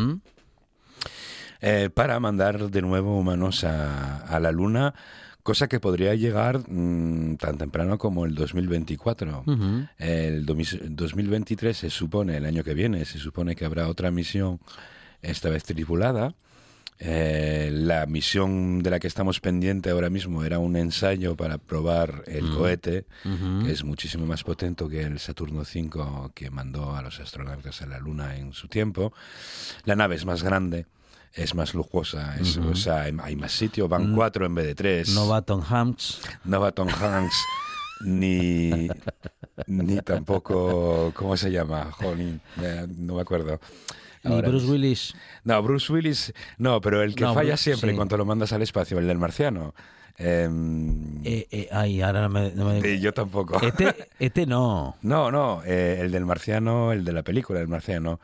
Eh, 1.60 1.90
para 1.92 2.18
mandar 2.20 2.70
de 2.70 2.82
nuevo 2.82 3.18
humanos 3.18 3.64
a, 3.64 4.18
a 4.18 4.40
la 4.40 4.52
Luna, 4.52 4.94
cosa 5.42 5.68
que 5.68 5.80
podría 5.80 6.14
llegar 6.14 6.60
mm, 6.68 7.36
tan 7.36 7.56
temprano 7.58 7.98
como 7.98 8.24
el 8.26 8.34
2024. 8.34 9.44
Ujú. 9.46 9.86
El 9.98 10.46
domis- 10.46 10.80
2023 10.82 11.76
se 11.76 11.90
supone, 11.90 12.36
el 12.36 12.44
año 12.46 12.62
que 12.64 12.74
viene, 12.74 13.04
se 13.04 13.18
supone 13.18 13.56
que 13.56 13.64
habrá 13.64 13.88
otra 13.88 14.10
misión, 14.10 14.60
esta 15.22 15.48
vez 15.50 15.64
tripulada. 15.64 16.34
Eh, 17.02 17.70
la 17.72 18.04
misión 18.04 18.80
de 18.82 18.90
la 18.90 19.00
que 19.00 19.06
estamos 19.06 19.40
pendiente 19.40 19.88
ahora 19.88 20.10
mismo 20.10 20.44
era 20.44 20.58
un 20.58 20.76
ensayo 20.76 21.34
para 21.34 21.56
probar 21.56 22.24
el 22.26 22.44
Mm. 22.44 22.54
cohete, 22.56 23.06
que 23.64 23.72
es 23.72 23.84
muchísimo 23.84 24.26
más 24.26 24.44
potente 24.44 24.86
que 24.86 25.00
el 25.00 25.18
Saturno 25.18 25.60
V 25.62 26.30
que 26.34 26.50
mandó 26.50 26.94
a 26.94 27.00
los 27.00 27.18
astronautas 27.18 27.80
a 27.80 27.86
la 27.86 27.98
Luna 27.98 28.36
en 28.36 28.52
su 28.52 28.68
tiempo. 28.68 29.14
La 29.86 29.96
nave 29.96 30.16
es 30.16 30.26
más 30.26 30.42
grande, 30.42 30.84
es 31.34 31.54
más 31.54 31.74
lujosa, 31.74 32.36
es, 32.40 32.56
o 32.56 32.74
sea, 32.74 33.02
hay, 33.02 33.12
más 33.36 33.52
sitio, 33.52 33.88
van 33.88 34.12
Mm. 34.12 34.14
cuatro 34.16 34.46
en 34.46 34.54
vez 34.54 34.66
de 34.66 34.74
tres. 34.74 35.14
no 35.14 35.28
va 35.28 35.42
Tom 35.42 35.62
Hanks 35.68 36.20
No 36.44 36.60
va 36.60 36.72
Tom 36.72 36.88
Hanks, 36.88 37.34
ni, 38.04 38.88
ni 39.66 39.96
tampoco, 40.00 41.12
¿cómo 41.14 41.36
se 41.36 41.50
llama? 41.50 41.90
Jolín, 41.92 42.40
no 42.98 43.14
me 43.14 43.20
acuerdo. 43.22 43.60
ni 44.24 44.32
Ahora 44.34 44.48
Bruce. 44.48 44.66
Willis 44.66 45.14
No, 45.44 45.62
Bruce 45.62 45.92
Willis, 45.92 46.32
no, 46.58 46.80
pero 46.80 47.02
el 47.02 47.14
que 47.14 47.24
No, 47.24 47.34
falla 47.34 47.50
Bruce, 47.50 47.64
siempre 47.64 47.90
sí. 47.90 47.96
cuando 47.96 48.16
lo 48.16 48.24
mandas 48.24 48.52
al 48.52 48.62
espacio, 48.62 48.98
el 48.98 49.06
del 49.06 49.18
marciano. 49.18 49.74
Em, 50.18 51.24
eh, 51.24 51.46
eh, 51.50 51.68
ay 51.72 52.02
ahora 52.02 52.22
no 52.22 52.28
me, 52.28 52.50
no 52.52 52.66
me- 52.66 53.00
yo 53.00 53.14
tampoco. 53.14 53.58
este 53.66 53.94
este 54.18 54.44
no 54.44 54.96
No, 55.02 55.30
no, 55.30 55.62
eh, 55.64 55.98
el 56.02 56.10
del 56.10 56.26
marciano, 56.26 56.92
el 56.92 57.04
de 57.06 57.12
la 57.12 57.22
película, 57.22 57.60
el 57.60 57.68
marciano. 57.68 58.20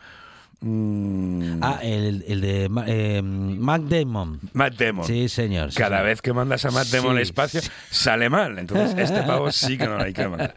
Mm, 0.60 1.58
ah 1.62 1.80
el, 1.82 2.24
el 2.26 2.40
de 2.40 2.70
eh, 2.86 3.20
Matt 3.22 3.82
Damon 3.82 4.40
Matt 4.54 4.74
Damon. 4.76 5.04
sí 5.06 5.28
señor 5.28 5.70
sí, 5.70 5.76
Cada 5.76 5.96
señor. 5.98 6.06
vez 6.06 6.22
que 6.22 6.32
mandas 6.32 6.64
a 6.64 6.70
Matt 6.70 6.86
Damon 6.88 7.10
Sí, 7.12 7.16
al 7.16 7.22
espacio, 7.22 7.60
sale 7.90 8.30
mal. 8.30 8.58
Entonces, 8.58 8.94
este 8.98 9.22
pavo 9.26 9.52
sí 9.52 9.76
que 9.76 9.86
no 9.86 9.96
lo 9.98 10.02
hay 10.04 10.14
que 10.14 10.26
mandar. 10.26 10.54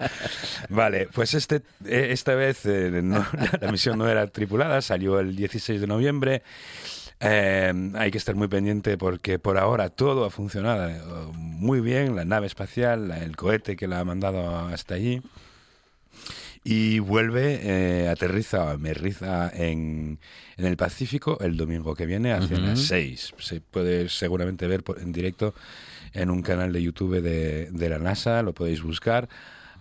Vale, 0.69 1.09
pues 1.13 1.33
este, 1.33 1.57
eh, 1.85 2.07
esta 2.11 2.33
vez 2.35 2.65
eh, 2.65 3.01
no- 3.03 3.25
la 3.61 3.71
misión 3.71 3.97
no 3.97 4.07
era 4.07 4.25
tripulada, 4.27 4.81
salió 4.81 5.19
el 5.19 5.35
16 5.35 5.81
de 5.81 5.87
noviembre. 5.87 6.43
Eh, 7.19 7.73
hay 7.95 8.11
que 8.11 8.17
estar 8.17 8.33
muy 8.35 8.47
pendiente 8.47 8.97
porque 8.97 9.37
por 9.39 9.57
ahora 9.57 9.89
todo 9.89 10.23
ha 10.23 10.29
funcionado 10.29 10.89
muy 11.33 11.81
bien, 11.81 12.15
la 12.15 12.23
nave 12.23 12.47
espacial, 12.47 13.11
el 13.11 13.35
cohete 13.35 13.75
que 13.75 13.87
la 13.89 13.99
ha 13.99 14.05
mandado 14.05 14.57
hasta 14.69 14.95
allí. 14.95 15.21
Y 16.63 16.99
vuelve, 16.99 17.59
eh, 17.63 18.09
aterriza, 18.09 18.71
aterriza 18.71 19.49
en, 19.53 20.19
en 20.57 20.65
el 20.65 20.75
Pacífico 20.77 21.37
el 21.39 21.55
domingo 21.57 21.95
que 21.95 22.05
viene 22.05 22.33
hacia 22.33 22.57
las 22.59 22.79
6. 22.81 23.33
Se 23.39 23.61
puede 23.61 24.09
seguramente 24.09 24.67
ver 24.67 24.83
por- 24.83 24.99
en 24.99 25.11
directo 25.11 25.53
en 26.13 26.29
un 26.29 26.41
canal 26.41 26.73
de 26.73 26.81
YouTube 26.83 27.21
de, 27.21 27.69
de 27.71 27.89
la 27.89 27.99
NASA, 27.99 28.41
lo 28.43 28.53
podéis 28.53 28.81
buscar. 28.81 29.29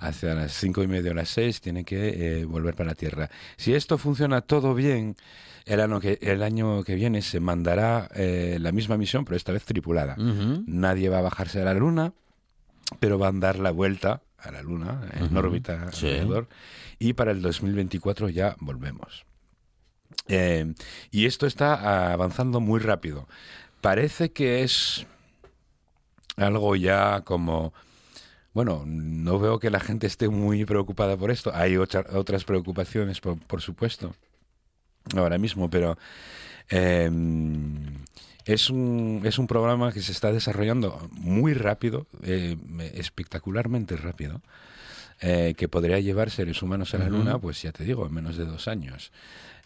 Hacia 0.01 0.33
las 0.35 0.53
cinco 0.53 0.85
y 0.85 0.87
media 0.87 1.11
o 1.11 1.15
las 1.15 1.29
6 1.31 1.61
tiene 1.61 1.83
que 1.85 2.41
eh, 2.41 2.45
volver 2.45 2.77
para 2.77 2.91
la 2.91 2.95
Tierra. 2.95 3.29
Si 3.57 3.75
esto 3.75 3.99
funciona 3.99 4.43
todo 4.43 4.73
bien, 4.73 5.17
el 5.67 5.81
año 5.81 5.99
que, 5.99 6.19
el 6.23 6.45
año 6.45 6.85
que 6.85 6.95
viene 6.95 7.21
se 7.21 7.41
mandará 7.41 8.09
eh, 8.15 8.59
la 8.61 8.71
misma 8.71 8.97
misión, 8.97 9.25
pero 9.25 9.37
esta 9.37 9.51
vez 9.51 9.65
tripulada. 9.65 10.15
Nadie 10.69 11.09
va 11.09 11.19
a 11.19 11.23
bajarse 11.23 11.61
a 11.61 11.65
la 11.65 11.75
Luna, 11.75 12.13
pero 13.01 13.19
van 13.19 13.37
a 13.39 13.41
dar 13.41 13.59
la 13.59 13.71
vuelta 13.71 14.23
a 14.39 14.51
la 14.51 14.63
Luna 14.63 15.09
en 15.15 15.37
órbita 15.37 15.91
sí. 15.93 16.07
alrededor 16.07 16.49
y 16.99 17.13
para 17.15 17.33
el 17.33 17.43
2024 17.43 18.29
ya 18.29 18.57
volvemos. 18.61 19.25
Eh, 20.29 20.75
y 21.11 21.27
esto 21.27 21.47
está 21.47 22.13
avanzando 22.13 22.61
muy 22.61 22.81
rápido. 22.81 23.29
Parece 23.81 24.31
que 24.33 24.63
es 24.63 25.07
algo 26.37 26.77
ya 26.77 27.23
como... 27.23 27.73
Bueno, 28.55 28.83
no 28.87 29.39
veo 29.39 29.59
que 29.61 29.71
la 29.71 29.79
gente 29.81 30.07
esté 30.07 30.29
muy 30.29 30.65
preocupada 30.65 31.17
por 31.17 31.31
esto. 31.31 31.53
Hay 31.55 31.77
otra- 31.77 32.07
otras 32.13 32.45
preocupaciones, 32.45 33.21
por, 33.21 33.39
por 33.39 33.61
supuesto, 33.61 34.15
ahora 35.17 35.39
mismo, 35.39 35.71
pero 35.71 35.97
eh, 36.71 37.09
es, 38.49 38.71
un, 38.71 39.21
es 39.25 39.39
un 39.39 39.47
programa 39.47 39.93
que 39.93 40.01
se 40.01 40.13
está 40.13 40.33
desarrollando 40.33 41.09
muy 41.13 41.53
rápido, 41.53 42.07
eh, 42.23 42.57
espectacularmente 42.95 43.97
rápido, 43.97 44.41
eh, 45.21 45.55
que 45.57 45.69
podría 45.69 46.01
llevar 46.01 46.31
seres 46.31 46.63
humanos 46.63 46.95
a 46.95 46.99
la. 46.99 47.11
Luna, 47.11 47.39
pues 47.39 47.61
ya 47.61 47.73
te 47.73 47.85
digo, 47.85 48.07
en 48.07 48.15
menos 48.15 48.39
de 48.39 48.47
dos 48.47 48.67
años. 48.67 49.13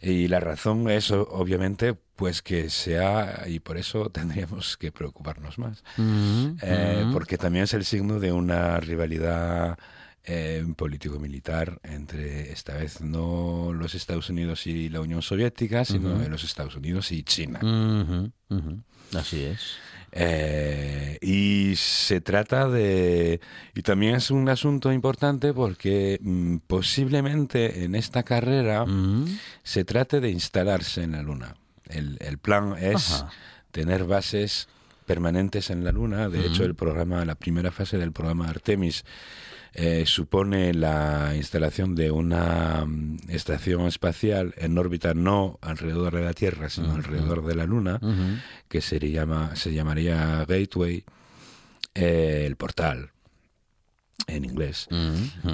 Y 0.00 0.26
la 0.26 0.40
razón 0.40 0.90
es, 0.90 1.12
obviamente, 1.12 1.94
pues 2.16 2.42
que 2.42 2.70
sea, 2.70 3.44
y 3.46 3.60
por 3.60 3.76
eso 3.76 4.10
tendríamos 4.12 4.76
que 4.76 4.90
preocuparnos 4.90 5.58
más. 5.58 5.84
Eh, 5.96 7.06
porque 7.12 7.38
también 7.38 7.64
es 7.64 7.74
el 7.74 7.84
signo 7.84 8.18
de 8.18 8.32
una 8.32 8.80
rivalidad 8.80 9.78
eh, 10.24 10.64
político-militar 10.76 11.80
entre, 11.82 12.52
esta 12.52 12.76
vez, 12.76 13.00
no 13.00 13.72
los 13.72 13.94
Estados 13.94 14.30
Unidos 14.30 14.66
y 14.66 14.88
la 14.88 15.00
Unión 15.00 15.22
Soviética, 15.22 15.84
sino 15.84 16.16
los 16.28 16.44
Estados 16.44 16.76
Unidos 16.76 17.10
y 17.12 17.22
China. 17.22 17.60
Así 19.14 19.42
es. 19.42 19.60
Eh, 20.14 21.18
y 21.22 21.74
se 21.76 22.20
trata 22.20 22.68
de... 22.68 23.40
Y 23.74 23.82
también 23.82 24.14
es 24.14 24.30
un 24.30 24.48
asunto 24.48 24.92
importante 24.92 25.54
porque 25.54 26.18
mm, 26.22 26.58
posiblemente 26.66 27.84
en 27.84 27.94
esta 27.94 28.22
carrera 28.22 28.84
se 29.62 29.84
trate 29.84 30.20
de 30.20 30.30
instalarse 30.30 31.02
en 31.02 31.12
la 31.12 31.22
Luna. 31.22 31.56
El, 31.88 32.18
el 32.20 32.38
plan 32.38 32.76
es 32.78 33.12
Ajá. 33.12 33.30
tener 33.70 34.04
bases 34.04 34.68
permanentes 35.06 35.70
en 35.70 35.82
la 35.82 35.92
Luna. 35.92 36.28
De 36.28 36.46
hecho, 36.46 36.64
el 36.64 36.74
programa, 36.74 37.24
la 37.24 37.34
primera 37.34 37.72
fase 37.72 37.98
del 37.98 38.12
programa 38.12 38.48
Artemis 38.48 39.04
eh, 39.74 40.04
supone 40.06 40.74
la 40.74 41.32
instalación 41.34 41.94
de 41.94 42.10
una 42.10 42.84
mm, 42.86 43.18
estación 43.28 43.86
espacial 43.86 44.54
en 44.58 44.76
órbita 44.76 45.14
no 45.14 45.58
alrededor 45.62 46.14
de 46.14 46.22
la 46.22 46.34
Tierra, 46.34 46.68
sino 46.68 46.92
alrededor 46.92 47.44
de 47.44 47.54
la 47.54 47.64
Luna, 47.64 47.98
que 48.68 48.80
se, 48.82 48.98
llama, 48.98 49.56
se 49.56 49.72
llamaría 49.72 50.44
Gateway, 50.46 51.04
eh, 51.94 52.44
el 52.46 52.56
portal 52.56 53.10
en 54.26 54.44
inglés, 54.44 54.88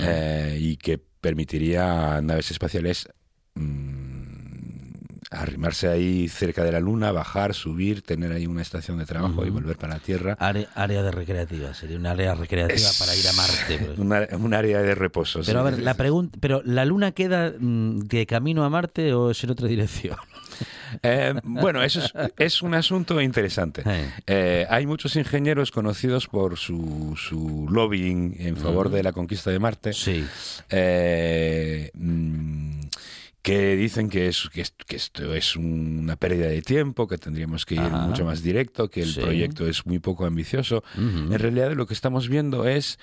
eh, 0.00 0.58
y 0.60 0.76
que 0.76 0.98
permitiría 0.98 2.16
a 2.16 2.20
naves 2.20 2.50
espaciales 2.50 3.08
arrimarse 5.30 5.88
ahí 5.88 6.28
cerca 6.28 6.64
de 6.64 6.72
la 6.72 6.80
Luna, 6.80 7.12
bajar, 7.12 7.54
subir, 7.54 8.02
tener 8.02 8.32
ahí 8.32 8.46
una 8.46 8.62
estación 8.62 8.98
de 8.98 9.04
trabajo 9.04 9.44
y 9.44 9.50
volver 9.50 9.76
para 9.76 9.94
la 9.94 10.00
Tierra. 10.00 10.36
Área, 10.38 10.68
área 10.74 11.02
de 11.02 11.10
recreativa, 11.10 11.74
sería 11.74 11.96
un 11.96 12.06
área 12.06 12.34
recreativa 12.34 12.88
para 12.98 13.14
ir 13.14 13.28
a 13.28 13.32
Marte. 13.32 14.36
un 14.36 14.54
área 14.54 14.80
de 14.80 14.94
reposo. 14.94 15.40
Pero 15.44 15.60
a 15.60 15.62
ver, 15.62 15.78
la 15.80 15.94
pregunta, 15.94 16.38
pero 16.40 16.62
¿la 16.64 16.84
Luna 16.84 17.12
queda 17.12 17.52
mm, 17.58 18.00
de 18.00 18.26
camino 18.26 18.64
a 18.64 18.70
Marte 18.70 19.12
o 19.12 19.30
es 19.30 19.44
en 19.44 19.50
otra 19.50 19.68
dirección? 19.68 20.16
Eh, 21.02 21.34
bueno, 21.44 21.82
eso 21.82 22.00
es, 22.00 22.12
es 22.38 22.62
un 22.62 22.74
asunto 22.74 23.20
interesante. 23.20 23.84
Eh, 24.26 24.66
hay 24.68 24.86
muchos 24.86 25.16
ingenieros 25.16 25.70
conocidos 25.70 26.26
por 26.26 26.56
su, 26.56 27.14
su 27.16 27.66
lobbying 27.70 28.36
en 28.38 28.56
favor 28.56 28.90
de 28.90 29.02
la 29.02 29.12
conquista 29.12 29.50
de 29.50 29.58
Marte. 29.58 29.92
Sí. 29.92 30.26
Eh, 30.70 31.90
mm, 31.94 32.80
que 33.48 33.76
dicen 33.76 34.10
que, 34.10 34.26
es, 34.28 34.48
que, 34.52 34.62
que 34.86 34.96
esto 34.96 35.34
es 35.34 35.56
una 35.56 36.16
pérdida 36.16 36.48
de 36.48 36.60
tiempo, 36.60 37.08
que 37.08 37.16
tendríamos 37.16 37.64
que 37.64 37.76
ir 37.76 37.80
Ajá. 37.80 37.96
mucho 38.06 38.24
más 38.26 38.42
directo, 38.42 38.90
que 38.90 39.00
el 39.00 39.08
Sí. 39.08 39.20
proyecto 39.20 39.66
es 39.66 39.86
muy 39.86 40.00
poco 40.00 40.26
ambicioso. 40.26 40.84
Ujú. 40.94 41.32
En 41.32 41.38
realidad 41.38 41.72
lo 41.72 41.86
que 41.86 41.94
estamos 41.94 42.28
viendo 42.28 42.66
es, 42.66 42.98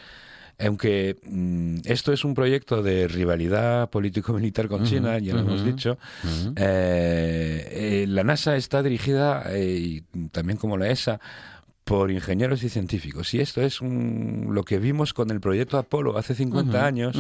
aunque 0.60 1.16
mm, 1.24 1.78
esto 1.86 2.14
es 2.14 2.24
un 2.24 2.36
proyecto 2.36 2.84
de 2.84 3.08
rivalidad 3.08 3.90
político-militar 3.90 4.68
con 4.68 4.82
Ujú, 4.82 4.90
China, 4.90 5.18
ya 5.18 5.34
lo 5.34 5.40
hemos 5.40 5.62
ujú, 5.62 5.70
dicho, 5.72 5.98
ujú. 6.24 6.54
eh, 6.58 8.04
eh, 8.04 8.06
la 8.08 8.24
NASA 8.24 8.56
está 8.56 8.84
dirigida, 8.84 9.46
eh, 9.50 9.80
y 9.80 10.02
también 10.30 10.58
como 10.58 10.78
la 10.78 10.90
ESA, 10.90 11.20
por 11.86 12.12
ingenieros 12.12 12.62
y 12.64 12.70
científicos. 12.70 13.34
Y 13.34 13.40
esto 13.42 13.62
es 13.62 13.82
un- 13.82 14.50
lo 14.52 14.64
que 14.64 14.78
vimos 14.80 15.14
con 15.14 15.30
el 15.32 15.40
proyecto 15.40 15.78
Apolo 15.80 16.18
hace 16.18 16.34
50 16.36 16.78
Ujú, 16.78 16.86
años. 16.88 17.16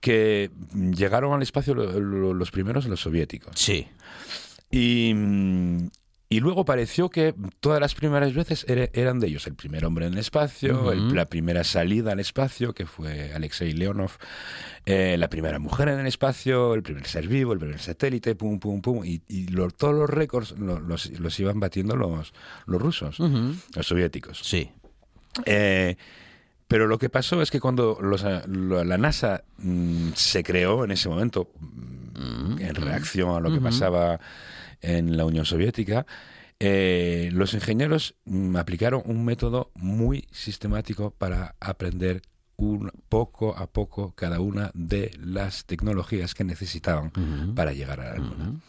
Que 0.00 0.50
llegaron 0.72 1.32
al 1.34 1.42
espacio 1.42 1.74
lo- 1.74 1.98
lo- 2.00 2.34
los 2.34 2.50
primeros 2.50 2.86
los 2.86 3.00
soviéticos. 3.00 3.52
Sí. 3.58 3.86
Y, 4.70 5.12
mm, 5.14 5.88
y 6.28 6.40
luego 6.40 6.64
pareció 6.64 7.08
que 7.08 7.34
todas 7.60 7.80
las 7.80 7.94
primeras 7.94 8.34
veces 8.34 8.64
era- 8.68 8.88
eran 8.94 9.20
de 9.20 9.28
ellos. 9.28 9.46
El 9.46 9.54
primer 9.54 9.84
hombre 9.84 10.06
en 10.06 10.12
el 10.14 10.18
espacio, 10.18 10.80
Ujú. 10.80 10.90
el- 10.90 11.14
la 11.14 11.26
primera 11.26 11.62
salida 11.62 12.12
al 12.12 12.20
espacio, 12.20 12.74
que 12.74 12.84
fue 12.86 13.32
Alexei 13.32 13.72
Leonov, 13.72 14.10
eh, 14.86 15.16
la 15.18 15.28
primera 15.28 15.58
mujer 15.60 15.88
en 15.88 16.00
el 16.00 16.06
espacio, 16.06 16.74
el 16.74 16.82
primer 16.82 17.06
ser 17.06 17.28
vivo, 17.28 17.52
el 17.52 17.60
primer 17.60 17.78
satélite, 17.78 18.34
pum, 18.34 18.58
pum, 18.58 18.80
pum. 18.82 19.04
Y, 19.04 19.22
y 19.28 19.46
lo- 19.48 19.70
todos 19.70 19.94
los 19.94 20.10
récords 20.10 20.58
lo- 20.58 20.80
los, 20.80 21.10
los 21.18 21.38
iban 21.40 21.60
batiendo 21.60 21.94
los, 21.96 22.32
los 22.66 22.82
rusos, 22.82 23.20
Ujú. 23.20 23.54
los 23.74 23.86
soviéticos. 23.86 24.40
Sí. 24.42 24.70
Eh, 25.44 25.96
pero 26.68 26.86
lo 26.86 26.98
que 26.98 27.08
pasó 27.08 27.40
es 27.42 27.50
que 27.50 27.60
cuando 27.60 27.98
los, 28.00 28.24
lo- 28.48 28.82
la 28.84 28.98
NASA 28.98 29.44
mm, 29.58 30.10
se 30.14 30.42
creó 30.42 30.84
en 30.84 30.90
ese 30.90 31.08
momento, 31.08 31.50
mm, 31.60 32.58
en 32.60 32.74
reacción 32.74 33.36
a 33.36 33.40
lo 33.40 33.50
que 33.52 33.60
pasaba 33.60 34.20
en 34.80 35.16
la 35.16 35.24
Unión 35.24 35.44
Soviética, 35.46 36.06
eh, 36.58 37.28
los 37.32 37.52
ingenieros 37.54 38.14
mm, 38.24 38.56
aplicaron 38.56 39.02
un 39.04 39.24
método 39.24 39.70
muy 39.74 40.26
sistemático 40.32 41.10
para 41.10 41.54
aprender 41.60 42.22
un, 42.56 42.90
poco 43.08 43.56
a 43.56 43.66
poco 43.66 44.12
cada 44.16 44.40
una 44.40 44.70
de 44.74 45.10
las 45.22 45.64
tecnologías 45.66 46.34
que 46.34 46.44
necesitaban 46.44 47.12
para 47.54 47.72
llegar 47.72 48.00
a 48.00 48.12
la 48.12 48.16
Luna. 48.16 48.60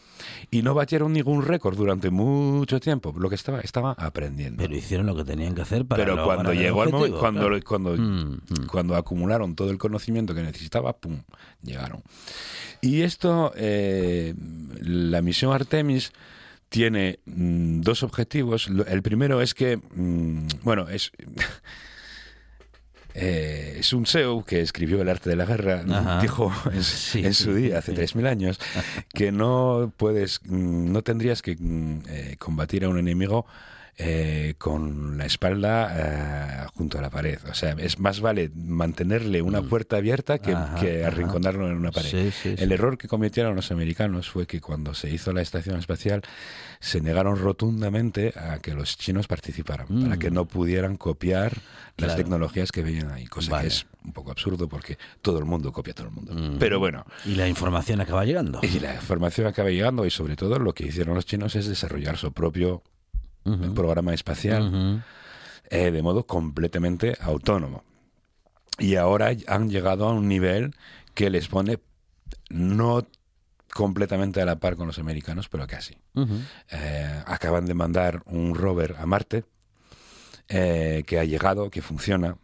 Y 0.50 0.62
no 0.62 0.74
batieron 0.74 1.12
ningún 1.12 1.42
récord 1.44 1.76
durante 1.76 2.10
mucho 2.10 2.80
tiempo, 2.80 3.14
lo 3.16 3.28
que 3.28 3.36
estaba, 3.36 3.60
estaban 3.60 3.94
aprendiendo. 3.98 4.62
Pero 4.62 4.76
hicieron 4.76 5.06
lo 5.06 5.14
que 5.16 5.24
tenían 5.24 5.54
que 5.54 5.62
hacer 5.62 5.86
para 5.86 6.02
Pero 6.02 6.16
lograr 6.16 6.36
cuando 6.36 6.52
el 6.52 6.58
llegó 6.58 6.82
el 6.82 6.90
momento, 6.90 7.18
cuando, 7.18 7.40
claro. 7.48 7.60
cuando, 7.64 7.96
cuando 8.70 8.96
acumularon 8.96 9.54
todo 9.54 9.70
el 9.70 9.78
conocimiento 9.78 10.34
que 10.34 10.42
necesitaba, 10.42 10.92
¡pum! 10.96 11.22
llegaron. 11.62 12.02
Y 12.80 13.02
esto, 13.02 13.52
eh, 13.56 14.34
la 14.80 15.22
misión 15.22 15.52
Artemis 15.52 16.12
tiene 16.68 17.20
mm, 17.24 17.80
dos 17.80 18.02
objetivos. 18.02 18.68
Lo- 18.68 18.84
El 18.86 19.02
primero 19.02 19.40
es 19.40 19.54
que, 19.54 19.76
mm, 19.76 20.48
bueno, 20.62 20.88
es... 20.88 21.12
Eh, 23.20 23.78
Sun 23.82 24.04
Tzu, 24.04 24.44
que 24.46 24.60
escribió 24.60 25.00
El 25.02 25.08
arte 25.08 25.30
de 25.30 25.36
la 25.36 25.44
guerra, 25.44 25.84
Ajá. 25.90 26.20
dijo 26.20 26.52
en, 26.72 26.82
Sí, 26.82 27.24
en 27.24 27.34
su 27.34 27.54
día, 27.54 27.78
hace 27.78 27.92
sí. 27.92 28.16
3.000 28.16 28.26
años, 28.28 28.60
que 29.12 29.32
no 29.32 29.92
puedes, 29.96 30.40
mm, 30.44 30.92
no 30.92 31.02
tendrías 31.02 31.42
que 31.42 31.56
mm, 31.58 31.98
eh, 32.08 32.36
combatir 32.38 32.84
a 32.84 32.88
un 32.88 32.98
enemigo 32.98 33.46
eh, 34.00 34.54
con 34.58 35.18
la 35.18 35.26
espalda 35.26 36.64
eh, 36.64 36.66
junto 36.74 36.98
a 36.98 37.02
la 37.02 37.10
pared. 37.10 37.38
O 37.50 37.54
sea, 37.54 37.72
es 37.78 37.98
más 37.98 38.20
vale 38.20 38.48
mantenerle 38.54 39.42
una 39.42 39.60
puerta 39.62 39.96
abierta 39.96 40.38
que, 40.38 40.52
Mm. 40.52 40.56
Ajá, 40.56 40.80
que 40.80 40.98
ajá. 41.00 41.08
arrinconarlo 41.08 41.66
en 41.68 41.76
una 41.76 41.90
pared. 41.90 42.08
Sí, 42.08 42.30
sí, 42.30 42.48
El 42.56 42.68
sí. 42.68 42.74
error 42.74 42.96
que 42.96 43.08
cometieron 43.08 43.56
los 43.56 43.72
americanos 43.72 44.30
fue 44.30 44.46
que 44.46 44.60
cuando 44.60 44.94
se 44.94 45.10
hizo 45.10 45.32
la 45.32 45.42
estación 45.42 45.78
espacial 45.80 46.22
se 46.78 47.00
negaron 47.00 47.36
rotundamente 47.38 48.32
a 48.36 48.60
que 48.60 48.72
los 48.72 48.96
chinos 48.96 49.26
participaran, 49.26 49.88
para 49.88 50.14
Mm. 50.14 50.18
que 50.20 50.30
no 50.30 50.44
pudieran 50.46 50.96
copiar 50.96 51.54
las 51.96 52.14
tecnologías 52.14 52.70
que 52.70 52.84
veían 52.84 53.10
ahí, 53.10 53.26
cosa 53.26 53.50
Vale. 53.50 53.62
que 53.62 53.68
es 53.74 53.86
un 54.04 54.12
poco 54.12 54.30
absurdo 54.30 54.68
porque 54.68 54.96
todo 55.22 55.40
el 55.40 55.44
mundo 55.44 55.72
copia 55.72 55.90
a 55.90 55.94
todo 55.96 56.06
el 56.06 56.12
mundo. 56.12 56.32
Mm. 56.34 56.58
Pero 56.60 56.78
bueno, 56.78 57.04
Y 57.24 57.34
la 57.34 57.48
información 57.48 58.00
acaba 58.00 58.24
llegando. 58.24 58.60
y 58.62 58.78
la 58.78 58.94
información 58.94 59.48
acaba 59.48 59.70
llegando 59.70 60.06
y 60.06 60.10
sobre 60.10 60.36
todo 60.36 60.60
lo 60.60 60.72
que 60.72 60.86
hicieron 60.86 61.16
los 61.16 61.26
chinos 61.26 61.56
es 61.56 61.66
desarrollar 61.66 62.16
su 62.16 62.32
propio 62.32 62.84
Ujú. 63.48 63.74
programa 63.74 64.14
espacial 64.14 65.02
eh, 65.70 65.90
de 65.90 66.02
modo 66.02 66.26
completamente 66.26 67.16
autónomo. 67.20 67.84
Y 68.78 68.94
ahora 68.96 69.30
han 69.46 69.70
llegado 69.70 70.06
a 70.06 70.12
un 70.12 70.28
nivel 70.28 70.74
que 71.14 71.30
les 71.30 71.48
pone 71.48 71.78
no 72.48 73.06
completamente 73.74 74.40
a 74.40 74.44
la 74.44 74.56
par 74.56 74.76
con 74.76 74.86
los 74.86 74.98
americanos, 74.98 75.48
pero 75.48 75.66
casi. 75.66 75.96
Ujú. 76.14 76.40
Eh, 76.70 77.22
acaban 77.26 77.66
de 77.66 77.74
mandar 77.74 78.22
un 78.26 78.54
rover 78.54 78.96
a 78.98 79.06
Marte 79.06 79.44
eh, 80.48 81.04
que 81.06 81.18
ha 81.18 81.24
llegado, 81.24 81.70
que 81.70 81.82
funciona. 81.82 82.36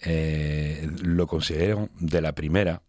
Eh, 0.00 0.88
lo 1.02 1.26
consideran 1.26 1.90
de 1.98 2.20
la 2.20 2.32
primera 2.32 2.82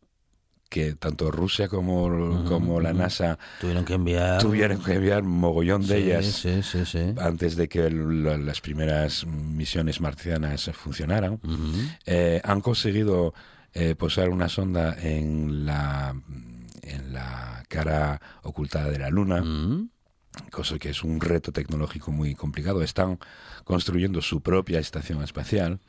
que 0.70 0.94
tanto 0.96 1.32
Rusia 1.32 1.68
como, 1.68 2.46
como 2.48 2.80
la. 2.80 2.94
NASA 2.94 3.38
Tuvieron 3.60 3.86
que 3.86 3.94
enviar. 3.96 4.40
tuvieron 4.42 4.82
que 4.84 4.94
enviar 4.94 5.24
mogollón 5.24 5.82
de 5.82 5.88
Sí, 5.88 5.94
ellas 6.04 6.26
Sí, 6.26 6.62
sí, 6.64 6.86
sí. 6.86 7.14
antes 7.20 7.56
de 7.56 7.68
que 7.68 7.88
el- 7.88 8.24
las 8.46 8.62
primeras 8.62 9.26
misiones 9.26 10.00
marcianas 10.00 10.70
funcionaran. 10.74 11.40
Eh, 12.06 12.40
han 12.44 12.62
conseguido 12.62 13.34
eh, 13.74 13.96
posar 13.96 14.30
una 14.30 14.48
sonda 14.50 14.96
en 15.02 15.66
la 15.66 16.16
en 16.82 17.14
la 17.14 17.64
cara 17.68 18.20
ocultada 18.44 18.90
de 18.90 18.98
la 19.00 19.10
Luna, 19.12 19.44
cosa 20.52 20.78
que 20.80 20.90
es 20.90 21.04
un 21.04 21.20
reto 21.22 21.52
tecnológico 21.52 22.12
muy 22.12 22.34
complicado. 22.36 22.82
Están 22.82 23.20
construyendo 23.64 24.22
su 24.22 24.42
propia 24.42 24.80
estación 24.80 25.22
espacial 25.24 25.80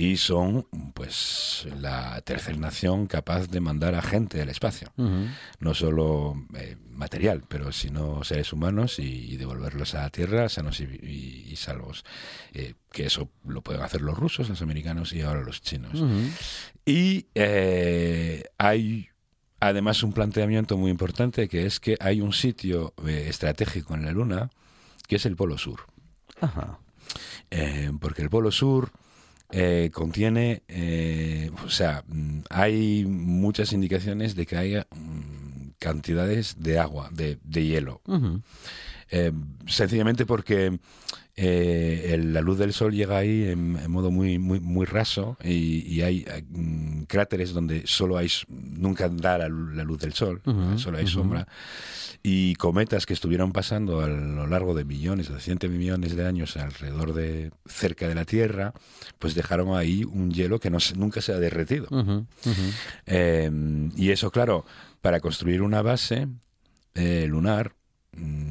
y 0.00 0.16
son 0.16 0.64
pues 0.94 1.66
la 1.80 2.20
tercera 2.20 2.56
nación 2.56 3.08
capaz 3.08 3.48
de 3.48 3.58
mandar 3.60 3.96
a 3.96 4.00
gente 4.02 4.40
al 4.40 4.48
espacio. 4.48 4.92
No 5.58 5.74
solo 5.74 6.36
eh, 6.54 6.76
material, 6.92 7.42
pero 7.48 7.72
sino 7.72 8.22
seres 8.22 8.52
humanos 8.52 9.00
y, 9.00 9.02
y 9.32 9.36
devolverlos 9.36 9.96
a 9.96 10.02
la 10.02 10.10
Tierra 10.10 10.48
sanos 10.48 10.78
y, 10.78 10.84
y- 10.84 11.46
y 11.50 11.56
salvos. 11.56 12.04
Eh, 12.54 12.74
que 12.92 13.06
eso 13.06 13.28
lo 13.44 13.60
pueden 13.62 13.82
hacer 13.82 14.00
los 14.00 14.16
rusos, 14.16 14.48
los 14.48 14.62
americanos 14.62 15.12
y 15.12 15.22
ahora 15.22 15.40
los 15.42 15.62
chinos. 15.62 16.00
Y 16.86 17.26
eh, 17.34 18.44
hay 18.56 19.08
además 19.58 20.04
un 20.04 20.12
planteamiento 20.12 20.76
muy 20.78 20.92
importante 20.92 21.48
que 21.48 21.66
es 21.66 21.80
que 21.80 21.96
hay 21.98 22.20
un 22.20 22.32
sitio 22.32 22.94
estratégico 23.04 23.94
en 23.94 24.04
la 24.04 24.12
Luna 24.12 24.50
que 25.08 25.16
es 25.16 25.26
el 25.26 25.34
Polo 25.34 25.58
Sur. 25.58 25.80
Ajá. 26.40 26.78
Porque 28.00 28.22
el 28.22 28.30
Polo 28.30 28.52
Sur 28.52 28.92
eh, 29.50 29.90
contiene, 29.92 30.62
eh, 30.68 31.50
o 31.64 31.70
sea, 31.70 32.04
mm, 32.06 32.40
hay 32.50 33.04
muchas 33.06 33.72
indicaciones 33.72 34.34
de 34.34 34.46
que 34.46 34.56
haya 34.56 34.86
mm, 34.94 35.70
cantidades 35.78 36.56
de 36.58 36.78
agua, 36.78 37.08
de, 37.12 37.38
de 37.42 37.64
hielo. 37.64 38.02
Eh, 39.10 39.32
sencillamente 39.66 40.26
porque 40.26 40.78
eh, 41.40 42.10
el- 42.14 42.32
la 42.32 42.40
luz 42.40 42.58
del 42.58 42.72
sol 42.72 42.92
llega 42.92 43.16
ahí 43.18 43.44
en, 43.44 43.76
en 43.76 43.90
modo 43.92 44.10
muy 44.10 44.38
muy 44.40 44.58
muy 44.58 44.86
raso 44.86 45.36
y, 45.44 45.86
y 45.86 46.02
hay 46.02 46.26
mm, 46.50 47.02
cráteres 47.04 47.52
donde 47.52 47.86
solo 47.86 48.16
hay 48.18 48.28
nunca 48.48 49.08
da 49.08 49.38
la, 49.38 49.48
la 49.48 49.84
luz 49.84 50.00
del 50.00 50.14
sol, 50.14 50.42
Ujú, 50.44 50.78
solo 50.78 50.98
hay 50.98 51.04
ujú. 51.04 51.12
sombra 51.12 51.46
y 52.24 52.54
cometas 52.56 53.06
que 53.06 53.14
estuvieron 53.14 53.52
pasando 53.52 54.00
a 54.00 54.08
lo 54.08 54.46
largo 54.48 54.74
de 54.74 54.84
millones, 54.84 55.28
de 55.32 55.38
cientos 55.40 55.70
de 55.70 55.78
millones 55.78 56.16
de 56.16 56.26
años 56.26 56.56
alrededor 56.56 57.14
de 57.14 57.52
cerca 57.66 58.08
de 58.08 58.16
la 58.16 58.24
Tierra, 58.24 58.72
pues 59.20 59.34
dejaron 59.36 59.76
ahí 59.76 60.02
un 60.04 60.32
hielo 60.32 60.58
que 60.58 60.70
no 60.70 60.78
nunca 60.96 61.20
se 61.20 61.32
ha 61.32 61.38
derretido. 61.38 61.86
Ujú. 61.90 62.26
Ujú. 62.44 62.62
Eh, 63.06 63.50
y 63.96 64.10
eso, 64.10 64.30
claro, 64.32 64.64
para 65.00 65.20
construir 65.20 65.62
una 65.62 65.82
base 65.82 66.26
eh, 66.94 67.26
lunar 67.28 67.74
mm, 68.16 68.47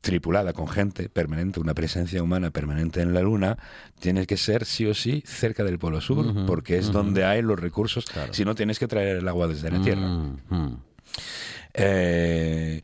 tripulada 0.00 0.52
con 0.52 0.66
gente 0.66 1.08
permanente, 1.08 1.60
una 1.60 1.74
presencia 1.74 2.22
humana 2.22 2.50
permanente 2.50 3.02
en 3.02 3.12
la 3.12 3.20
Luna, 3.20 3.58
tiene 3.98 4.26
que 4.26 4.36
ser 4.36 4.64
sí 4.64 4.86
o 4.86 4.94
sí 4.94 5.22
cerca 5.26 5.64
del 5.64 5.78
Polo 5.78 6.00
Sur, 6.00 6.46
porque 6.46 6.78
es 6.78 6.90
donde 6.90 7.24
hay 7.24 7.42
los 7.42 7.58
recursos. 7.58 8.06
Claro. 8.06 8.32
Si 8.32 8.44
no, 8.44 8.54
tienes 8.54 8.78
que 8.78 8.88
traer 8.88 9.18
el 9.18 9.28
agua 9.28 9.46
desde 9.46 9.70
la 9.70 9.82
Tierra. 9.82 10.08
Eh, 11.74 12.80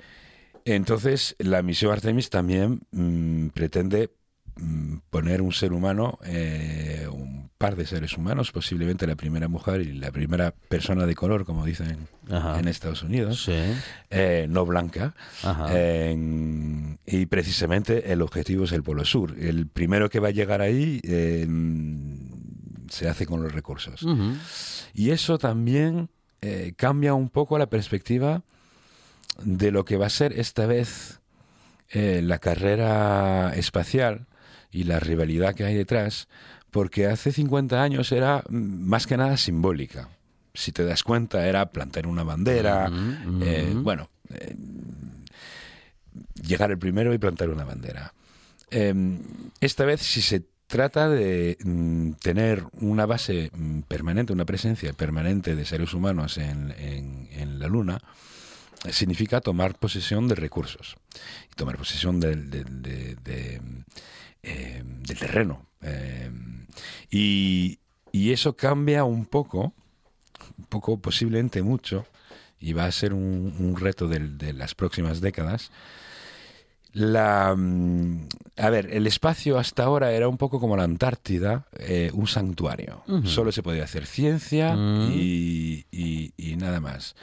entonces, 0.64 1.36
la 1.38 1.62
misión 1.62 1.92
Artemis 1.92 2.28
también 2.28 2.80
mm, 2.90 3.48
pretende 3.48 4.10
mm, 4.56 4.96
poner 5.10 5.40
un 5.40 5.52
ser 5.52 5.72
humano, 5.72 6.18
eh, 6.24 7.06
un 7.10 7.45
par 7.58 7.76
de 7.76 7.86
seres 7.86 8.16
humanos, 8.18 8.52
posiblemente 8.52 9.06
la 9.06 9.16
primera 9.16 9.48
mujer 9.48 9.80
y 9.80 9.92
la 9.92 10.10
primera 10.12 10.52
persona 10.68 11.06
de 11.06 11.14
color, 11.14 11.44
como 11.44 11.64
dicen 11.64 12.08
Ajá. 12.30 12.58
en 12.58 12.68
Estados 12.68 13.02
Unidos, 13.02 13.44
Sí. 13.44 13.54
eh, 14.10 14.46
no 14.48 14.66
blanca. 14.66 15.14
Y 17.06 17.26
precisamente 17.26 18.12
el 18.12 18.22
objetivo 18.22 18.64
es 18.64 18.72
el 18.72 18.82
Polo 18.82 19.04
Sur. 19.04 19.36
El 19.38 19.66
primero 19.68 20.10
que 20.10 20.20
va 20.20 20.28
a 20.28 20.32
llegar 20.32 20.60
ahí 20.60 21.00
eh, 21.04 21.46
mm, 21.48 22.88
se 22.90 23.08
hace 23.08 23.26
con 23.26 23.42
los 23.42 23.52
recursos. 23.52 24.04
Y 24.94 25.10
eso 25.10 25.38
también 25.38 26.08
eh, 26.42 26.72
cambia 26.76 27.14
un 27.14 27.28
poco 27.30 27.58
la 27.58 27.66
perspectiva 27.68 28.42
de 29.42 29.70
lo 29.70 29.84
que 29.84 29.96
va 29.96 30.06
a 30.06 30.10
ser 30.10 30.38
esta 30.38 30.66
vez 30.66 31.20
eh, 31.90 32.20
la 32.22 32.38
carrera 32.38 33.52
espacial 33.54 34.26
y 34.70 34.84
la 34.84 34.98
rivalidad 35.00 35.54
que 35.54 35.64
hay 35.64 35.74
detrás, 35.74 36.28
porque 36.70 37.06
hace 37.06 37.32
50 37.32 37.82
años 37.82 38.12
era 38.12 38.42
mm, 38.48 38.54
más 38.88 39.06
que 39.06 39.16
nada 39.16 39.36
simbólica. 39.36 40.08
Si 40.54 40.72
te 40.72 40.84
das 40.84 41.02
cuenta, 41.02 41.46
era 41.46 41.66
plantar 41.70 42.06
una 42.06 42.22
bandera, 42.22 42.88
eh, 43.42 43.72
bueno, 43.82 44.08
eh, 44.32 44.56
llegar 46.42 46.70
el 46.70 46.78
primero 46.78 47.12
y 47.12 47.18
plantar 47.18 47.50
una 47.50 47.64
bandera. 47.64 48.12
Eh, 48.70 48.94
esta 49.60 49.84
vez, 49.84 50.00
si 50.02 50.22
se 50.22 50.42
trata 50.66 51.08
de 51.08 51.56
mm, 51.62 52.12
tener 52.22 52.64
una 52.80 53.06
base 53.06 53.50
mm, 53.54 53.80
permanente, 53.82 54.32
una 54.32 54.44
presencia 54.44 54.92
permanente 54.92 55.54
de 55.54 55.64
seres 55.64 55.92
humanos 55.94 56.38
en, 56.38 56.74
en- 56.78 57.28
en 57.32 57.58
la 57.58 57.68
Luna, 57.68 58.00
significa 58.90 59.40
tomar 59.40 59.78
posesión 59.78 60.26
de 60.28 60.34
recursos 60.34 60.96
y 61.52 61.54
tomar 61.54 61.76
posesión 61.76 62.18
de- 62.20 62.34
de, 62.36 63.60
eh, 64.46 64.82
del 64.84 65.18
terreno. 65.18 65.66
Eh, 65.82 66.30
y, 67.10 67.78
y 68.12 68.32
eso 68.32 68.56
cambia 68.56 69.04
un 69.04 69.26
poco, 69.26 69.74
un 70.56 70.64
poco 70.66 70.98
posiblemente 70.98 71.62
mucho, 71.62 72.06
y 72.58 72.72
va 72.72 72.86
a 72.86 72.92
ser 72.92 73.12
un, 73.12 73.76
reto 73.78 74.08
de 74.08 74.52
las 74.52 74.74
próximas 74.74 75.20
décadas. 75.20 75.70
La, 76.98 77.54
mm, 77.54 78.26
a 78.56 78.70
ver, 78.70 78.88
el 78.90 79.06
espacio 79.06 79.58
hasta 79.58 79.84
ahora 79.84 80.12
era 80.12 80.28
un 80.28 80.38
poco 80.38 80.58
como 80.60 80.78
la 80.78 80.84
Antártida, 80.84 81.66
eh, 81.78 82.10
un 82.14 82.26
santuario. 82.26 83.02
Solo 83.24 83.52
se 83.52 83.62
podía 83.62 83.84
hacer 83.84 84.06
ciencia 84.06 84.74
Mm. 84.74 85.10
y, 85.12 85.84
y- 85.92 86.32
y 86.38 86.56
nada 86.56 86.80
más. 86.80 87.14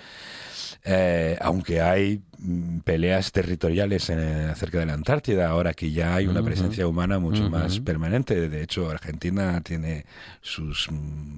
Eh, 0.86 1.38
aunque 1.42 1.82
hay 1.82 2.22
mm, 2.38 2.80
peleas 2.82 3.32
territoriales 3.32 4.10
en- 4.12 4.20
acerca 4.50 4.78
de 4.78 4.86
la 4.86 4.94
Antártida, 4.94 5.50
ahora 5.50 5.74
que 5.74 5.92
ya 5.92 6.14
hay 6.14 6.28
una 6.28 6.44
presencia 6.44 6.86
humana 6.86 7.18
mucho 7.18 7.50
más 7.50 7.80
permanente. 7.80 8.50
De 8.50 8.62
hecho, 8.62 8.92
Argentina 8.92 9.60
tiene 9.62 10.06
sus 10.42 10.88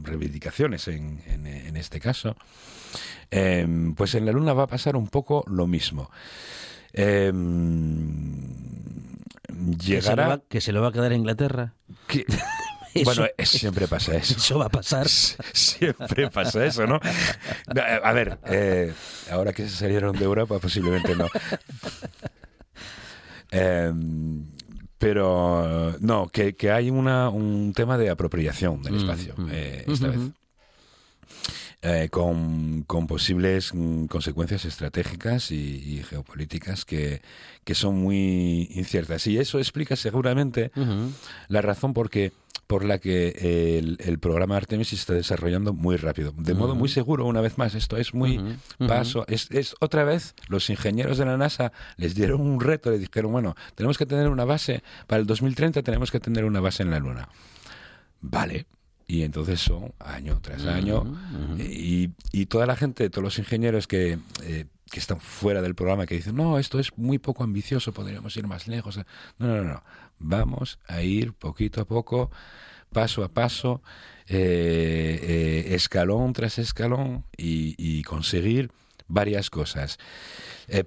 reivindicaciones 0.03 0.89
en, 0.89 1.21
en- 1.27 1.47
en 1.47 1.77
este 1.77 2.01
caso. 2.01 2.35
Em, 3.31 3.93
pues 3.95 4.13
en 4.15 4.25
la 4.25 4.31
Luna 4.33 4.51
va 4.53 4.63
a 4.63 4.67
pasar 4.67 4.95
un 4.97 5.07
poco 5.07 5.45
lo 5.47 5.67
mismo. 5.67 6.09
Em, 6.97 8.37
llegará... 9.77 10.27
va, 10.27 10.41
que 10.47 10.61
se 10.61 10.71
lo 10.71 10.81
va 10.81 10.89
a 10.89 10.91
quedar 10.91 11.11
a 11.11 11.15
Inglaterra. 11.15 11.73
que- 12.07 12.25
Eso- 12.95 13.03
bueno, 13.03 13.25
siempre 13.43 13.89
pasa 13.89 14.15
eso. 14.15 14.35
Eso 14.37 14.57
va 14.59 14.67
a 14.67 14.69
pasar. 14.69 15.09
Siempre 15.09 16.29
pasa 16.29 16.65
eso, 16.65 16.87
¿no? 16.87 17.01
A 18.03 18.13
ver, 18.13 18.39
eh, 18.45 18.93
ahora 19.29 19.51
que 19.51 19.63
se 19.67 19.75
salieron 19.75 20.17
de 20.17 20.23
Europa, 20.23 20.59
posiblemente 20.59 21.13
no. 21.13 21.27
Em, 23.51 24.45
pero 24.97 25.95
no, 25.99 26.27
que, 26.29 26.55
que 26.55 26.71
hay 26.71 26.89
una, 26.89 27.29
un 27.29 27.73
tema 27.75 27.97
de 27.97 28.09
apropiación 28.09 28.81
del 28.81 28.93
Mm, 28.93 28.97
espacio 28.97 29.33
mm. 29.37 29.47
eh, 29.51 29.85
esta 29.87 30.07
vez. 30.07 30.19
Eh, 31.87 32.09
con, 32.09 32.81
con 32.87 33.05
posibles 33.05 33.71
mm, 33.71 34.05
consecuencias 34.05 34.65
estratégicas 34.65 35.51
y, 35.51 35.55
y 35.55 36.01
geopolíticas 36.01 36.83
que, 36.83 37.21
que 37.63 37.75
son 37.75 37.99
muy 37.99 38.67
inciertas. 38.73 39.27
Y 39.27 39.37
eso 39.37 39.59
explica 39.59 39.95
seguramente 39.95 40.71
la 41.47 41.61
razón 41.61 41.93
por 41.93 42.85
la 42.85 42.97
que 42.97 43.77
el, 43.77 43.97
el 43.99 44.17
programa 44.17 44.57
Artemis 44.57 44.87
se 44.87 44.95
está 44.95 45.13
desarrollando 45.13 45.73
muy 45.73 45.97
rápido. 45.97 46.33
De 46.35 46.55
modo 46.55 46.73
muy 46.73 46.89
seguro, 46.89 47.27
una 47.27 47.41
vez 47.41 47.59
más, 47.59 47.75
esto 47.75 47.97
es 47.97 48.15
muy 48.15 48.57
paso. 48.79 49.23
Es, 49.27 49.51
es 49.51 49.75
otra 49.79 50.05
vez, 50.05 50.33
los 50.47 50.71
ingenieros 50.71 51.19
de 51.19 51.25
la 51.25 51.37
NASA 51.37 51.71
les 51.97 52.15
dieron 52.15 52.41
un 52.41 52.61
reto, 52.61 52.89
le 52.89 52.97
dijeron, 52.97 53.31
bueno, 53.31 53.55
tenemos 53.75 53.99
que 53.99 54.07
tener 54.07 54.29
una 54.29 54.45
base, 54.45 54.81
para 55.05 55.19
el 55.19 55.27
2030 55.27 55.83
tenemos 55.83 56.09
que 56.09 56.19
tener 56.19 56.45
una 56.45 56.61
base 56.61 56.81
en 56.81 56.89
la 56.89 56.97
Luna. 56.97 57.29
Vale. 58.21 58.65
Y 59.07 59.21
entonces 59.21 59.59
son 59.59 59.93
año 59.99 60.39
tras 60.41 60.65
año. 60.65 61.15
Y, 61.59 62.09
y 62.31 62.45
toda 62.47 62.65
la 62.65 62.75
gente, 62.75 63.09
todos 63.11 63.23
los 63.23 63.37
ingenieros 63.37 63.85
que, 63.85 64.17
eh, 64.43 64.65
que 64.89 64.99
están 64.99 65.19
fuera 65.19 65.61
del 65.61 65.75
programa, 65.75 66.07
que 66.07 66.15
dicen, 66.15 66.35
no, 66.35 66.57
esto 66.57 66.79
es 66.79 66.97
muy 66.97 67.19
poco 67.19 67.43
ambicioso, 67.43 67.93
podríamos 67.93 68.35
ir 68.35 68.47
más 68.47 68.67
lejos. 68.67 68.97
No, 69.37 69.47
no, 69.47 69.57
no, 69.57 69.63
no. 69.63 69.83
Vamos 70.17 70.79
a 70.87 71.03
ir 71.03 71.33
poquito 71.33 71.81
a 71.81 71.85
poco, 71.85 72.31
paso 72.91 73.23
a 73.23 73.29
paso, 73.29 73.83
eh, 74.27 75.19
eh, 75.21 75.75
escalón 75.75 76.33
tras 76.33 76.57
escalón 76.57 77.25
y, 77.37 77.75
y 77.77 78.01
conseguir 78.01 78.71
varias 79.07 79.51
cosas. 79.51 79.99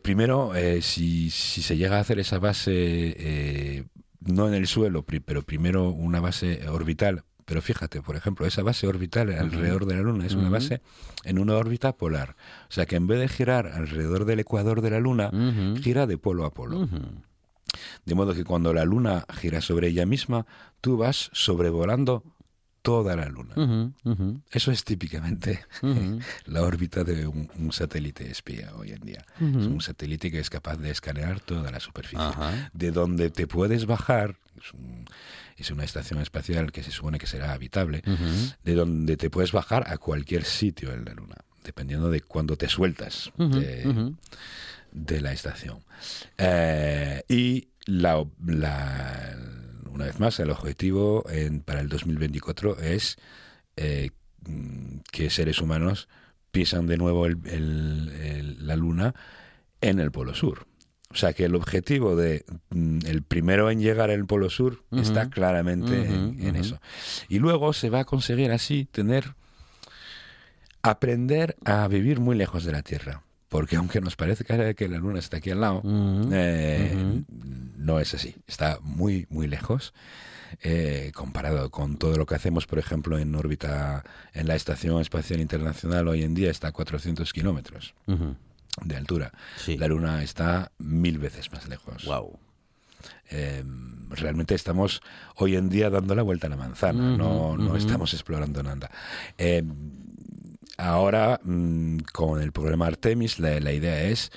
Primero, 0.03 0.57
eh, 0.57 0.83
si, 0.83 1.31
si 1.31 1.63
se 1.63 1.77
llega 1.77 1.99
a 1.99 2.01
hacer 2.01 2.19
esa 2.19 2.41
base, 2.41 3.87
no 4.21 4.49
en 4.49 4.55
el 4.55 4.67
suelo, 4.67 5.05
pero 5.05 5.43
primero 5.43 5.91
una 5.91 6.19
base 6.19 6.69
orbital. 6.69 7.23
Pero 7.49 7.63
fíjate, 7.63 8.03
por 8.03 8.15
ejemplo, 8.15 8.45
esa 8.45 8.63
base 8.63 8.87
orbital 8.87 9.33
alrededor 9.33 9.87
de 9.87 9.95
la 9.95 10.03
Luna 10.03 10.27
es 10.27 10.35
una 10.35 10.51
base 10.51 10.83
en 11.25 11.39
una 11.39 11.57
órbita 11.57 11.97
polar. 11.97 12.37
O 12.69 12.73
sea 12.73 12.85
que 12.85 12.97
en 12.97 13.07
vez 13.07 13.21
de 13.21 13.29
girar 13.29 13.69
alrededor 13.69 14.27
del 14.27 14.41
ecuador 14.41 14.83
de 14.83 14.91
la 14.91 15.01
Luna, 15.01 15.31
gira 15.83 16.07
de 16.07 16.19
polo 16.19 16.45
a 16.45 16.53
polo. 16.53 16.87
De 18.05 18.15
modo 18.15 18.35
que 18.35 18.45
cuando 18.45 18.75
la 18.75 18.85
Luna 18.85 19.25
gira 19.33 19.63
sobre 19.63 19.89
ella 19.89 20.05
misma, 20.05 20.45
tú 20.83 20.99
vas 20.99 21.31
sobrevolando 21.33 22.23
toda 22.83 23.17
la 23.17 23.27
Luna. 23.29 23.55
Eso 24.51 24.71
es 24.73 24.85
típicamente 24.85 25.65
la 26.47 26.63
órbita 26.63 27.05
de 27.05 27.27
un, 27.27 27.51
un 27.59 27.73
satélite 27.73 28.31
espía 28.31 28.73
hoy 28.77 28.93
en 28.93 29.01
día. 29.01 29.25
Es 29.39 29.67
un 29.67 29.81
satélite 29.81 30.31
que 30.31 30.39
es 30.41 30.51
capaz 30.51 30.77
de 30.77 30.91
escanear 30.91 31.41
toda 31.41 31.71
la 31.71 31.81
superficie. 31.81 32.25
Ajá. 32.27 32.71
De 32.73 32.91
donde 32.91 33.31
te 33.31 33.47
puedes 33.47 33.87
bajar, 33.87 34.37
es, 34.63 34.73
un- 34.73 35.05
es 35.57 35.71
una 35.71 35.85
estación 35.85 36.21
espacial 36.21 36.71
que 36.73 36.83
se 36.83 36.91
supone 36.93 37.19
que 37.19 37.27
será 37.27 37.53
habitable, 37.53 38.03
de 38.65 38.75
donde 38.75 39.17
te 39.17 39.29
puedes 39.31 39.53
bajar 39.53 39.91
a 39.91 39.99
cualquier 39.99 40.45
sitio 40.45 40.93
en 40.93 41.05
la 41.05 41.15
Luna, 41.15 41.37
dependiendo 41.65 42.11
de 42.11 42.21
cuándo 42.21 42.57
te 42.57 42.69
sueltas 42.69 43.33
de, 44.93 45.21
la 45.21 45.33
estación. 45.33 45.81
Eh, 46.39 47.23
y 47.29 47.69
la, 47.87 48.25
la- 48.47 49.37
una 49.99 50.07
vez 50.07 50.21
más, 50.21 50.39
el 50.39 50.51
objetivo 50.51 51.25
en- 51.29 51.61
para 51.61 51.81
el 51.81 51.89
2024 51.89 52.79
es 52.79 53.17
eh, 53.77 54.11
que 55.13 55.29
seres 55.31 55.61
humanos 55.61 56.09
pisan 56.53 56.87
de 56.87 56.97
nuevo 56.97 57.27
el- 57.27 57.39
el- 57.47 58.09
el- 58.23 58.67
la 58.67 58.77
Luna 58.77 59.15
en 59.81 59.99
el 59.99 60.11
Polo 60.13 60.35
Sur. 60.35 60.67
O 61.11 61.17
sea 61.17 61.33
que 61.33 61.45
el 61.47 61.55
objetivo 61.57 62.15
de 62.17 62.45
mm, 62.71 62.99
el 63.07 63.23
primero 63.23 63.71
en 63.71 63.81
llegar 63.81 64.11
al 64.11 64.25
Polo 64.27 64.51
Sur 64.51 64.85
está 64.93 65.31
claramente 65.31 65.95
en, 66.07 66.39
eso. 66.57 66.81
Y 67.29 67.39
luego 67.41 67.73
se 67.73 67.91
va 67.91 68.01
a 68.01 68.05
conseguir 68.05 68.53
así 68.53 68.85
tener 68.85 69.35
aprender 70.83 71.57
a 71.65 71.87
vivir 71.89 72.21
muy 72.21 72.37
lejos 72.37 72.65
de 72.65 72.73
la 72.73 72.83
Tierra. 72.83 73.23
Porque 73.49 73.77
aunque 73.77 74.01
nos 74.01 74.15
parezca 74.17 74.75
que 74.75 74.89
la 74.89 74.99
Luna 74.99 75.19
está 75.19 75.39
aquí 75.39 75.51
al 75.51 75.61
lado, 75.61 75.83
eh, 76.33 77.23
no 77.77 77.99
es 78.01 78.13
así. 78.15 78.35
Está 78.47 78.79
muy, 78.83 79.27
muy 79.31 79.47
lejos. 79.47 79.95
eh, 80.63 81.13
comparado 81.15 81.71
con 81.71 81.99
todo 81.99 82.17
lo 82.17 82.25
que 82.25 82.35
hacemos, 82.35 82.67
por 82.67 82.79
ejemplo, 82.79 83.19
en 83.19 83.35
órbita, 83.35 84.03
en 84.33 84.49
la 84.49 84.55
Estación 84.55 85.01
Espacial 85.01 85.41
Internacional 85.41 86.09
hoy 86.09 86.23
en 86.23 86.35
día 86.35 86.51
está 86.51 86.69
a 86.69 86.73
400 86.73 87.33
kilómetros 87.35 87.95
de 88.07 88.97
altura. 88.97 89.33
Sí. 89.57 89.77
La 89.77 89.89
Luna 89.89 90.23
está 90.23 90.73
mil 90.79 91.19
veces 91.19 91.53
más 91.53 91.69
lejos. 91.69 92.05
Wow. 92.07 92.39
Eh, 93.31 93.63
realmente 94.11 94.55
estamos 94.55 95.03
hoy 95.37 95.57
en 95.57 95.69
día 95.69 95.91
dando 95.91 96.15
la 96.15 96.23
vuelta 96.23 96.47
a 96.47 96.51
la 96.51 96.57
manzana, 96.57 97.17
no, 97.17 97.57
no 97.59 97.77
estamos 97.77 98.15
explorando 98.15 98.63
nada. 98.63 98.91
Eh, 100.79 100.83
ahora, 100.83 101.41
mm, 101.43 101.99
con 102.13 102.41
el 102.41 102.53
programa 102.53 102.87
Artemis, 102.87 103.39
la, 103.39 103.59
la 103.61 103.73
idea 103.73 104.03
es 104.05 104.31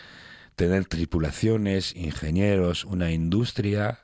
tener 0.55 0.85
tripulaciones, 0.85 1.95
ingenieros, 1.95 2.83
una 2.85 3.11
industria 3.11 3.99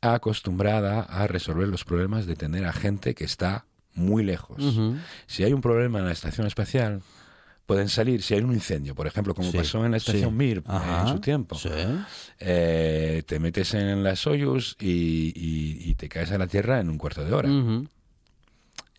acostumbrada 0.00 1.02
a 1.02 1.26
resolver 1.26 1.68
los 1.68 1.84
problemas 1.84 2.26
de 2.26 2.34
tener 2.36 2.64
a 2.64 2.72
gente 2.72 3.14
que 3.14 3.24
está 3.24 3.66
muy 3.94 4.24
lejos. 4.24 4.78
Si 5.26 5.44
hay 5.44 5.52
un 5.52 5.60
problema 5.60 5.98
en 6.00 6.06
la 6.06 6.12
estación 6.12 6.46
espacial, 6.46 7.02
pueden 7.66 7.88
salir, 7.88 8.22
si 8.22 8.34
hay 8.34 8.40
un 8.40 8.52
incendio, 8.52 8.94
por 8.96 9.06
ejemplo, 9.06 9.34
como 9.34 9.50
Sí, 9.50 9.58
pasó 9.58 9.84
en 9.84 9.92
la 9.92 9.98
estación 9.98 10.30
sí. 10.30 10.36
Mir 10.36 10.62
Ajá, 10.66 11.02
en 11.02 11.08
su 11.08 11.20
tiempo, 11.20 11.54
sí. 11.56 11.68
eh, 12.40 13.22
te 13.26 13.38
metes 13.38 13.74
en 13.74 14.02
la 14.02 14.16
Soyuz 14.16 14.76
y, 14.80 15.32
y- 15.36 15.90
y 15.90 15.94
te 15.94 16.08
caes 16.08 16.32
a 16.32 16.38
la 16.38 16.46
Tierra 16.48 16.80
en 16.80 16.88
un 16.90 16.98
cuarto 16.98 17.24
de 17.24 17.32
hora. 17.32 17.50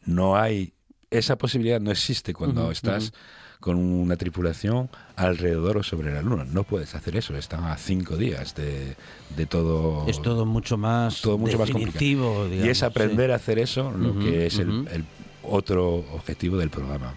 No 0.06 0.38
hay, 0.38 0.74
esa 1.18 1.38
posibilidad 1.38 1.80
no 1.80 1.92
existe 1.92 2.34
cuando 2.34 2.72
estás 2.72 3.14
con 3.60 3.78
una 3.78 4.18
tripulación 4.18 4.90
alrededor 5.16 5.78
o 5.78 5.84
sobre 5.84 6.14
la 6.14 6.22
Luna. 6.22 6.44
No 6.46 6.64
puedes 6.64 6.96
hacer 6.96 7.16
eso, 7.16 7.36
están 7.38 7.64
a 7.64 7.78
cinco 7.78 8.18
días 8.18 8.56
de, 8.56 8.96
de 9.38 9.46
todo... 9.46 10.06
Es 10.08 10.22
todo 10.22 10.46
mucho 10.46 10.78
más 10.78 11.22
todo 11.22 11.38
mucho 11.38 11.58
más 11.58 11.70
complicado. 11.72 12.48
digamos, 12.50 12.66
y 12.68 12.70
es 12.70 12.84
aprender 12.84 13.32
a 13.32 13.36
hacer 13.36 13.60
eso, 13.60 13.92
lo 13.92 14.20
que 14.20 14.48
es 14.48 14.60
el- 14.60 14.86
el 14.92 15.06
otro 15.44 16.04
objetivo 16.14 16.58
del 16.58 16.70
programa. 16.70 17.14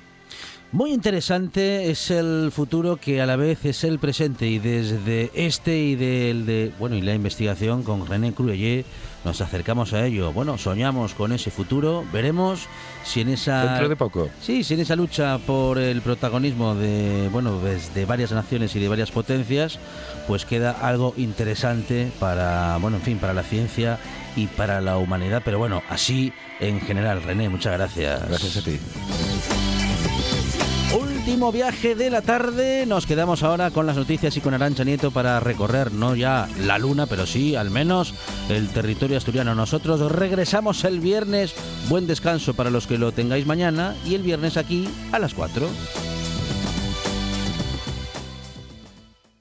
Muy 0.72 0.92
interesante 0.92 1.90
es 1.90 2.10
el 2.10 2.50
futuro 2.52 2.96
que 2.96 3.22
a 3.22 3.26
la 3.26 3.36
vez 3.36 3.64
es 3.64 3.84
el 3.84 3.98
presente 3.98 4.48
y 4.48 4.58
desde 4.58 5.30
este 5.34 5.78
y 5.78 5.94
del 5.94 6.44
de 6.44 6.72
bueno 6.78 6.96
y 6.96 7.02
la 7.02 7.14
investigación 7.14 7.82
con 7.82 8.06
René 8.06 8.32
Cruelle 8.32 8.84
nos 9.24 9.40
acercamos 9.40 9.92
a 9.92 10.04
ello. 10.04 10.32
Bueno, 10.32 10.58
soñamos 10.58 11.14
con 11.14 11.32
ese 11.32 11.50
futuro, 11.50 12.04
veremos 12.12 12.66
si 13.04 13.20
en 13.20 13.30
esa 13.30 13.64
Dentro 13.64 13.88
de 13.88 13.96
poco. 13.96 14.28
Sí, 14.40 14.64
si 14.64 14.74
en 14.74 14.80
esa 14.80 14.96
lucha 14.96 15.38
por 15.38 15.78
el 15.78 16.02
protagonismo 16.02 16.74
de 16.74 17.28
bueno, 17.32 17.58
pues 17.60 17.94
de 17.94 18.04
varias 18.04 18.32
naciones 18.32 18.74
y 18.76 18.80
de 18.80 18.88
varias 18.88 19.12
potencias, 19.12 19.78
pues 20.26 20.44
queda 20.44 20.72
algo 20.72 21.14
interesante 21.16 22.10
para, 22.18 22.76
bueno, 22.78 22.98
en 22.98 23.02
fin, 23.02 23.18
para 23.18 23.34
la 23.34 23.44
ciencia 23.44 23.98
y 24.34 24.46
para 24.48 24.80
la 24.80 24.98
humanidad, 24.98 25.42
pero 25.44 25.58
bueno, 25.58 25.82
así 25.88 26.32
en 26.60 26.80
general, 26.80 27.22
René, 27.22 27.48
muchas 27.48 27.72
gracias. 27.72 28.28
Gracias 28.28 28.56
a 28.56 28.62
ti. 28.62 28.78
Último 31.26 31.50
viaje 31.50 31.96
de 31.96 32.08
la 32.08 32.22
tarde. 32.22 32.86
Nos 32.86 33.04
quedamos 33.04 33.42
ahora 33.42 33.72
con 33.72 33.84
las 33.84 33.96
noticias 33.96 34.36
y 34.36 34.40
con 34.40 34.54
Arancha 34.54 34.84
Nieto 34.84 35.10
para 35.10 35.40
recorrer 35.40 35.92
no 35.92 36.14
ya 36.14 36.48
la 36.60 36.78
luna, 36.78 37.06
pero 37.06 37.26
sí 37.26 37.56
al 37.56 37.68
menos 37.68 38.14
el 38.48 38.68
territorio 38.68 39.16
asturiano. 39.16 39.52
Nosotros 39.56 40.00
regresamos 40.12 40.84
el 40.84 41.00
viernes. 41.00 41.52
Buen 41.88 42.06
descanso 42.06 42.54
para 42.54 42.70
los 42.70 42.86
que 42.86 42.96
lo 42.96 43.10
tengáis 43.10 43.44
mañana 43.44 43.96
y 44.06 44.14
el 44.14 44.22
viernes 44.22 44.56
aquí 44.56 44.88
a 45.10 45.18
las 45.18 45.34
4. 45.34 45.68